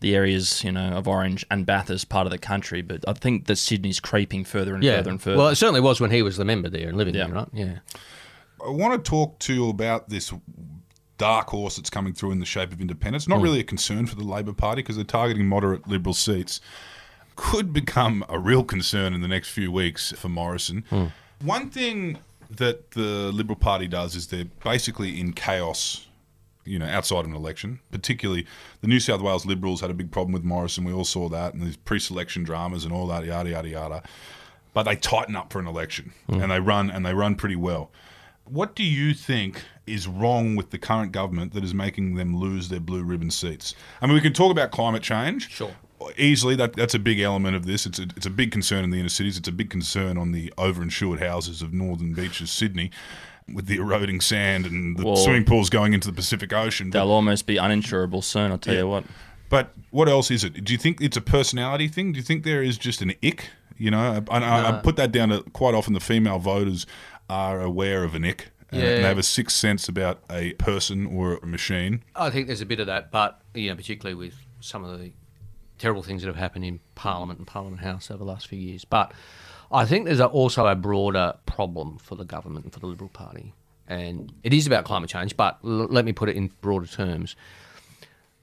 the 0.00 0.14
areas, 0.14 0.62
you 0.62 0.72
know, 0.72 0.90
of 0.90 1.08
Orange 1.08 1.44
and 1.50 1.66
Bathurst 1.66 2.08
part 2.08 2.26
of 2.26 2.30
the 2.30 2.38
country, 2.38 2.82
but 2.82 3.04
I 3.08 3.14
think 3.14 3.46
that 3.46 3.56
Sydney's 3.56 4.00
creeping 4.00 4.44
further 4.44 4.74
and 4.74 4.84
further 4.84 5.10
and 5.10 5.20
further. 5.20 5.38
Well, 5.38 5.48
it 5.48 5.56
certainly 5.56 5.80
was 5.80 6.00
when 6.00 6.10
he 6.10 6.22
was 6.22 6.36
the 6.36 6.44
member 6.44 6.68
there 6.68 6.88
and 6.88 6.96
living 6.96 7.14
Yeah. 7.14 7.26
there, 7.26 7.34
right? 7.34 7.48
Yeah. 7.52 7.78
I 8.64 8.70
want 8.70 9.02
to 9.02 9.10
talk 9.10 9.38
to 9.40 9.54
you 9.54 9.68
about 9.68 10.08
this 10.08 10.32
dark 11.18 11.48
horse 11.48 11.76
that's 11.76 11.90
coming 11.90 12.12
through 12.12 12.32
in 12.32 12.40
the 12.40 12.46
shape 12.46 12.72
of 12.72 12.80
independence. 12.80 13.26
Not 13.26 13.38
hmm. 13.38 13.44
really 13.44 13.60
a 13.60 13.64
concern 13.64 14.06
for 14.06 14.16
the 14.16 14.24
Labor 14.24 14.52
Party 14.52 14.82
because 14.82 14.96
they're 14.96 15.04
targeting 15.04 15.46
moderate 15.46 15.88
Liberal 15.88 16.14
seats. 16.14 16.60
Could 17.36 17.72
become 17.72 18.24
a 18.28 18.38
real 18.38 18.64
concern 18.64 19.14
in 19.14 19.20
the 19.20 19.28
next 19.28 19.50
few 19.50 19.70
weeks 19.70 20.12
for 20.12 20.28
Morrison. 20.28 20.84
Hmm. 20.90 21.06
One 21.42 21.70
thing 21.70 22.18
that 22.50 22.92
the 22.92 23.30
Liberal 23.32 23.56
Party 23.56 23.86
does 23.86 24.14
is 24.14 24.28
they're 24.28 24.46
basically 24.64 25.20
in 25.20 25.32
chaos, 25.32 26.06
you 26.64 26.78
know, 26.78 26.86
outside 26.86 27.20
of 27.20 27.26
an 27.26 27.34
election. 27.34 27.80
Particularly, 27.90 28.46
the 28.80 28.86
New 28.86 29.00
South 29.00 29.20
Wales 29.20 29.44
Liberals 29.46 29.80
had 29.80 29.90
a 29.90 29.94
big 29.94 30.10
problem 30.10 30.32
with 30.32 30.44
Morrison. 30.44 30.84
We 30.84 30.92
all 30.92 31.04
saw 31.04 31.28
that, 31.28 31.54
and 31.54 31.62
these 31.62 31.76
pre-selection 31.76 32.42
dramas 32.44 32.84
and 32.84 32.92
all 32.92 33.06
that, 33.08 33.24
yada 33.24 33.50
yada 33.50 33.68
yada. 33.68 34.02
But 34.72 34.84
they 34.84 34.96
tighten 34.96 35.36
up 35.36 35.52
for 35.52 35.58
an 35.58 35.66
election, 35.66 36.12
hmm. 36.26 36.40
and 36.40 36.50
they 36.50 36.60
run 36.60 36.90
and 36.90 37.04
they 37.04 37.14
run 37.14 37.34
pretty 37.34 37.56
well. 37.56 37.90
What 38.44 38.76
do 38.76 38.84
you 38.84 39.12
think 39.12 39.64
is 39.86 40.06
wrong 40.06 40.54
with 40.54 40.70
the 40.70 40.78
current 40.78 41.10
government 41.12 41.52
that 41.54 41.64
is 41.64 41.74
making 41.74 42.14
them 42.14 42.36
lose 42.36 42.68
their 42.68 42.80
blue 42.80 43.02
ribbon 43.02 43.30
seats? 43.30 43.74
I 44.00 44.06
mean, 44.06 44.14
we 44.14 44.20
can 44.20 44.32
talk 44.32 44.52
about 44.52 44.70
climate 44.70 45.02
change. 45.02 45.50
Sure. 45.50 45.74
Easily, 46.18 46.56
that 46.56 46.74
that's 46.74 46.94
a 46.94 46.98
big 46.98 47.20
element 47.20 47.56
of 47.56 47.66
this. 47.66 47.86
It's 47.86 47.98
a, 47.98 48.02
it's 48.16 48.26
a 48.26 48.30
big 48.30 48.50
concern 48.52 48.84
in 48.84 48.90
the 48.90 48.98
inner 49.00 49.08
cities. 49.08 49.36
It's 49.38 49.48
a 49.48 49.52
big 49.52 49.70
concern 49.70 50.16
on 50.18 50.32
the 50.32 50.52
overinsured 50.58 51.20
houses 51.20 51.62
of 51.62 51.72
northern 51.72 52.12
beaches, 52.12 52.50
Sydney, 52.50 52.90
with 53.52 53.66
the 53.66 53.76
eroding 53.76 54.20
sand 54.20 54.66
and 54.66 54.96
the 54.98 55.04
Well- 55.04 55.16
swimming 55.16 55.44
pools 55.44 55.70
going 55.70 55.92
into 55.94 56.08
the 56.08 56.14
Pacific 56.14 56.52
Ocean. 56.52 56.90
They'll 56.90 57.10
almost 57.10 57.46
be 57.46 57.56
uninsurable 57.56 58.22
soon, 58.24 58.50
I'll 58.50 58.58
tell 58.58 58.74
you 58.74 58.88
what. 58.88 59.04
but 59.48 59.72
what 59.90 60.08
else 60.08 60.30
is 60.30 60.44
it? 60.44 60.64
Do 60.64 60.72
you 60.72 60.78
think 60.78 61.00
it's 61.00 61.16
a 61.16 61.20
personality 61.22 61.88
thing? 61.88 62.12
Do 62.12 62.18
you 62.18 62.22
think 62.24 62.44
there 62.44 62.62
is 62.62 62.76
just 62.78 63.00
an 63.02 63.12
ick? 63.24 63.50
You 63.78 63.90
know, 63.90 64.24
I, 64.30 64.38
I, 64.38 64.68
I 64.78 64.80
put 64.80 64.96
that 64.96 65.12
down 65.12 65.28
to 65.30 65.42
quite 65.52 65.74
often 65.74 65.92
the 65.92 66.00
female 66.00 66.38
voters 66.38 66.86
are 67.30 67.60
aware 67.60 68.04
of 68.04 68.14
an 68.14 68.24
ick. 68.24 68.50
Uh, 68.72 68.76
and 68.76 68.82
Yeah. 68.82 68.94
they 68.96 69.02
have 69.02 69.18
a 69.18 69.22
sixth 69.22 69.56
sense 69.56 69.88
about 69.88 70.20
a 70.30 70.52
person 70.54 71.06
or 71.06 71.36
a 71.42 71.46
machine. 71.46 72.02
I 72.16 72.30
think 72.30 72.48
there's 72.48 72.60
a 72.62 72.66
bit 72.66 72.80
of 72.80 72.86
that, 72.88 73.10
but 73.12 73.40
you 73.54 73.68
know, 73.70 73.76
particularly 73.76 74.14
with 74.16 74.34
some 74.60 74.82
of 74.82 74.98
the 74.98 75.12
terrible 75.78 76.02
things 76.02 76.22
that 76.22 76.28
have 76.28 76.36
happened 76.36 76.64
in 76.64 76.80
Parliament 76.94 77.38
and 77.38 77.46
Parliament 77.46 77.82
House 77.82 78.10
over 78.10 78.18
the 78.18 78.24
last 78.24 78.46
few 78.48 78.58
years. 78.58 78.84
But 78.84 79.12
I 79.70 79.84
think 79.84 80.04
there's 80.06 80.20
also 80.20 80.66
a 80.66 80.74
broader 80.74 81.34
problem 81.46 81.98
for 81.98 82.14
the 82.14 82.24
government 82.24 82.64
and 82.64 82.72
for 82.72 82.80
the 82.80 82.86
Liberal 82.86 83.10
Party, 83.10 83.54
and 83.88 84.32
it 84.42 84.52
is 84.52 84.66
about 84.66 84.84
climate 84.84 85.10
change. 85.10 85.36
But 85.36 85.58
l- 85.64 85.88
let 85.88 86.04
me 86.04 86.12
put 86.12 86.28
it 86.28 86.36
in 86.36 86.50
broader 86.60 86.86
terms. 86.86 87.36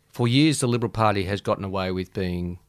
For 0.09 0.27
years, 0.27 0.59
the 0.59 0.67
Liberal 0.67 0.91
Party 0.91 1.23
has 1.23 1.41
gotten 1.41 1.63
away 1.63 1.91
with 1.91 2.13
being 2.13 2.59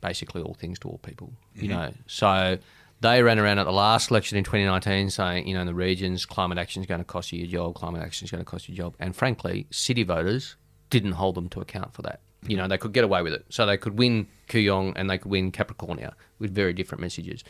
basically 0.00 0.42
all 0.42 0.54
things 0.54 0.78
to 0.80 0.88
all 0.88 0.98
people. 0.98 1.32
You 1.54 1.70
mm-hmm. 1.70 1.70
know, 1.70 1.92
so 2.06 2.58
they 3.00 3.22
ran 3.22 3.38
around 3.38 3.58
at 3.58 3.64
the 3.64 3.72
last 3.72 4.10
election 4.10 4.38
in 4.38 4.44
2019 4.44 5.10
saying, 5.10 5.48
you 5.48 5.54
know, 5.54 5.60
in 5.60 5.66
the 5.66 5.74
regions, 5.74 6.24
climate 6.24 6.58
action 6.58 6.82
is 6.82 6.86
going 6.86 7.00
to 7.00 7.04
cost 7.04 7.32
you 7.32 7.40
your 7.40 7.48
job, 7.48 7.74
climate 7.74 8.02
action 8.02 8.24
is 8.24 8.30
going 8.30 8.42
to 8.42 8.50
cost 8.50 8.68
you 8.68 8.74
your 8.74 8.86
job. 8.86 8.94
And 8.98 9.14
frankly, 9.14 9.66
city 9.70 10.04
voters 10.04 10.56
didn't 10.90 11.12
hold 11.12 11.34
them 11.34 11.48
to 11.50 11.60
account 11.60 11.92
for 11.92 12.02
that. 12.02 12.20
You 12.46 12.56
know, 12.56 12.68
they 12.68 12.78
could 12.78 12.92
get 12.92 13.04
away 13.04 13.22
with 13.22 13.32
it. 13.32 13.44
So 13.48 13.66
they 13.66 13.76
could 13.76 13.98
win 13.98 14.26
Kooyong 14.48 14.92
and 14.96 15.08
they 15.08 15.18
could 15.18 15.30
win 15.30 15.52
Capricornia 15.52 16.12
with 16.38 16.54
very 16.54 16.72
different 16.72 17.00
messages. 17.00 17.44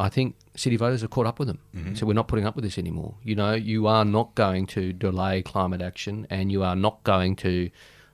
I 0.00 0.08
think 0.08 0.36
city 0.54 0.76
voters 0.76 1.00
have 1.00 1.10
caught 1.10 1.26
up 1.26 1.38
with 1.38 1.48
them. 1.48 1.58
Mm-hmm. 1.74 1.94
So 1.94 2.06
we're 2.06 2.12
not 2.12 2.28
putting 2.28 2.46
up 2.46 2.54
with 2.54 2.64
this 2.64 2.78
anymore. 2.78 3.16
You 3.24 3.34
know, 3.34 3.54
you 3.54 3.88
are 3.88 4.04
not 4.04 4.34
going 4.34 4.66
to 4.68 4.92
delay 4.92 5.42
climate 5.42 5.82
action 5.82 6.26
and 6.30 6.52
you 6.52 6.62
are 6.62 6.76
not 6.76 7.02
going 7.02 7.34
to 7.36 7.70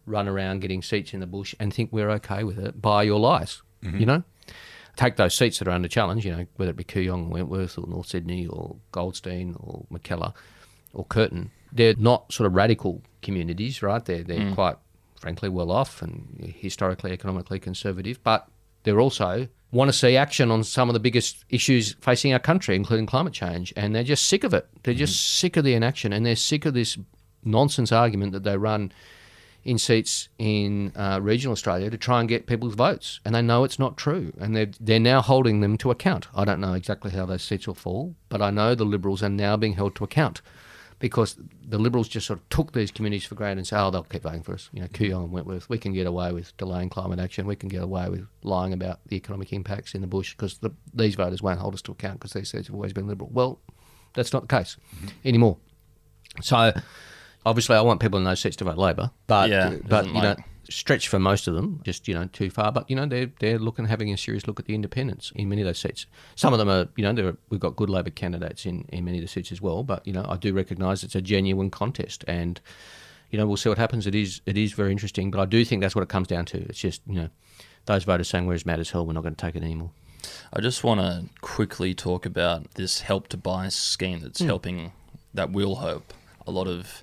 run 0.06 0.28
around 0.28 0.60
getting 0.60 0.82
seats 0.82 1.12
in 1.12 1.20
the 1.20 1.26
bush 1.26 1.54
and 1.60 1.72
think 1.72 1.92
we're 1.92 2.10
okay 2.10 2.42
with 2.44 2.58
it 2.58 2.80
by 2.80 3.02
your 3.02 3.20
lies. 3.20 3.62
Mm-hmm. 3.82 3.98
You 3.98 4.06
know? 4.06 4.22
Take 4.96 5.16
those 5.16 5.34
seats 5.34 5.58
that 5.58 5.66
are 5.68 5.72
under 5.72 5.88
challenge, 5.88 6.24
you 6.24 6.30
know, 6.30 6.46
whether 6.56 6.70
it 6.70 6.76
be 6.76 6.84
Kooyong, 6.84 7.28
Wentworth, 7.28 7.76
or 7.76 7.86
North 7.88 8.06
Sydney, 8.06 8.46
or 8.46 8.76
Goldstein, 8.92 9.56
or 9.58 9.86
Mackellar, 9.92 10.34
or 10.92 11.04
Curtin. 11.04 11.50
They're 11.72 11.96
not 11.98 12.32
sort 12.32 12.46
of 12.46 12.54
radical 12.54 13.02
communities, 13.20 13.82
right? 13.82 14.04
They're, 14.04 14.22
they're 14.22 14.38
mm. 14.38 14.54
quite, 14.54 14.76
frankly, 15.24 15.48
well 15.48 15.70
off 15.70 16.02
and 16.02 16.54
historically, 16.58 17.10
economically 17.10 17.58
conservative, 17.58 18.22
but 18.22 18.46
they're 18.82 19.00
also 19.00 19.48
want 19.72 19.88
to 19.88 19.92
see 19.94 20.18
action 20.18 20.50
on 20.50 20.62
some 20.62 20.90
of 20.90 20.92
the 20.92 21.00
biggest 21.00 21.46
issues 21.48 21.94
facing 21.94 22.34
our 22.34 22.38
country, 22.38 22.76
including 22.76 23.06
climate 23.06 23.32
change, 23.32 23.72
and 23.74 23.94
they're 23.94 24.04
just 24.04 24.26
sick 24.26 24.44
of 24.44 24.52
it. 24.52 24.68
They're 24.82 24.92
just 24.92 25.38
sick 25.38 25.56
of 25.56 25.64
the 25.64 25.72
inaction, 25.72 26.12
and 26.12 26.26
they're 26.26 26.36
sick 26.36 26.66
of 26.66 26.74
this 26.74 26.98
nonsense 27.42 27.90
argument 27.90 28.32
that 28.32 28.44
they 28.44 28.58
run 28.58 28.92
in 29.64 29.78
seats 29.78 30.28
in 30.38 30.92
uh, 30.94 31.20
regional 31.22 31.52
Australia 31.52 31.88
to 31.88 31.96
try 31.96 32.20
and 32.20 32.28
get 32.28 32.46
people's 32.46 32.74
votes, 32.74 33.20
and 33.24 33.34
they 33.34 33.40
know 33.40 33.64
it's 33.64 33.78
not 33.78 33.96
true, 33.96 34.30
and 34.38 34.54
they're 34.54 34.72
they're 34.78 35.00
now 35.00 35.22
holding 35.22 35.60
them 35.60 35.78
to 35.78 35.90
account. 35.90 36.28
I 36.34 36.44
don't 36.44 36.60
know 36.60 36.74
exactly 36.74 37.12
how 37.12 37.24
those 37.24 37.42
seats 37.42 37.66
will 37.66 37.74
fall, 37.74 38.14
but 38.28 38.42
I 38.42 38.50
know 38.50 38.74
the 38.74 38.84
Liberals 38.84 39.22
are 39.22 39.30
now 39.30 39.56
being 39.56 39.72
held 39.72 39.94
to 39.94 40.04
account 40.04 40.42
because 41.04 41.36
the 41.62 41.76
Liberals 41.76 42.08
just 42.08 42.26
sort 42.26 42.38
of 42.38 42.48
took 42.48 42.72
these 42.72 42.90
communities 42.90 43.26
for 43.26 43.34
granted 43.34 43.58
and 43.58 43.66
said, 43.66 43.78
"Oh, 43.78 43.90
they'll 43.90 44.04
keep 44.04 44.22
voting 44.22 44.42
for 44.42 44.54
us." 44.54 44.70
You 44.72 44.80
know, 44.80 44.86
Kooyong 44.86 45.24
and 45.24 45.32
Wentworth, 45.32 45.68
we 45.68 45.76
can 45.76 45.92
get 45.92 46.06
away 46.06 46.32
with 46.32 46.56
delaying 46.56 46.88
climate 46.88 47.18
action. 47.18 47.46
We 47.46 47.56
can 47.56 47.68
get 47.68 47.82
away 47.82 48.08
with 48.08 48.26
lying 48.42 48.72
about 48.72 49.00
the 49.08 49.16
economic 49.16 49.52
impacts 49.52 49.94
in 49.94 50.00
the 50.00 50.06
bush 50.06 50.32
because 50.32 50.56
the, 50.60 50.70
these 50.94 51.14
voters 51.14 51.42
won't 51.42 51.58
hold 51.58 51.74
us 51.74 51.82
to 51.82 51.92
account 51.92 52.20
because 52.20 52.32
these 52.32 52.50
seats 52.50 52.68
have 52.68 52.74
always 52.74 52.94
been 52.94 53.06
Liberal. 53.06 53.28
Well, 53.30 53.60
that's 54.14 54.32
not 54.32 54.48
the 54.48 54.56
case 54.56 54.78
mm-hmm. 54.96 55.08
anymore. 55.26 55.58
So, 56.40 56.72
obviously, 57.44 57.76
I 57.76 57.82
want 57.82 58.00
people 58.00 58.18
in 58.18 58.24
those 58.24 58.40
seats 58.40 58.56
to 58.56 58.64
vote 58.64 58.78
Labor, 58.78 59.10
but 59.26 59.50
Yeah, 59.50 59.76
but 59.86 60.06
you 60.06 60.14
know, 60.14 60.20
like- 60.20 60.38
stretch 60.68 61.08
for 61.08 61.18
most 61.18 61.46
of 61.46 61.54
them, 61.54 61.80
just 61.84 62.08
you 62.08 62.14
know, 62.14 62.26
too 62.32 62.50
far. 62.50 62.72
But 62.72 62.88
you 62.88 62.96
know, 62.96 63.06
they're 63.06 63.30
they're 63.40 63.58
looking 63.58 63.86
having 63.86 64.12
a 64.12 64.16
serious 64.16 64.46
look 64.46 64.60
at 64.60 64.66
the 64.66 64.74
independents 64.74 65.32
in 65.34 65.48
many 65.48 65.62
of 65.62 65.66
those 65.66 65.78
seats. 65.78 66.06
Some 66.34 66.52
of 66.52 66.58
them 66.58 66.68
are, 66.68 66.88
you 66.96 67.10
know, 67.10 67.36
we've 67.50 67.60
got 67.60 67.76
good 67.76 67.90
Labor 67.90 68.10
candidates 68.10 68.66
in 68.66 68.86
in 68.88 69.04
many 69.04 69.18
of 69.18 69.22
the 69.22 69.28
seats 69.28 69.52
as 69.52 69.60
well. 69.60 69.82
But 69.82 70.06
you 70.06 70.12
know, 70.12 70.24
I 70.28 70.36
do 70.36 70.52
recognise 70.52 71.04
it's 71.04 71.14
a 71.14 71.22
genuine 71.22 71.70
contest, 71.70 72.24
and 72.26 72.60
you 73.30 73.38
know, 73.38 73.46
we'll 73.46 73.56
see 73.56 73.68
what 73.68 73.78
happens. 73.78 74.06
It 74.06 74.14
is 74.14 74.40
it 74.46 74.56
is 74.56 74.72
very 74.72 74.92
interesting, 74.92 75.30
but 75.30 75.40
I 75.40 75.44
do 75.44 75.64
think 75.64 75.82
that's 75.82 75.94
what 75.94 76.02
it 76.02 76.08
comes 76.08 76.28
down 76.28 76.44
to. 76.46 76.58
It's 76.68 76.78
just 76.78 77.02
you 77.06 77.16
know, 77.16 77.28
those 77.86 78.04
voters 78.04 78.28
saying 78.28 78.46
we're 78.46 78.54
as 78.54 78.66
mad 78.66 78.80
as 78.80 78.90
hell, 78.90 79.06
we're 79.06 79.12
not 79.12 79.22
going 79.22 79.34
to 79.34 79.40
take 79.40 79.56
it 79.56 79.62
anymore. 79.62 79.90
I 80.52 80.60
just 80.60 80.84
want 80.84 81.00
to 81.00 81.24
quickly 81.40 81.94
talk 81.94 82.26
about 82.26 82.74
this 82.74 83.00
help 83.00 83.28
to 83.28 83.36
buy 83.36 83.68
scheme 83.68 84.20
that's 84.20 84.40
hmm. 84.40 84.46
helping, 84.46 84.92
that 85.34 85.50
will 85.50 85.76
help 85.76 86.14
a 86.46 86.50
lot 86.50 86.66
of 86.66 87.02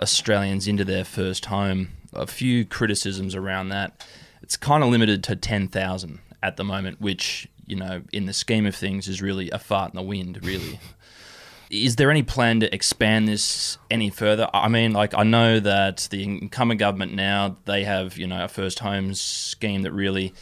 Australians 0.00 0.68
into 0.68 0.84
their 0.84 1.04
first 1.04 1.46
home. 1.46 1.88
A 2.12 2.26
few 2.26 2.64
criticisms 2.64 3.34
around 3.34 3.68
that. 3.70 4.06
It's 4.42 4.56
kind 4.56 4.82
of 4.82 4.90
limited 4.90 5.22
to 5.24 5.36
10,000 5.36 6.18
at 6.42 6.56
the 6.56 6.64
moment, 6.64 7.00
which, 7.00 7.48
you 7.66 7.76
know, 7.76 8.02
in 8.12 8.26
the 8.26 8.32
scheme 8.32 8.66
of 8.66 8.74
things 8.74 9.08
is 9.08 9.20
really 9.20 9.50
a 9.50 9.58
fart 9.58 9.92
in 9.92 9.96
the 9.96 10.02
wind, 10.02 10.44
really. 10.44 10.80
Is 11.70 11.96
there 11.96 12.10
any 12.10 12.22
plan 12.22 12.60
to 12.60 12.74
expand 12.74 13.28
this 13.28 13.76
any 13.90 14.08
further? 14.08 14.48
I 14.54 14.68
mean, 14.68 14.92
like 14.92 15.12
I 15.14 15.22
know 15.22 15.60
that 15.60 16.08
the 16.10 16.22
incumbent 16.24 16.80
government 16.80 17.12
now 17.12 17.58
they 17.66 17.84
have 17.84 18.16
you 18.16 18.26
know 18.26 18.44
a 18.44 18.48
first 18.48 18.78
homes 18.78 19.20
scheme 19.20 19.82
that 19.82 19.92
really 19.92 20.32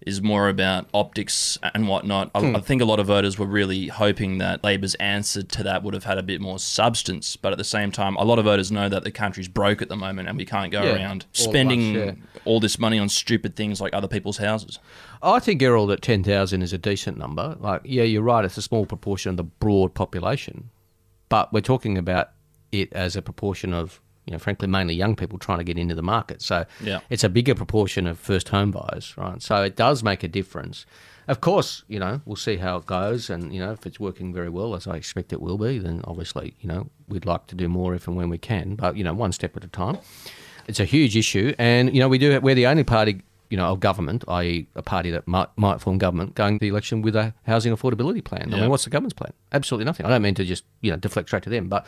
is 0.00 0.20
more 0.20 0.48
about 0.48 0.86
optics 0.92 1.58
and 1.74 1.88
whatnot. 1.88 2.30
I, 2.34 2.40
hmm. 2.40 2.56
I 2.56 2.60
think 2.60 2.82
a 2.82 2.84
lot 2.84 3.00
of 3.00 3.06
voters 3.06 3.38
were 3.38 3.46
really 3.46 3.88
hoping 3.88 4.38
that 4.38 4.62
Labor's 4.62 4.94
answer 4.96 5.42
to 5.42 5.62
that 5.62 5.82
would 5.82 5.94
have 5.94 6.04
had 6.04 6.18
a 6.18 6.22
bit 6.22 6.40
more 6.40 6.58
substance. 6.58 7.36
But 7.36 7.52
at 7.52 7.58
the 7.58 7.64
same 7.64 7.90
time, 7.90 8.16
a 8.16 8.24
lot 8.24 8.38
of 8.38 8.44
voters 8.44 8.70
know 8.70 8.88
that 8.88 9.04
the 9.04 9.10
country's 9.10 9.48
broke 9.48 9.80
at 9.80 9.88
the 9.88 9.96
moment 9.96 10.28
and 10.28 10.36
we 10.36 10.44
can't 10.44 10.70
go 10.70 10.82
Yeah, 10.82 10.96
around 10.96 11.26
spending 11.32 12.06
once, 12.06 12.18
all 12.44 12.60
this 12.60 12.78
money 12.78 12.98
on 12.98 13.08
stupid 13.08 13.56
things 13.56 13.80
like 13.80 13.94
other 13.94 14.08
people's 14.08 14.38
houses. 14.38 14.78
I 15.22 15.38
think 15.38 15.60
Gerald 15.60 15.90
that 15.90 16.02
ten 16.02 16.22
thousand 16.22 16.62
is 16.62 16.72
a 16.72 16.78
decent 16.78 17.16
number. 17.16 17.56
Like, 17.58 17.80
yeah, 17.84 18.02
you're 18.02 18.22
right; 18.22 18.44
it's 18.44 18.58
a 18.58 18.62
small 18.62 18.84
proportion 18.84 19.30
of 19.30 19.36
the 19.38 19.44
broad 19.44 19.94
population, 19.94 20.70
but 21.28 21.52
we're 21.52 21.60
talking 21.60 21.96
about 21.96 22.30
it 22.72 22.92
as 22.92 23.16
a 23.16 23.22
proportion 23.22 23.72
of, 23.72 24.00
you 24.26 24.32
know, 24.32 24.38
frankly, 24.38 24.68
mainly 24.68 24.94
young 24.94 25.16
people 25.16 25.38
trying 25.38 25.58
to 25.58 25.64
get 25.64 25.78
into 25.78 25.94
the 25.94 26.02
market. 26.02 26.42
So, 26.42 26.64
Yeah. 26.82 27.00
it's 27.10 27.24
a 27.24 27.28
bigger 27.28 27.54
proportion 27.54 28.06
of 28.06 28.18
first 28.18 28.48
home 28.48 28.70
buyers, 28.70 29.14
right? 29.16 29.40
So 29.42 29.62
it 29.62 29.76
does 29.76 30.02
make 30.02 30.22
a 30.22 30.28
difference. 30.28 30.86
Of 31.26 31.40
course, 31.40 31.84
you 31.88 31.98
know, 31.98 32.20
we'll 32.26 32.36
see 32.36 32.56
how 32.56 32.76
it 32.76 32.86
goes, 32.86 33.30
and 33.30 33.54
you 33.54 33.58
know, 33.60 33.72
if 33.72 33.86
it's 33.86 33.98
working 33.98 34.32
very 34.34 34.50
well, 34.50 34.74
as 34.74 34.86
I 34.86 34.96
expect 34.96 35.32
it 35.32 35.40
will 35.40 35.56
be, 35.56 35.78
then 35.78 36.02
obviously, 36.04 36.54
you 36.60 36.68
know, 36.68 36.90
we'd 37.08 37.24
like 37.24 37.46
to 37.46 37.54
do 37.54 37.68
more 37.68 37.94
if 37.94 38.06
and 38.06 38.16
when 38.16 38.28
we 38.28 38.36
can. 38.38 38.74
But 38.76 38.96
you 38.96 39.04
know, 39.04 39.14
one 39.14 39.32
step 39.32 39.56
at 39.56 39.64
a 39.64 39.68
time. 39.68 39.98
It's 40.66 40.80
a 40.80 40.84
huge 40.84 41.16
issue, 41.16 41.54
and 41.58 41.92
you 41.94 42.00
know, 42.00 42.08
we 42.08 42.18
do. 42.18 42.38
We're 42.40 42.54
the 42.54 42.66
only 42.66 42.84
party 42.84 43.22
you 43.50 43.58
know, 43.58 43.66
of 43.66 43.78
government, 43.78 44.24
i.e., 44.26 44.66
a 44.74 44.82
party 44.82 45.10
that 45.10 45.28
might, 45.28 45.48
might 45.56 45.80
form 45.80 45.96
government, 45.98 46.34
going 46.34 46.58
to 46.58 46.60
the 46.62 46.68
election 46.68 47.02
with 47.02 47.14
a 47.14 47.32
housing 47.46 47.76
affordability 47.76 48.24
plan. 48.24 48.52
I 48.52 48.60
mean, 48.60 48.70
what's 48.70 48.84
the 48.84 48.90
government's 48.90 49.12
plan? 49.14 49.32
Absolutely 49.52 49.84
nothing. 49.84 50.06
I 50.06 50.08
don't 50.08 50.22
mean 50.22 50.34
to 50.36 50.44
just 50.44 50.64
you 50.80 50.90
know 50.90 50.96
deflect 50.96 51.28
straight 51.28 51.42
to 51.44 51.50
them, 51.50 51.68
but 51.68 51.86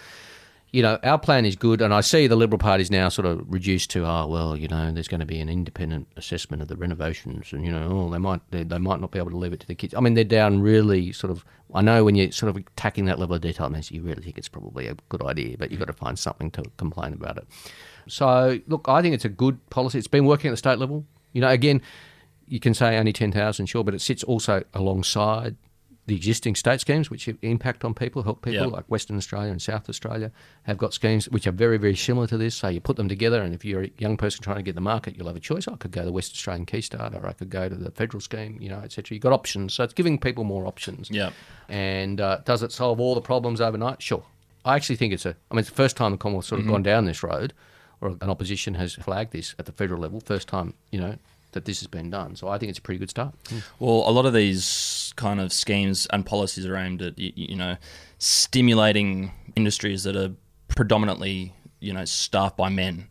you 0.77 0.83
know, 0.83 0.99
our 1.05 1.18
plan 1.18 1.47
is 1.47 1.57
good, 1.57 1.81
and 1.81 1.95
I 1.95 2.03
see 2.03 2.27
the 2.27 2.37
Liberal 2.37 2.59
Party's 2.59 2.91
now 2.91 3.09
sort 3.09 3.24
of 3.24 3.51
reduced 3.51 3.89
to, 3.93 4.05
oh 4.05 4.27
well, 4.27 4.55
you 4.55 4.68
know, 4.68 4.93
there's 4.93 5.09
going 5.09 5.20
to 5.20 5.27
be 5.27 5.41
an 5.41 5.49
independent 5.49 6.07
assessment 6.18 6.61
of 6.61 6.68
the 6.68 6.77
renovations, 6.77 7.51
and 7.51 7.64
you 7.64 7.72
know, 7.72 7.89
oh, 7.91 8.11
they 8.11 8.18
might 8.18 8.43
they, 8.51 8.62
they 8.62 8.77
might 8.77 9.01
not 9.01 9.11
be 9.11 9.18
able 9.18 9.31
to 9.31 9.39
leave 9.39 9.55
it 9.55 9.61
to 9.61 9.66
the 9.66 9.74
kids. 9.74 9.95
I 9.95 10.01
mean, 10.01 10.12
they're 10.12 10.22
down 10.22 10.61
really 10.61 11.12
sort 11.12 11.31
of. 11.31 11.47
I 11.72 11.81
know 11.81 12.05
when 12.05 12.14
you're 12.14 12.31
sort 12.31 12.51
of 12.51 12.59
attacking 12.59 13.07
that 13.07 13.18
level 13.18 13.35
of 13.35 13.41
detail, 13.41 13.64
it 13.68 13.70
means 13.70 13.91
you 13.91 14.03
really 14.03 14.22
think 14.22 14.37
it's 14.37 14.51
probably 14.51 14.87
a 14.87 14.97
good 15.09 15.22
idea, 15.22 15.57
but 15.57 15.70
you've 15.70 15.81
got 15.81 15.87
to 15.87 15.95
find 15.95 16.18
something 16.18 16.51
to 16.51 16.64
complain 16.77 17.14
about 17.14 17.39
it. 17.39 17.47
So, 18.07 18.61
look, 18.66 18.85
I 18.87 19.01
think 19.01 19.14
it's 19.14 19.24
a 19.24 19.31
good 19.31 19.59
policy. 19.70 19.97
It's 19.97 20.09
been 20.09 20.27
working 20.27 20.51
at 20.51 20.53
the 20.53 20.59
state 20.59 20.79
level. 20.79 21.07
You 21.33 21.41
know, 21.41 21.49
again, 21.49 21.81
you 22.49 22.61
can 22.61 22.74
say 22.74 22.99
only 22.99 23.14
10,000, 23.14 23.64
sure, 23.64 23.83
but 23.83 23.95
it 23.95 24.03
sits 24.03 24.22
also 24.24 24.62
alongside 24.74 25.57
the 26.07 26.15
existing 26.15 26.55
state 26.55 26.81
schemes 26.81 27.11
which 27.11 27.29
impact 27.43 27.85
on 27.85 27.93
people, 27.93 28.23
help 28.23 28.41
people, 28.43 28.63
Yep. 28.67 28.73
like 28.73 28.85
Western 28.87 29.17
Australia 29.17 29.51
and 29.51 29.61
South 29.61 29.89
Australia 29.89 30.31
have 30.63 30.79
got 30.79 30.95
schemes 30.95 31.29
which 31.29 31.47
are 31.49 31.53
very, 31.53 31.79
very 31.79 31.97
similar 31.97 32.29
to 32.29 32.37
this. 32.39 32.55
So 32.55 32.69
you 32.69 32.81
put 32.81 32.97
them 32.97 33.09
together, 33.09 33.43
and 33.43 33.53
if 33.53 33.65
you're 33.65 33.83
a 33.85 33.91
young 33.99 34.17
person 34.17 34.41
trying 34.43 34.57
to 34.59 34.63
get 34.63 34.77
the 34.77 34.81
market, 34.81 35.17
you'll 35.17 35.27
have 35.27 35.37
a 35.37 35.41
choice. 35.41 35.67
I 35.67 35.75
could 35.75 35.91
go 35.91 36.03
to 36.03 36.07
the 36.07 36.13
West 36.13 36.33
Australian 36.35 36.65
Keystart, 36.65 37.13
or 37.21 37.27
I 37.27 37.33
could 37.33 37.51
go 37.51 37.69
to 37.69 37.75
the 37.75 37.91
federal 37.91 38.21
scheme, 38.21 38.59
you 38.61 38.69
know, 38.69 38.79
etc. 38.79 39.15
You've 39.17 39.23
got 39.23 39.33
options. 39.33 39.75
So 39.75 39.83
it's 39.83 39.95
giving 39.95 40.17
people 40.19 40.45
more 40.45 40.65
options. 40.67 41.11
Yep. 41.11 41.33
And 41.69 42.21
uh, 42.21 42.39
does 42.45 42.63
it 42.63 42.71
solve 42.73 43.01
all 43.01 43.15
the 43.17 43.21
problems 43.21 43.61
overnight? 43.61 44.01
Sure. 44.01 44.23
I 44.65 44.77
actually 44.77 44.97
think 44.97 45.13
it's 45.13 45.27
a. 45.27 45.37
I 45.51 45.55
mean, 45.55 45.61
it's 45.61 45.71
the 45.71 45.75
first 45.77 45.97
time 45.97 46.13
the 46.13 46.19
Commonwealth's 46.19 46.49
sort 46.49 46.61
of 46.61 46.67
gone 46.69 46.83
down 46.83 47.05
this 47.05 47.23
road, 47.23 47.53
or 48.01 48.11
an 48.21 48.31
opposition 48.31 48.75
has 48.75 48.95
flagged 48.95 49.33
this 49.33 49.55
at 49.59 49.67
the 49.67 49.73
federal 49.73 50.01
level. 50.01 50.21
First 50.21 50.49
time, 50.49 50.75
you 50.91 51.01
know, 51.01 51.17
that 51.53 51.65
this 51.65 51.81
has 51.81 51.87
been 51.87 52.11
done. 52.11 52.35
So 52.37 52.49
I 52.49 52.59
think 52.59 52.71
it's 52.71 52.79
a 52.79 52.83
pretty 52.83 52.99
good 52.99 53.11
start. 53.11 53.33
Well, 53.79 54.03
a 54.07 54.11
lot 54.11 54.27
of 54.27 54.33
these 54.35 55.06
kind 55.17 55.41
of 55.41 55.53
schemes 55.53 56.07
and 56.12 56.25
policies 56.25 56.67
are 56.67 56.77
aimed 56.77 57.03
at 57.03 57.19
you 57.19 57.57
know 57.57 57.77
stimulating 58.19 59.33
industries 59.57 60.05
that 60.05 60.17
are 60.17 60.33
predominantly 60.69 61.55
you 61.81 61.93
know 61.93 62.05
staffed 62.05 62.57
by 62.57 62.69
men. 62.69 63.09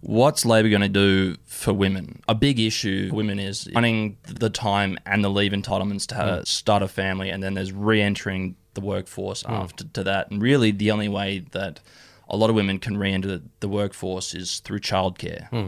What's 0.00 0.44
Labor 0.44 0.68
going 0.68 0.82
to 0.82 0.88
do 0.88 1.36
for 1.44 1.72
women? 1.72 2.22
A 2.26 2.34
big 2.34 2.58
issue 2.58 3.10
for 3.10 3.14
women 3.14 3.38
is 3.38 3.68
running 3.72 4.16
the 4.26 4.50
time 4.50 4.98
and 5.06 5.22
the 5.22 5.28
leave 5.28 5.52
entitlements 5.52 6.08
to 6.08 6.16
have, 6.16 6.40
mm. 6.40 6.46
start 6.46 6.82
a 6.82 6.88
family, 6.88 7.30
and 7.30 7.40
then 7.40 7.54
there's 7.54 7.72
re-entering 7.72 8.56
the 8.74 8.80
workforce 8.80 9.44
mm. 9.44 9.50
after 9.50 9.84
to 9.84 10.02
that. 10.02 10.28
And 10.30 10.42
really, 10.42 10.72
the 10.72 10.90
only 10.90 11.08
way 11.08 11.44
that 11.52 11.78
a 12.28 12.36
lot 12.36 12.50
of 12.50 12.56
women 12.56 12.80
can 12.80 12.96
re-enter 12.96 13.28
the, 13.28 13.42
the 13.60 13.68
workforce 13.68 14.34
is 14.34 14.58
through 14.60 14.80
childcare. 14.80 15.48
Hmm. 15.50 15.66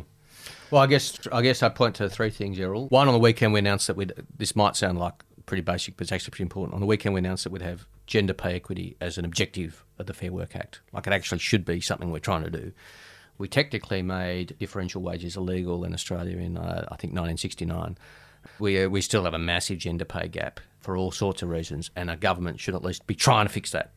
Well, 0.70 0.83
I 0.83 0.87
guess 0.87 1.18
I 1.31 1.43
guess 1.43 1.62
I 1.62 1.68
point 1.68 1.95
to 1.97 2.09
three 2.09 2.31
things, 2.31 2.59
Errol. 2.59 2.89
One, 2.89 3.07
on 3.07 3.14
the 3.14 3.20
weekend 3.20 3.53
we 3.53 3.61
announced 3.61 3.87
that 3.87 3.97
we'd. 3.97 4.12
This 4.37 4.57
might 4.57 4.75
sound 4.75 4.99
like 4.99 5.24
pretty 5.47 5.62
basic, 5.62 5.97
but 5.97 6.05
it's 6.05 6.12
actually 6.12 6.30
pretty 6.30 6.45
important. 6.45 6.74
On 6.74 6.80
the 6.80 6.86
weekend 6.86 7.14
we 7.14 7.18
announced 7.18 7.45
that 7.45 7.53
we'd 7.53 7.62
have 7.62 7.86
gender 8.07 8.34
pay 8.34 8.55
equity 8.55 8.97
as 9.01 9.18
an 9.18 9.24
objective 9.24 9.84
of 9.99 10.07
the 10.07 10.14
Fair 10.14 10.32
Work 10.32 10.57
Act. 10.57 10.80
Like 10.92 11.07
it 11.07 11.12
actually 11.12 11.38
should 11.38 11.64
be 11.64 11.80
something 11.80 12.11
we're 12.11 12.18
trying 12.18 12.45
to 12.45 12.51
do. 12.51 12.72
We 13.36 13.49
technically 13.49 14.03
made 14.03 14.57
differential 14.59 15.03
wages 15.03 15.36
illegal 15.36 15.84
in 15.84 15.92
Australia 15.92 16.38
in 16.38 16.57
uh, 16.57 16.86
I 16.90 16.97
think 16.97 17.12
1969. 17.12 17.99
We 18.59 18.84
uh, 18.84 18.88
we 18.88 19.01
still 19.01 19.24
have 19.24 19.34
a 19.34 19.38
massive 19.38 19.78
gender 19.78 20.05
pay 20.05 20.28
gap 20.28 20.61
for 20.80 20.97
all 20.97 21.11
sorts 21.11 21.42
of 21.42 21.49
reasons, 21.49 21.90
and 21.97 22.11
our 22.11 22.16
government 22.16 22.61
should 22.61 22.74
at 22.74 22.84
least 22.84 23.07
be 23.07 23.14
trying 23.14 23.47
to 23.47 23.53
fix 23.53 23.70
that. 23.72 23.92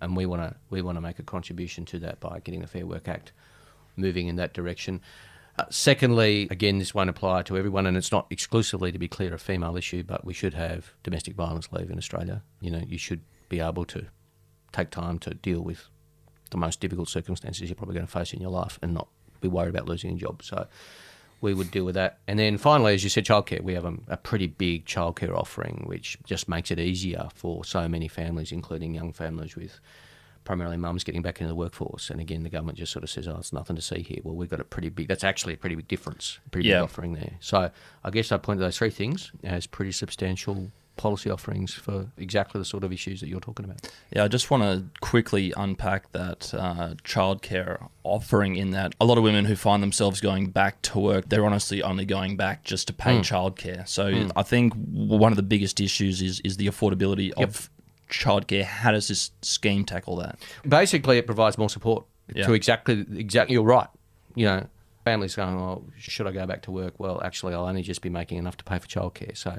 And 0.00 0.14
we 0.14 0.26
want 0.26 0.42
to 0.42 0.54
we 0.70 0.82
want 0.82 0.96
to 0.96 1.00
make 1.00 1.18
a 1.18 1.22
contribution 1.22 1.84
to 1.86 1.98
that 2.00 2.20
by 2.20 2.40
getting 2.40 2.60
the 2.60 2.66
Fair 2.66 2.86
Work 2.86 3.08
Act 3.08 3.32
moving 3.96 4.28
in 4.28 4.36
that 4.36 4.52
direction. 4.52 5.00
Uh, 5.58 5.64
secondly, 5.70 6.46
again, 6.50 6.78
this 6.78 6.94
won't 6.94 7.08
apply 7.08 7.42
to 7.42 7.56
everyone, 7.56 7.86
and 7.86 7.96
it's 7.96 8.12
not 8.12 8.26
exclusively, 8.30 8.92
to 8.92 8.98
be 8.98 9.08
clear, 9.08 9.32
a 9.32 9.38
female 9.38 9.76
issue, 9.76 10.02
but 10.02 10.24
we 10.24 10.34
should 10.34 10.52
have 10.54 10.92
domestic 11.02 11.34
violence 11.34 11.72
leave 11.72 11.90
in 11.90 11.96
Australia. 11.96 12.42
You 12.60 12.70
know, 12.70 12.82
you 12.86 12.98
should 12.98 13.22
be 13.48 13.60
able 13.60 13.86
to 13.86 14.06
take 14.72 14.90
time 14.90 15.18
to 15.20 15.32
deal 15.32 15.60
with 15.60 15.88
the 16.50 16.58
most 16.58 16.80
difficult 16.80 17.08
circumstances 17.08 17.68
you're 17.68 17.76
probably 17.76 17.94
going 17.94 18.06
to 18.06 18.12
face 18.12 18.32
in 18.32 18.40
your 18.40 18.50
life 18.50 18.78
and 18.82 18.92
not 18.92 19.08
be 19.40 19.48
worried 19.48 19.70
about 19.70 19.88
losing 19.88 20.12
a 20.12 20.16
job. 20.16 20.42
So 20.42 20.66
we 21.40 21.54
would 21.54 21.70
deal 21.70 21.84
with 21.84 21.94
that. 21.94 22.18
And 22.26 22.38
then 22.38 22.58
finally, 22.58 22.94
as 22.94 23.02
you 23.02 23.10
said, 23.10 23.24
childcare. 23.24 23.62
We 23.62 23.74
have 23.74 23.84
a, 23.84 23.94
a 24.08 24.16
pretty 24.16 24.46
big 24.46 24.84
childcare 24.84 25.34
offering, 25.34 25.84
which 25.86 26.18
just 26.24 26.48
makes 26.48 26.70
it 26.70 26.78
easier 26.78 27.28
for 27.34 27.64
so 27.64 27.88
many 27.88 28.08
families, 28.08 28.52
including 28.52 28.94
young 28.94 29.12
families 29.12 29.56
with 29.56 29.80
primarily 30.46 30.78
mums 30.78 31.04
getting 31.04 31.20
back 31.20 31.40
into 31.40 31.48
the 31.48 31.54
workforce. 31.54 32.08
And 32.08 32.20
again, 32.20 32.42
the 32.42 32.48
government 32.48 32.78
just 32.78 32.92
sort 32.92 33.02
of 33.02 33.10
says, 33.10 33.28
oh, 33.28 33.36
it's 33.36 33.52
nothing 33.52 33.76
to 33.76 33.82
see 33.82 34.00
here. 34.02 34.20
Well, 34.24 34.34
we've 34.34 34.48
got 34.48 34.60
a 34.60 34.64
pretty 34.64 34.88
big, 34.88 35.08
that's 35.08 35.24
actually 35.24 35.52
a 35.52 35.56
pretty 35.58 35.76
big 35.76 35.88
difference, 35.88 36.38
pretty 36.50 36.68
Yeah. 36.68 36.76
big 36.76 36.84
offering 36.84 37.12
there. 37.12 37.32
So 37.40 37.70
I 38.04 38.10
guess 38.10 38.32
I 38.32 38.38
point 38.38 38.58
to 38.60 38.64
those 38.64 38.78
three 38.78 38.90
things 38.90 39.32
as 39.44 39.66
pretty 39.66 39.92
substantial 39.92 40.72
policy 40.96 41.28
offerings 41.28 41.74
for 41.74 42.06
exactly 42.16 42.58
the 42.58 42.64
sort 42.64 42.82
of 42.82 42.90
issues 42.90 43.20
that 43.20 43.28
you're 43.28 43.38
talking 43.38 43.66
about. 43.66 43.86
Yeah, 44.14 44.24
I 44.24 44.28
just 44.28 44.50
want 44.50 44.62
to 44.62 44.84
quickly 45.00 45.52
unpack 45.54 46.10
that 46.12 46.54
uh, 46.54 46.94
childcare 47.04 47.88
offering 48.02 48.56
in 48.56 48.70
that 48.70 48.94
a 48.98 49.04
lot 49.04 49.18
of 49.18 49.24
women 49.24 49.44
who 49.44 49.56
find 49.56 49.82
themselves 49.82 50.22
going 50.22 50.46
back 50.50 50.80
to 50.82 50.98
work, 50.98 51.28
they're 51.28 51.44
honestly 51.44 51.82
only 51.82 52.06
going 52.06 52.38
back 52.38 52.64
just 52.64 52.86
to 52.86 52.94
pay 52.94 53.18
childcare. 53.18 53.86
So 53.86 54.28
I 54.36 54.42
think 54.42 54.72
one 54.90 55.32
of 55.32 55.36
the 55.36 55.42
biggest 55.42 55.80
issues 55.80 56.22
is, 56.22 56.40
is 56.40 56.56
the 56.56 56.66
affordability 56.66 57.30
of 57.32 57.68
childcare. 58.10 58.64
How 58.64 58.92
does 58.92 59.08
this 59.08 59.30
scheme 59.42 59.84
tackle 59.84 60.16
that? 60.16 60.38
Basically, 60.68 61.18
it 61.18 61.26
provides 61.26 61.58
more 61.58 61.70
support 61.70 62.04
Yeah. 62.34 62.46
to 62.46 62.52
exactly, 62.54 63.04
exactly, 63.16 63.54
you're 63.54 63.64
right. 63.64 63.88
You 64.34 64.46
know, 64.46 64.66
families 65.04 65.34
going, 65.36 65.56
oh, 65.56 65.84
should 65.98 66.26
I 66.26 66.32
go 66.32 66.46
back 66.46 66.62
to 66.62 66.70
work? 66.70 66.94
Well, 66.98 67.22
actually, 67.22 67.54
I'll 67.54 67.66
only 67.66 67.82
just 67.82 68.02
be 68.02 68.08
making 68.10 68.38
enough 68.38 68.56
to 68.58 68.64
pay 68.64 68.78
for 68.78 68.86
childcare. 68.86 69.36
So 69.36 69.58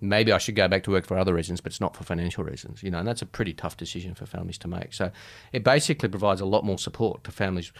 maybe 0.00 0.32
I 0.32 0.38
should 0.38 0.56
go 0.56 0.68
back 0.68 0.82
to 0.84 0.90
work 0.90 1.06
for 1.06 1.16
other 1.18 1.34
reasons, 1.34 1.60
but 1.60 1.72
it's 1.72 1.80
not 1.80 1.96
for 1.96 2.04
financial 2.04 2.44
reasons, 2.44 2.82
you 2.82 2.90
know, 2.90 2.98
and 2.98 3.08
that's 3.08 3.22
a 3.22 3.26
pretty 3.26 3.52
tough 3.54 3.76
decision 3.76 4.14
for 4.14 4.26
families 4.26 4.58
to 4.58 4.68
make. 4.68 4.92
So 4.92 5.10
it 5.52 5.64
basically 5.64 6.08
provides 6.08 6.40
a 6.40 6.46
lot 6.46 6.64
more 6.64 6.78
support 6.78 7.24
to 7.24 7.30
families, 7.30 7.72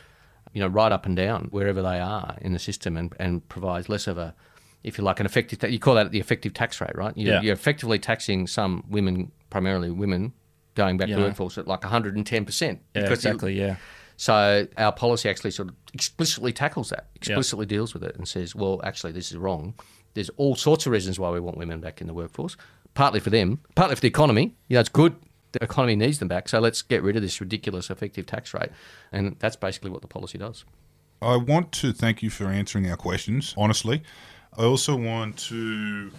you 0.52 0.60
know, 0.60 0.68
right 0.68 0.92
up 0.92 1.04
and 1.04 1.16
down, 1.16 1.48
wherever 1.50 1.82
they 1.82 1.98
are 1.98 2.36
in 2.40 2.52
the 2.52 2.58
system 2.58 2.96
and, 2.96 3.14
and 3.18 3.46
provides 3.48 3.88
less 3.88 4.06
of 4.06 4.16
a, 4.18 4.34
if 4.86 4.96
you 4.96 5.04
like, 5.04 5.20
an 5.20 5.26
effective, 5.26 5.58
ta- 5.58 5.66
you 5.66 5.78
call 5.78 5.96
that 5.96 6.10
the 6.12 6.20
effective 6.20 6.54
tax 6.54 6.80
rate, 6.80 6.94
right? 6.94 7.12
You're, 7.16 7.34
Yeah. 7.34 7.40
you're 7.42 7.52
effectively 7.52 7.98
taxing 7.98 8.46
some 8.46 8.84
women, 8.88 9.32
primarily 9.50 9.90
women, 9.90 10.32
going 10.74 10.96
back 10.96 11.08
Yeah. 11.08 11.16
to 11.16 11.20
the 11.22 11.26
workforce 11.28 11.58
at 11.58 11.66
like 11.66 11.82
110%. 11.84 12.80
Yeah, 12.94 13.02
because 13.02 13.24
you- 13.24 13.30
exactly. 13.30 13.58
Yeah. 13.58 13.76
so 14.16 14.66
our 14.78 14.92
policy 14.92 15.28
actually 15.28 15.50
sort 15.50 15.68
of 15.68 15.74
explicitly 15.92 16.52
tackles 16.52 16.88
that, 16.90 17.08
explicitly 17.16 17.66
deals 17.66 17.92
with 17.92 18.02
it, 18.04 18.16
and 18.16 18.26
says, 18.26 18.54
well, 18.54 18.80
actually, 18.84 19.12
this 19.12 19.30
is 19.30 19.36
wrong. 19.36 19.74
There's 20.14 20.30
all 20.38 20.54
sorts 20.56 20.86
of 20.86 20.92
reasons 20.92 21.18
why 21.18 21.30
we 21.30 21.40
want 21.40 21.58
women 21.58 21.80
back 21.80 22.00
in 22.00 22.06
the 22.06 22.14
workforce. 22.14 22.56
Partly 22.94 23.20
for 23.20 23.28
them, 23.30 23.58
partly 23.74 23.94
for 23.96 24.00
the 24.00 24.08
economy. 24.08 24.54
You 24.68 24.74
know, 24.74 24.80
it's 24.80 24.88
good. 24.88 25.16
The 25.52 25.62
economy 25.62 25.96
needs 25.96 26.18
them 26.18 26.28
back. 26.28 26.48
So 26.48 26.60
let's 26.60 26.80
get 26.80 27.02
rid 27.02 27.16
of 27.16 27.22
this 27.22 27.40
ridiculous 27.40 27.90
effective 27.90 28.24
tax 28.24 28.54
rate, 28.54 28.70
and 29.12 29.36
that's 29.38 29.56
basically 29.56 29.90
what 29.90 30.00
the 30.00 30.08
policy 30.08 30.38
does. 30.38 30.64
I 31.20 31.36
want 31.36 31.72
to 31.72 31.92
thank 31.92 32.22
you 32.22 32.28
for 32.30 32.46
answering 32.46 32.90
our 32.90 32.96
questions, 32.96 33.54
honestly. 33.56 34.02
I 34.58 34.64
also 34.64 34.96
want 34.96 35.36
to 35.50 36.10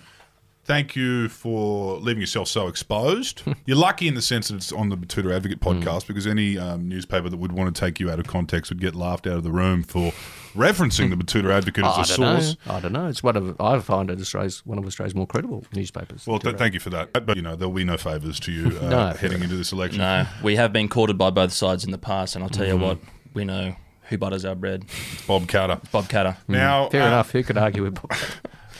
thank 0.63 0.95
you 0.97 1.29
for 1.29 1.97
leaving 1.97 2.19
yourself 2.19 2.47
so 2.49 2.67
exposed. 2.67 3.41
You're 3.65 3.77
lucky 3.77 4.07
in 4.07 4.15
the 4.15 4.21
sense 4.21 4.49
that 4.49 4.55
it's 4.55 4.71
on 4.73 4.89
the 4.89 4.97
Betoota 4.97 5.33
Advocate 5.33 5.59
Mm. 5.61 5.81
podcast 5.81 6.07
because 6.07 6.27
any 6.27 6.57
um, 6.57 6.87
newspaper 6.89 7.29
that 7.29 7.37
would 7.37 7.53
want 7.53 7.73
to 7.73 7.79
take 7.79 7.99
you 8.01 8.11
out 8.11 8.19
of 8.19 8.27
context 8.27 8.69
would 8.69 8.81
get 8.81 8.93
laughed 8.93 9.25
out 9.27 9.37
of 9.37 9.43
the 9.43 9.51
room 9.51 9.81
for 9.83 10.11
referencing 10.55 11.09
the 11.09 11.15
Betoota 11.15 11.51
Advocate 11.53 11.85
I 11.85 12.01
as 12.01 12.11
a 12.11 12.17
don't 12.17 12.41
source. 12.41 12.57
know. 12.67 12.73
I 12.73 12.79
don't 12.81 12.91
know. 12.93 13.07
It's 13.07 13.23
one 13.23 13.37
of 13.37 13.59
I 13.61 13.79
find 13.79 14.11
it 14.11 14.19
Australia's 14.19 14.65
one 14.65 14.77
of 14.77 14.85
Australia's 14.85 15.15
more 15.15 15.25
credible 15.27 15.65
newspapers. 15.73 16.27
Well, 16.27 16.39
th- 16.39 16.57
thank 16.57 16.73
you 16.73 16.79
for 16.81 16.89
that. 16.89 17.13
But, 17.25 17.37
you 17.37 17.41
know, 17.43 17.55
there'll 17.55 17.73
be 17.73 17.85
no 17.85 17.97
favours 17.97 18.37
to 18.41 18.51
you 18.51 18.77
uh, 18.81 18.89
No. 18.89 19.07
heading 19.13 19.41
into 19.41 19.55
this 19.55 19.71
election. 19.71 19.99
No, 19.99 20.27
we 20.43 20.57
have 20.57 20.73
been 20.73 20.89
courted 20.89 21.17
by 21.17 21.29
both 21.29 21.53
sides 21.53 21.85
in 21.85 21.91
the 21.91 21.97
past, 21.97 22.35
and 22.35 22.43
I'll 22.43 22.49
tell 22.49 22.65
Mm-hmm. 22.65 22.81
you 22.81 22.85
what, 22.87 22.99
we 23.33 23.45
know 23.45 23.75
who 24.09 24.17
butters 24.17 24.45
our 24.45 24.55
bread. 24.55 24.85
Bob 25.27 25.47
Carter. 25.47 25.79
Bob 25.91 26.05
Katter. 26.09 26.37
Now, 26.47 26.89
Fair 26.89 27.03
uh, 27.03 27.07
enough. 27.07 27.31
Who 27.31 27.43
could 27.43 27.57
argue 27.57 27.83
with? 27.83 27.97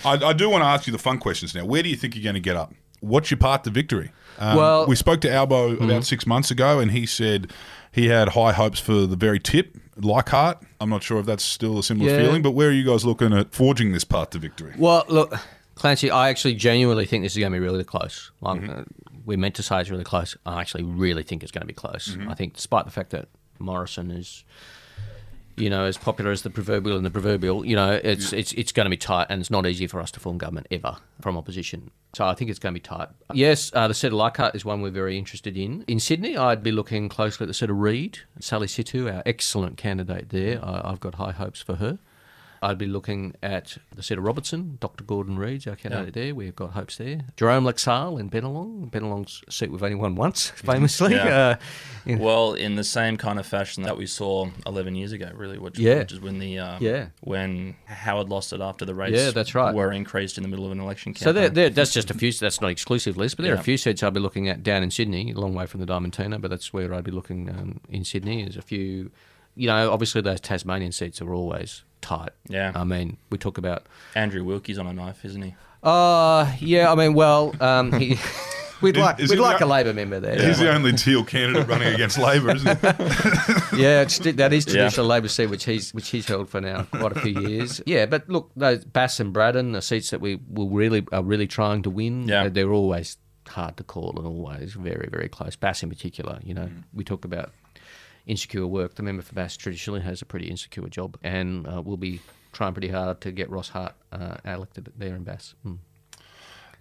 I, 0.06 0.14
I 0.14 0.34
do 0.34 0.50
want 0.50 0.64
to 0.64 0.68
ask 0.68 0.88
you 0.88 0.94
the 0.94 1.00
fun 1.00 1.18
questions 1.20 1.54
now. 1.56 1.66
Where 1.66 1.84
do 1.84 1.90
you 1.90 1.96
think 1.96 2.16
you're 2.16 2.24
going 2.24 2.36
to 2.36 2.40
get 2.40 2.56
up? 2.56 2.74
What's 3.00 3.30
your 3.32 3.38
path 3.38 3.64
to 3.64 3.70
victory? 3.70 4.12
Um, 4.40 4.58
Well- 4.58 4.88
we 4.88 4.96
spoke 4.96 5.22
to 5.22 5.32
Albo 5.32 5.76
about 5.78 6.04
six 6.06 6.26
months 6.26 6.52
ago, 6.52 6.80
and 6.80 6.92
he 6.92 7.06
said 7.06 7.52
he 7.92 8.08
had 8.08 8.30
high 8.30 8.54
hopes 8.54 8.80
for 8.80 9.06
the 9.06 9.16
very 9.16 9.40
tip, 9.40 9.78
Leichhardt. 9.98 10.60
I'm 10.80 10.90
not 10.90 11.04
sure 11.04 11.20
if 11.20 11.26
that's 11.26 11.44
still 11.44 11.80
a 11.80 11.84
similar 11.84 12.12
Yeah. 12.12 12.18
feeling, 12.20 12.42
but 12.42 12.52
where 12.52 12.70
are 12.70 12.74
you 12.74 12.84
guys 12.86 13.06
looking 13.06 13.34
at 13.34 13.54
forging 13.54 13.92
this 13.92 14.04
path 14.04 14.32
to 14.32 14.40
victory? 14.40 14.74
Well, 14.78 15.04
look, 15.08 15.34
Clancy, 15.76 16.10
I 16.12 16.30
actually 16.30 16.56
genuinely 16.56 17.06
think 17.06 17.24
this 17.24 17.34
is 17.34 17.40
going 17.40 17.52
to 17.52 17.60
be 17.60 17.64
really 17.64 17.84
close. 17.84 18.32
Like, 18.42 18.68
uh, 18.68 18.84
we 19.26 19.36
meant 19.36 19.56
to 19.56 19.64
say 19.64 19.80
it's 19.82 19.90
really 19.90 20.04
close. 20.04 20.38
I 20.46 20.62
actually 20.62 20.84
really 20.84 21.24
think 21.24 21.44
it's 21.44 21.52
going 21.52 21.62
to 21.62 21.68
be 21.68 21.74
close. 21.74 22.18
I 22.28 22.34
think, 22.34 22.54
despite 22.54 22.86
the 22.86 22.92
fact 22.92 23.10
that 23.12 23.28
Morrison 23.60 24.10
is, 24.12 24.44
you 25.58 25.70
know, 25.70 25.86
as 25.86 25.98
popular 25.98 26.32
as 26.32 26.44
the 26.44 26.50
proverbial 26.50 26.96
and 26.96 27.06
the 27.06 27.12
proverbial, 27.12 27.66
you 27.66 27.76
know, 27.76 28.00
it's 28.04 28.32
it's 28.32 28.54
it's 28.54 28.72
going 28.72 28.86
to 28.86 28.90
be 28.90 28.98
tight, 28.98 29.28
and 29.30 29.42
it's 29.42 29.50
not 29.50 29.66
easy 29.66 29.88
for 29.88 30.00
us 30.00 30.12
to 30.12 30.20
form 30.20 30.38
government 30.38 30.68
ever 30.72 30.98
from 31.20 31.36
opposition. 31.38 31.92
So 32.14 32.26
I 32.26 32.36
think 32.36 32.50
it's 32.50 32.60
going 32.60 32.74
to 32.74 32.80
be 32.80 32.84
tight. 32.84 33.10
Yes, 33.34 33.72
uh, 33.74 33.88
the 33.88 33.94
seat 33.94 34.08
of 34.08 34.14
Leichhardt 34.14 34.56
is 34.56 34.64
one 34.64 34.82
we're 34.82 34.92
very 34.92 35.18
interested 35.18 35.58
in. 35.58 35.84
In 35.88 36.00
Sydney, 36.00 36.38
I'd 36.38 36.64
be 36.64 36.72
looking 36.72 37.10
closely 37.10 37.46
at 37.46 37.48
the 37.48 37.54
seat 37.54 37.70
of 37.70 37.78
Reid, 37.78 38.20
Sally 38.40 38.68
Situ, 38.68 39.10
our 39.10 39.24
excellent 39.26 39.78
candidate 39.78 40.30
there. 40.30 40.64
I, 40.64 40.82
I've 40.92 41.00
got 41.00 41.16
high 41.16 41.32
hopes 41.32 41.62
for 41.62 41.76
her. 41.76 42.00
I'd 42.62 42.78
be 42.78 42.88
looking 42.88 43.36
at 43.44 43.78
the 43.96 44.02
seat 44.02 44.18
of 44.18 44.24
Robertson, 44.24 44.78
Dr. 44.80 45.04
Gordon 45.04 45.38
Reid's 45.38 45.68
our 45.68 45.76
candidate 45.76 46.14
there. 46.14 46.34
We've 46.36 46.56
got 46.56 46.72
hopes 46.72 46.98
there. 46.98 47.22
Jerome 47.36 47.64
Laxale 47.66 48.20
in 48.20 48.30
Bennelong. 48.30 48.90
Bennelong's 48.92 49.44
seat 49.50 49.72
we've 49.72 49.84
only 49.84 49.96
won 49.96 50.16
once, 50.16 50.50
famously. 50.56 51.14
Yeah. 51.14 51.38
Uh, 51.38 51.56
in- 52.06 52.20
Well, 52.20 52.54
in 52.54 52.76
the 52.76 52.84
same 52.84 53.18
kind 53.18 53.40
of 53.40 53.46
fashion 53.46 53.84
that 53.84 53.98
we 53.98 54.06
saw 54.06 54.50
11 54.66 54.96
years 54.96 55.12
ago, 55.12 55.30
really, 55.36 55.58
which, 55.58 55.78
Yeah. 55.78 56.00
which 56.00 56.12
is 56.14 56.20
when 56.20 56.40
the 56.40 56.60
uh, 56.60 56.78
Yeah. 56.80 57.08
when 57.22 57.76
Howard 57.86 58.30
lost 58.30 58.54
it 58.54 58.62
after 58.62 58.86
the 58.86 58.96
rates 58.96 59.18
Yeah, 59.18 59.32
that's 59.32 59.54
right. 59.54 59.74
were 59.76 59.92
increased 59.92 60.38
in 60.38 60.44
the 60.44 60.50
middle 60.50 60.66
of 60.66 60.72
an 60.72 60.80
election 60.80 61.14
So 61.16 61.26
campaign. 61.26 61.42
there, 61.42 61.50
there, 61.50 61.70
that's 61.70 61.94
just 61.94 62.10
a 62.10 62.14
few. 62.14 62.32
That's 62.32 62.60
not 62.62 62.72
exclusive 62.72 63.18
list, 63.18 63.38
but 63.38 63.44
there 63.44 63.54
are 63.54 63.60
a 63.60 63.64
few 63.64 63.78
seats 63.78 64.04
I'll 64.04 64.12
be 64.12 64.20
looking 64.20 64.50
at 64.50 64.64
down 64.64 64.84
in 64.84 64.92
Sydney, 64.92 65.32
a 65.32 65.40
long 65.40 65.54
way 65.54 65.66
from 65.66 65.80
the 65.80 65.86
Diamantina, 65.86 66.42
but 66.42 66.50
that's 66.50 66.74
where 66.74 66.94
I'd 66.94 67.04
be 67.04 67.12
looking 67.12 67.50
um, 67.50 67.80
in 67.90 68.04
Sydney. 68.04 68.44
There's 68.44 68.58
a 68.58 68.62
few, 68.62 69.12
you 69.56 69.68
know, 69.68 69.92
obviously 69.92 70.22
those 70.22 70.42
Tasmanian 70.42 70.92
seats 70.92 71.22
are 71.22 71.34
always 71.34 71.84
tight. 72.08 72.32
Yeah. 72.48 72.72
I 72.76 72.84
mean, 72.84 73.18
we 73.30 73.38
talk 73.38 73.58
about. 73.58 73.86
Andrew 74.16 74.44
Wilkie's 74.44 74.78
on 74.80 74.88
a 74.88 74.94
knife, 74.94 75.26
isn't 75.26 75.42
he? 75.42 75.56
Uh 75.84 76.52
yeah. 76.60 76.92
I 76.92 76.96
mean, 76.96 77.14
well, 77.14 77.54
um, 77.62 77.92
he, 78.00 78.18
we'd 78.82 78.96
Is- 78.98 79.02
like 79.04 79.20
is 79.20 79.30
we'd 79.30 79.40
like 79.40 79.60
the- 79.60 79.66
a 79.66 79.76
Labor 79.76 79.94
member 79.94 80.20
there. 80.20 80.42
He's 80.48 80.60
the 80.60 80.74
only 80.74 80.94
teal 80.94 81.24
candidate 81.34 81.68
running 81.68 81.94
against 81.94 82.18
Labor, 82.18 82.56
isn't 82.56 82.68
he? 82.80 82.88
yeah, 83.84 84.02
it's, 84.02 84.18
that 84.20 84.54
is 84.54 84.66
Yeah. 84.68 84.74
traditional 84.74 85.06
Labor 85.08 85.28
seat, 85.28 85.48
which 85.48 85.66
he's 85.66 85.94
which 85.94 86.10
he's 86.10 86.26
held 86.28 86.50
for 86.50 86.62
now 86.62 86.84
quite 86.92 87.16
a 87.16 87.20
few 87.20 87.40
years. 87.42 87.82
Yeah, 87.86 88.06
but 88.08 88.28
look, 88.30 88.52
those 88.56 88.86
Bass 88.86 89.20
and 89.20 89.32
Braddon 89.34 89.76
are 89.76 89.82
seats 89.82 90.10
that 90.12 90.22
we 90.22 90.40
will 90.50 90.70
really 90.70 91.06
are 91.12 91.24
really 91.24 91.48
trying 91.48 91.84
to 91.84 91.90
win. 91.90 92.28
Yeah. 92.28 92.50
They're 92.50 92.72
always 92.74 93.18
hard 93.48 93.78
to 93.78 93.84
call 93.84 94.14
and 94.18 94.26
always 94.28 94.74
very 94.74 95.08
very 95.12 95.30
close. 95.30 95.56
Bass 95.56 95.84
in 95.84 95.90
particular, 95.90 96.40
you 96.44 96.54
know, 96.54 96.68
Mm. 96.68 96.84
we 96.94 97.04
talk 97.04 97.24
about 97.26 97.52
insecure 98.28 98.68
work. 98.68 98.96
The 98.96 99.04
member 99.04 99.24
for 99.24 99.34
Bass 99.34 99.58
traditionally 99.58 100.02
has 100.02 100.22
a 100.22 100.26
pretty 100.26 100.48
insecure 100.48 100.88
job, 100.88 101.18
and 101.24 101.68
uh, 101.68 101.82
we'll 101.82 101.98
be 101.98 102.22
trying 102.54 102.74
pretty 102.74 102.90
hard 102.90 103.22
to 103.22 103.32
get 103.32 103.50
Ross 103.50 103.70
Hart 103.70 103.94
uh, 104.12 104.38
elected 104.46 104.92
there 104.98 105.16
in 105.16 105.24
Bass. 105.24 105.56
Mm. 105.66 105.78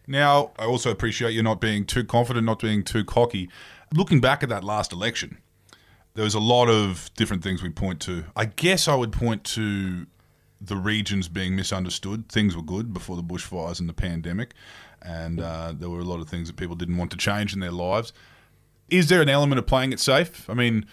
Now, 0.07 0.53
I 0.59 0.65
also 0.65 0.91
appreciate 0.91 1.33
you 1.33 1.43
not 1.43 1.61
being 1.61 1.85
too 1.85 2.05
confident, 2.05 2.47
not 2.47 2.61
being 2.61 2.85
too 2.85 3.05
cocky. 3.05 3.49
Looking 3.95 4.21
back 4.21 4.43
at 4.43 4.49
that 4.49 4.63
last 4.63 4.93
election, 4.93 5.39
there 6.15 6.25
was 6.25 6.35
a 6.35 6.41
lot 6.41 6.69
of 6.69 7.11
different 7.17 7.43
things 7.43 7.63
we 7.63 7.71
point 7.71 8.01
to. 8.03 8.25
I 8.35 8.47
guess 8.47 8.89
I 8.89 8.95
would 8.95 9.13
point 9.13 9.45
to 9.45 10.07
the 10.61 10.77
regions 10.77 11.29
being 11.29 11.57
misunderstood. 11.57 12.29
Things 12.29 12.57
were 12.57 12.63
good 12.63 12.93
before 12.93 13.17
the 13.17 13.23
bushfires 13.23 13.81
and 13.81 13.89
the 13.89 13.93
pandemic, 13.93 14.55
and 15.03 15.41
uh, 15.41 15.75
there 15.77 15.91
were 15.91 16.01
a 16.01 16.05
lot 16.05 16.21
of 16.21 16.29
things 16.29 16.49
that 16.49 16.57
people 16.57 16.77
didn't 16.77 16.97
want 16.97 17.11
to 17.11 17.17
change 17.17 17.53
in 17.53 17.61
their 17.61 17.73
lives. 17.73 18.13
Is 18.89 19.09
there 19.09 19.21
an 19.21 19.29
element 19.29 19.59
of 19.59 19.67
playing 19.67 19.93
it 19.93 20.01
safe? 20.01 20.49
I 20.49 20.55
mean, 20.55 20.87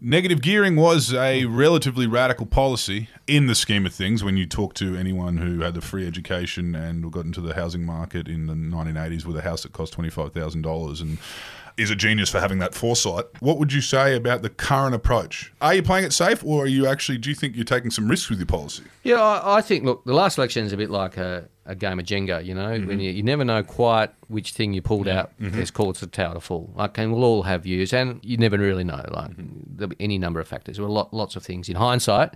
negative 0.00 0.40
gearing 0.40 0.76
was 0.76 1.12
a 1.12 1.44
relatively 1.46 2.06
radical 2.06 2.46
policy 2.46 3.08
in 3.26 3.46
the 3.46 3.54
scheme 3.54 3.84
of 3.84 3.92
things 3.92 4.22
when 4.22 4.36
you 4.36 4.46
talk 4.46 4.74
to 4.74 4.96
anyone 4.96 5.38
who 5.38 5.60
had 5.60 5.76
a 5.76 5.80
free 5.80 6.06
education 6.06 6.74
and 6.74 7.10
got 7.10 7.24
into 7.24 7.40
the 7.40 7.54
housing 7.54 7.84
market 7.84 8.28
in 8.28 8.46
the 8.46 8.54
1980s 8.54 9.24
with 9.24 9.36
a 9.36 9.42
house 9.42 9.62
that 9.62 9.72
cost 9.72 9.96
$25,000 9.96 11.00
and 11.00 11.18
is 11.78 11.90
a 11.90 11.96
genius 11.96 12.28
for 12.28 12.40
having 12.40 12.58
that 12.58 12.74
foresight. 12.74 13.24
What 13.40 13.58
would 13.58 13.72
you 13.72 13.80
say 13.80 14.16
about 14.16 14.42
the 14.42 14.50
current 14.50 14.94
approach? 14.94 15.52
Are 15.60 15.74
you 15.74 15.82
playing 15.82 16.04
it 16.04 16.12
safe 16.12 16.44
or 16.44 16.64
are 16.64 16.68
you 16.68 16.86
actually, 16.86 17.18
do 17.18 17.30
you 17.30 17.34
think 17.34 17.54
you're 17.54 17.64
taking 17.64 17.90
some 17.90 18.08
risks 18.08 18.28
with 18.28 18.38
your 18.38 18.46
policy? 18.46 18.82
Yeah, 19.02 19.20
I, 19.20 19.58
I 19.58 19.60
think. 19.60 19.84
Look, 19.84 20.04
the 20.04 20.14
last 20.14 20.38
election 20.38 20.64
is 20.64 20.72
a 20.72 20.76
bit 20.76 20.90
like 20.90 21.16
a, 21.16 21.48
a 21.64 21.74
game 21.74 21.98
of 21.98 22.04
Jenga. 22.04 22.44
You 22.44 22.54
know, 22.54 22.70
mm-hmm. 22.70 22.88
when 22.88 23.00
you, 23.00 23.10
you 23.12 23.22
never 23.22 23.44
know 23.44 23.62
quite 23.62 24.10
which 24.26 24.52
thing 24.52 24.72
you 24.72 24.82
pulled 24.82 25.08
out 25.08 25.30
mm-hmm. 25.40 25.58
has 25.58 25.70
caused 25.70 26.00
the 26.02 26.06
tower 26.06 26.34
to 26.34 26.40
fall. 26.40 26.72
Like, 26.74 26.98
and 26.98 27.12
we'll 27.12 27.24
all 27.24 27.42
have 27.44 27.62
views, 27.62 27.92
and 27.92 28.20
you 28.24 28.36
never 28.36 28.58
really 28.58 28.84
know. 28.84 29.04
Like, 29.10 29.30
mm-hmm. 29.30 29.76
there'll 29.76 29.90
be 29.90 29.96
any 30.00 30.18
number 30.18 30.40
of 30.40 30.48
factors. 30.48 30.76
There 30.76 30.84
were 30.84 30.90
lot, 30.90 31.14
lots 31.14 31.36
of 31.36 31.42
things. 31.42 31.68
In 31.68 31.76
hindsight, 31.76 32.34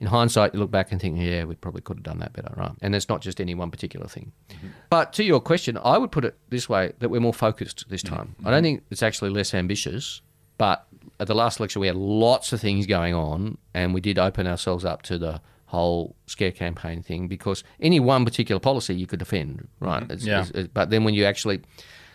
in 0.00 0.06
hindsight, 0.06 0.54
you 0.54 0.60
look 0.60 0.70
back 0.70 0.90
and 0.92 1.00
think, 1.00 1.18
yeah, 1.18 1.44
we 1.44 1.54
probably 1.54 1.82
could 1.82 1.98
have 1.98 2.04
done 2.04 2.18
that 2.20 2.32
better, 2.32 2.52
right? 2.56 2.72
And 2.80 2.94
it's 2.94 3.08
not 3.08 3.20
just 3.20 3.40
any 3.40 3.54
one 3.54 3.70
particular 3.70 4.06
thing. 4.06 4.32
Mm-hmm. 4.48 4.68
But 4.88 5.12
to 5.14 5.24
your 5.24 5.40
question, 5.40 5.78
I 5.84 5.98
would 5.98 6.10
put 6.10 6.24
it 6.24 6.38
this 6.48 6.68
way: 6.68 6.92
that 7.00 7.10
we're 7.10 7.20
more 7.20 7.34
focused 7.34 7.84
this 7.88 8.02
mm-hmm. 8.02 8.16
time. 8.16 8.34
I 8.38 8.42
mm-hmm. 8.42 8.50
don't 8.50 8.62
think 8.62 8.82
it's 8.90 9.02
actually 9.02 9.30
less 9.30 9.52
ambitious, 9.52 10.22
but 10.56 10.86
at 11.20 11.26
the 11.26 11.34
last 11.34 11.60
election 11.60 11.80
we 11.80 11.86
had 11.86 11.96
lots 11.96 12.52
of 12.54 12.60
things 12.60 12.86
going 12.86 13.14
on, 13.14 13.58
and 13.74 13.92
we 13.92 14.00
did 14.00 14.18
open 14.18 14.46
ourselves 14.46 14.84
up 14.86 15.02
to 15.02 15.18
the 15.18 15.40
whole 15.66 16.16
scare 16.26 16.50
campaign 16.50 17.02
thing 17.02 17.28
because 17.28 17.62
any 17.80 18.00
one 18.00 18.24
particular 18.24 18.58
policy 18.58 18.94
you 18.94 19.06
could 19.06 19.20
defend, 19.20 19.68
right? 19.78 20.02
It's- 20.02 20.24
Yeah. 20.24 20.40
it's- 20.40 20.68
but 20.74 20.90
then 20.90 21.04
when 21.04 21.14
you 21.14 21.24
actually 21.24 21.60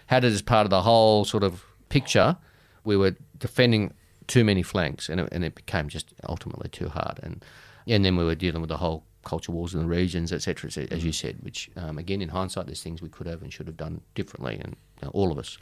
had 0.08 0.26
it 0.26 0.34
as 0.34 0.42
part 0.42 0.66
of 0.66 0.72
the 0.72 0.82
whole 0.82 1.24
sort 1.24 1.42
of 1.44 1.64
picture, 1.88 2.36
we 2.84 2.98
were 2.98 3.16
defending 3.40 3.94
too 4.28 4.44
many 4.44 4.62
flanks, 4.62 5.08
and 5.08 5.22
it, 5.22 5.30
and 5.32 5.46
it 5.46 5.56
became 5.56 5.88
just 5.88 6.14
ultimately 6.28 6.68
too 6.70 6.90
hard. 6.90 7.20
And 7.24 7.46
and 7.88 8.04
then 8.04 8.16
we 8.16 8.24
were 8.24 8.36
dealing 8.36 8.62
with 8.62 8.70
the 8.70 8.78
whole 8.78 9.04
culture 9.26 9.52
wars 9.52 9.74
in 9.74 9.82
the 9.82 9.88
regions, 9.88 10.32
etc., 10.32 10.70
et 10.78 10.92
as 10.92 11.04
you 11.04 11.12
said. 11.12 11.38
Which 11.42 11.70
um, 11.76 11.98
again, 11.98 12.22
in 12.22 12.30
hindsight, 12.30 12.68
there's 12.68 12.82
things 12.82 13.02
we 13.02 13.10
could 13.10 13.28
have 13.28 13.42
and 13.42 13.52
should 13.52 13.68
have 13.68 13.76
done 13.78 14.02
differently, 14.14 14.56
and 14.64 14.76
you 15.02 15.06
know, 15.08 15.12
all 15.14 15.32
of 15.32 15.38
us. 15.38 15.58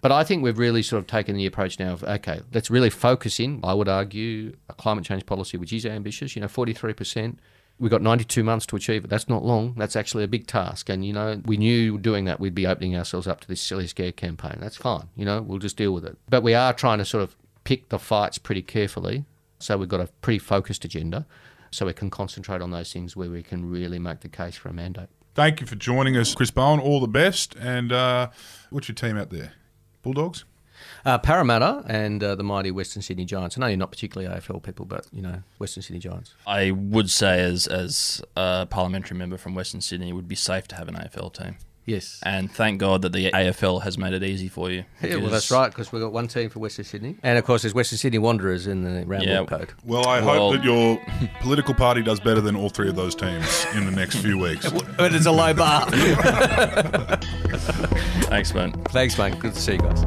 But 0.00 0.12
I 0.12 0.24
think 0.24 0.42
we've 0.42 0.58
really 0.58 0.82
sort 0.82 1.00
of 1.00 1.06
taken 1.06 1.36
the 1.36 1.46
approach 1.46 1.78
now 1.78 1.92
of 1.92 2.04
okay, 2.04 2.40
let's 2.54 2.70
really 2.70 2.90
focus 2.90 3.38
in. 3.38 3.60
I 3.62 3.74
would 3.74 3.88
argue 3.88 4.56
a 4.68 4.74
climate 4.74 5.04
change 5.04 5.26
policy 5.26 5.58
which 5.58 5.72
is 5.72 5.84
ambitious. 5.84 6.34
You 6.34 6.42
know, 6.42 6.48
43 6.48 6.94
percent. 6.94 7.40
We've 7.80 7.92
got 7.92 8.02
92 8.02 8.42
months 8.42 8.66
to 8.66 8.76
achieve 8.76 9.04
it. 9.04 9.08
That's 9.08 9.28
not 9.28 9.44
long. 9.44 9.74
That's 9.76 9.94
actually 9.94 10.24
a 10.24 10.28
big 10.28 10.48
task. 10.48 10.88
And, 10.88 11.06
you 11.06 11.12
know, 11.12 11.40
we 11.44 11.56
knew 11.56 11.96
doing 11.96 12.24
that 12.24 12.40
we'd 12.40 12.52
be 12.52 12.66
opening 12.66 12.96
ourselves 12.96 13.28
up 13.28 13.40
to 13.42 13.46
this 13.46 13.60
silly 13.60 13.86
scare 13.86 14.10
campaign. 14.10 14.56
That's 14.58 14.76
fine. 14.76 15.08
You 15.14 15.24
know, 15.24 15.42
we'll 15.42 15.60
just 15.60 15.76
deal 15.76 15.92
with 15.92 16.04
it. 16.04 16.18
But 16.28 16.42
we 16.42 16.54
are 16.54 16.72
trying 16.72 16.98
to 16.98 17.04
sort 17.04 17.22
of 17.22 17.36
pick 17.62 17.88
the 17.90 18.00
fights 18.00 18.36
pretty 18.36 18.62
carefully. 18.62 19.26
So 19.60 19.76
we've 19.76 19.88
got 19.88 20.00
a 20.00 20.08
pretty 20.22 20.40
focused 20.40 20.84
agenda. 20.84 21.24
So 21.70 21.86
we 21.86 21.92
can 21.92 22.10
concentrate 22.10 22.62
on 22.62 22.70
those 22.70 22.92
things 22.92 23.16
where 23.16 23.30
we 23.30 23.42
can 23.42 23.68
really 23.68 23.98
make 23.98 24.20
the 24.20 24.28
case 24.28 24.56
for 24.56 24.68
a 24.68 24.72
mandate. 24.72 25.08
Thank 25.34 25.60
you 25.60 25.66
for 25.66 25.76
joining 25.76 26.16
us, 26.16 26.34
Chris 26.34 26.50
Bowen. 26.50 26.80
All 26.80 27.00
the 27.00 27.06
best. 27.06 27.54
And 27.56 27.92
uh, 27.92 28.30
what's 28.70 28.88
your 28.88 28.94
team 28.94 29.16
out 29.16 29.30
there? 29.30 29.52
Bulldogs? 30.02 30.44
Uh, 31.04 31.18
Parramatta 31.18 31.84
and 31.86 32.22
uh, 32.22 32.34
the 32.34 32.42
mighty 32.42 32.70
Western 32.70 33.02
Sydney 33.02 33.24
Giants. 33.24 33.56
I 33.56 33.60
know 33.60 33.66
you're 33.66 33.76
not 33.76 33.90
particularly 33.90 34.32
AFL 34.32 34.62
people, 34.62 34.84
but, 34.84 35.06
you 35.12 35.22
know, 35.22 35.42
Western 35.58 35.82
Sydney 35.82 36.00
Giants. 36.00 36.34
I 36.46 36.70
would 36.70 37.10
say, 37.10 37.40
as 37.40 37.66
as 37.66 38.22
a 38.36 38.66
parliamentary 38.68 39.16
member 39.16 39.36
from 39.38 39.54
Western 39.54 39.80
Sydney, 39.80 40.10
it 40.10 40.12
would 40.12 40.28
be 40.28 40.34
safe 40.34 40.68
to 40.68 40.76
have 40.76 40.88
an 40.88 40.94
AFL 40.94 41.32
team. 41.32 41.56
Yes. 41.88 42.20
And 42.22 42.52
thank 42.52 42.78
God 42.80 43.00
that 43.02 43.12
the 43.14 43.30
AFL 43.30 43.82
has 43.82 43.96
made 43.96 44.12
it 44.12 44.22
easy 44.22 44.48
for 44.48 44.70
you. 44.70 44.84
Yeah, 45.02 45.16
well, 45.16 45.30
that's 45.30 45.50
right, 45.50 45.68
because 45.70 45.90
we've 45.90 46.02
got 46.02 46.12
one 46.12 46.28
team 46.28 46.50
for 46.50 46.58
Western 46.58 46.84
Sydney. 46.84 47.16
And, 47.22 47.38
of 47.38 47.46
course, 47.46 47.62
there's 47.62 47.72
Western 47.72 47.96
Sydney 47.96 48.18
Wanderers 48.18 48.66
in 48.66 48.82
the 48.84 49.06
round 49.06 49.24
Yeah. 49.24 49.46
code. 49.46 49.72
Well, 49.84 50.06
I 50.06 50.20
Well- 50.20 50.50
hope 50.50 50.56
that 50.56 50.64
your 50.64 51.00
political 51.40 51.72
party 51.72 52.02
does 52.02 52.20
better 52.20 52.42
than 52.42 52.56
all 52.56 52.68
three 52.68 52.90
of 52.90 52.96
those 52.96 53.14
teams 53.14 53.64
in 53.74 53.86
the 53.86 53.92
next 53.92 54.16
few 54.16 54.36
weeks. 54.38 54.70
But 54.98 55.14
it's 55.14 55.24
a 55.26 55.32
low 55.32 55.54
bar. 55.54 55.88
Thanks, 58.28 58.52
mate. 58.52 58.74
Thanks, 58.90 59.16
mate. 59.16 59.38
Good 59.38 59.54
to 59.54 59.60
see 59.60 59.72
you 59.72 59.78
guys. 59.78 60.04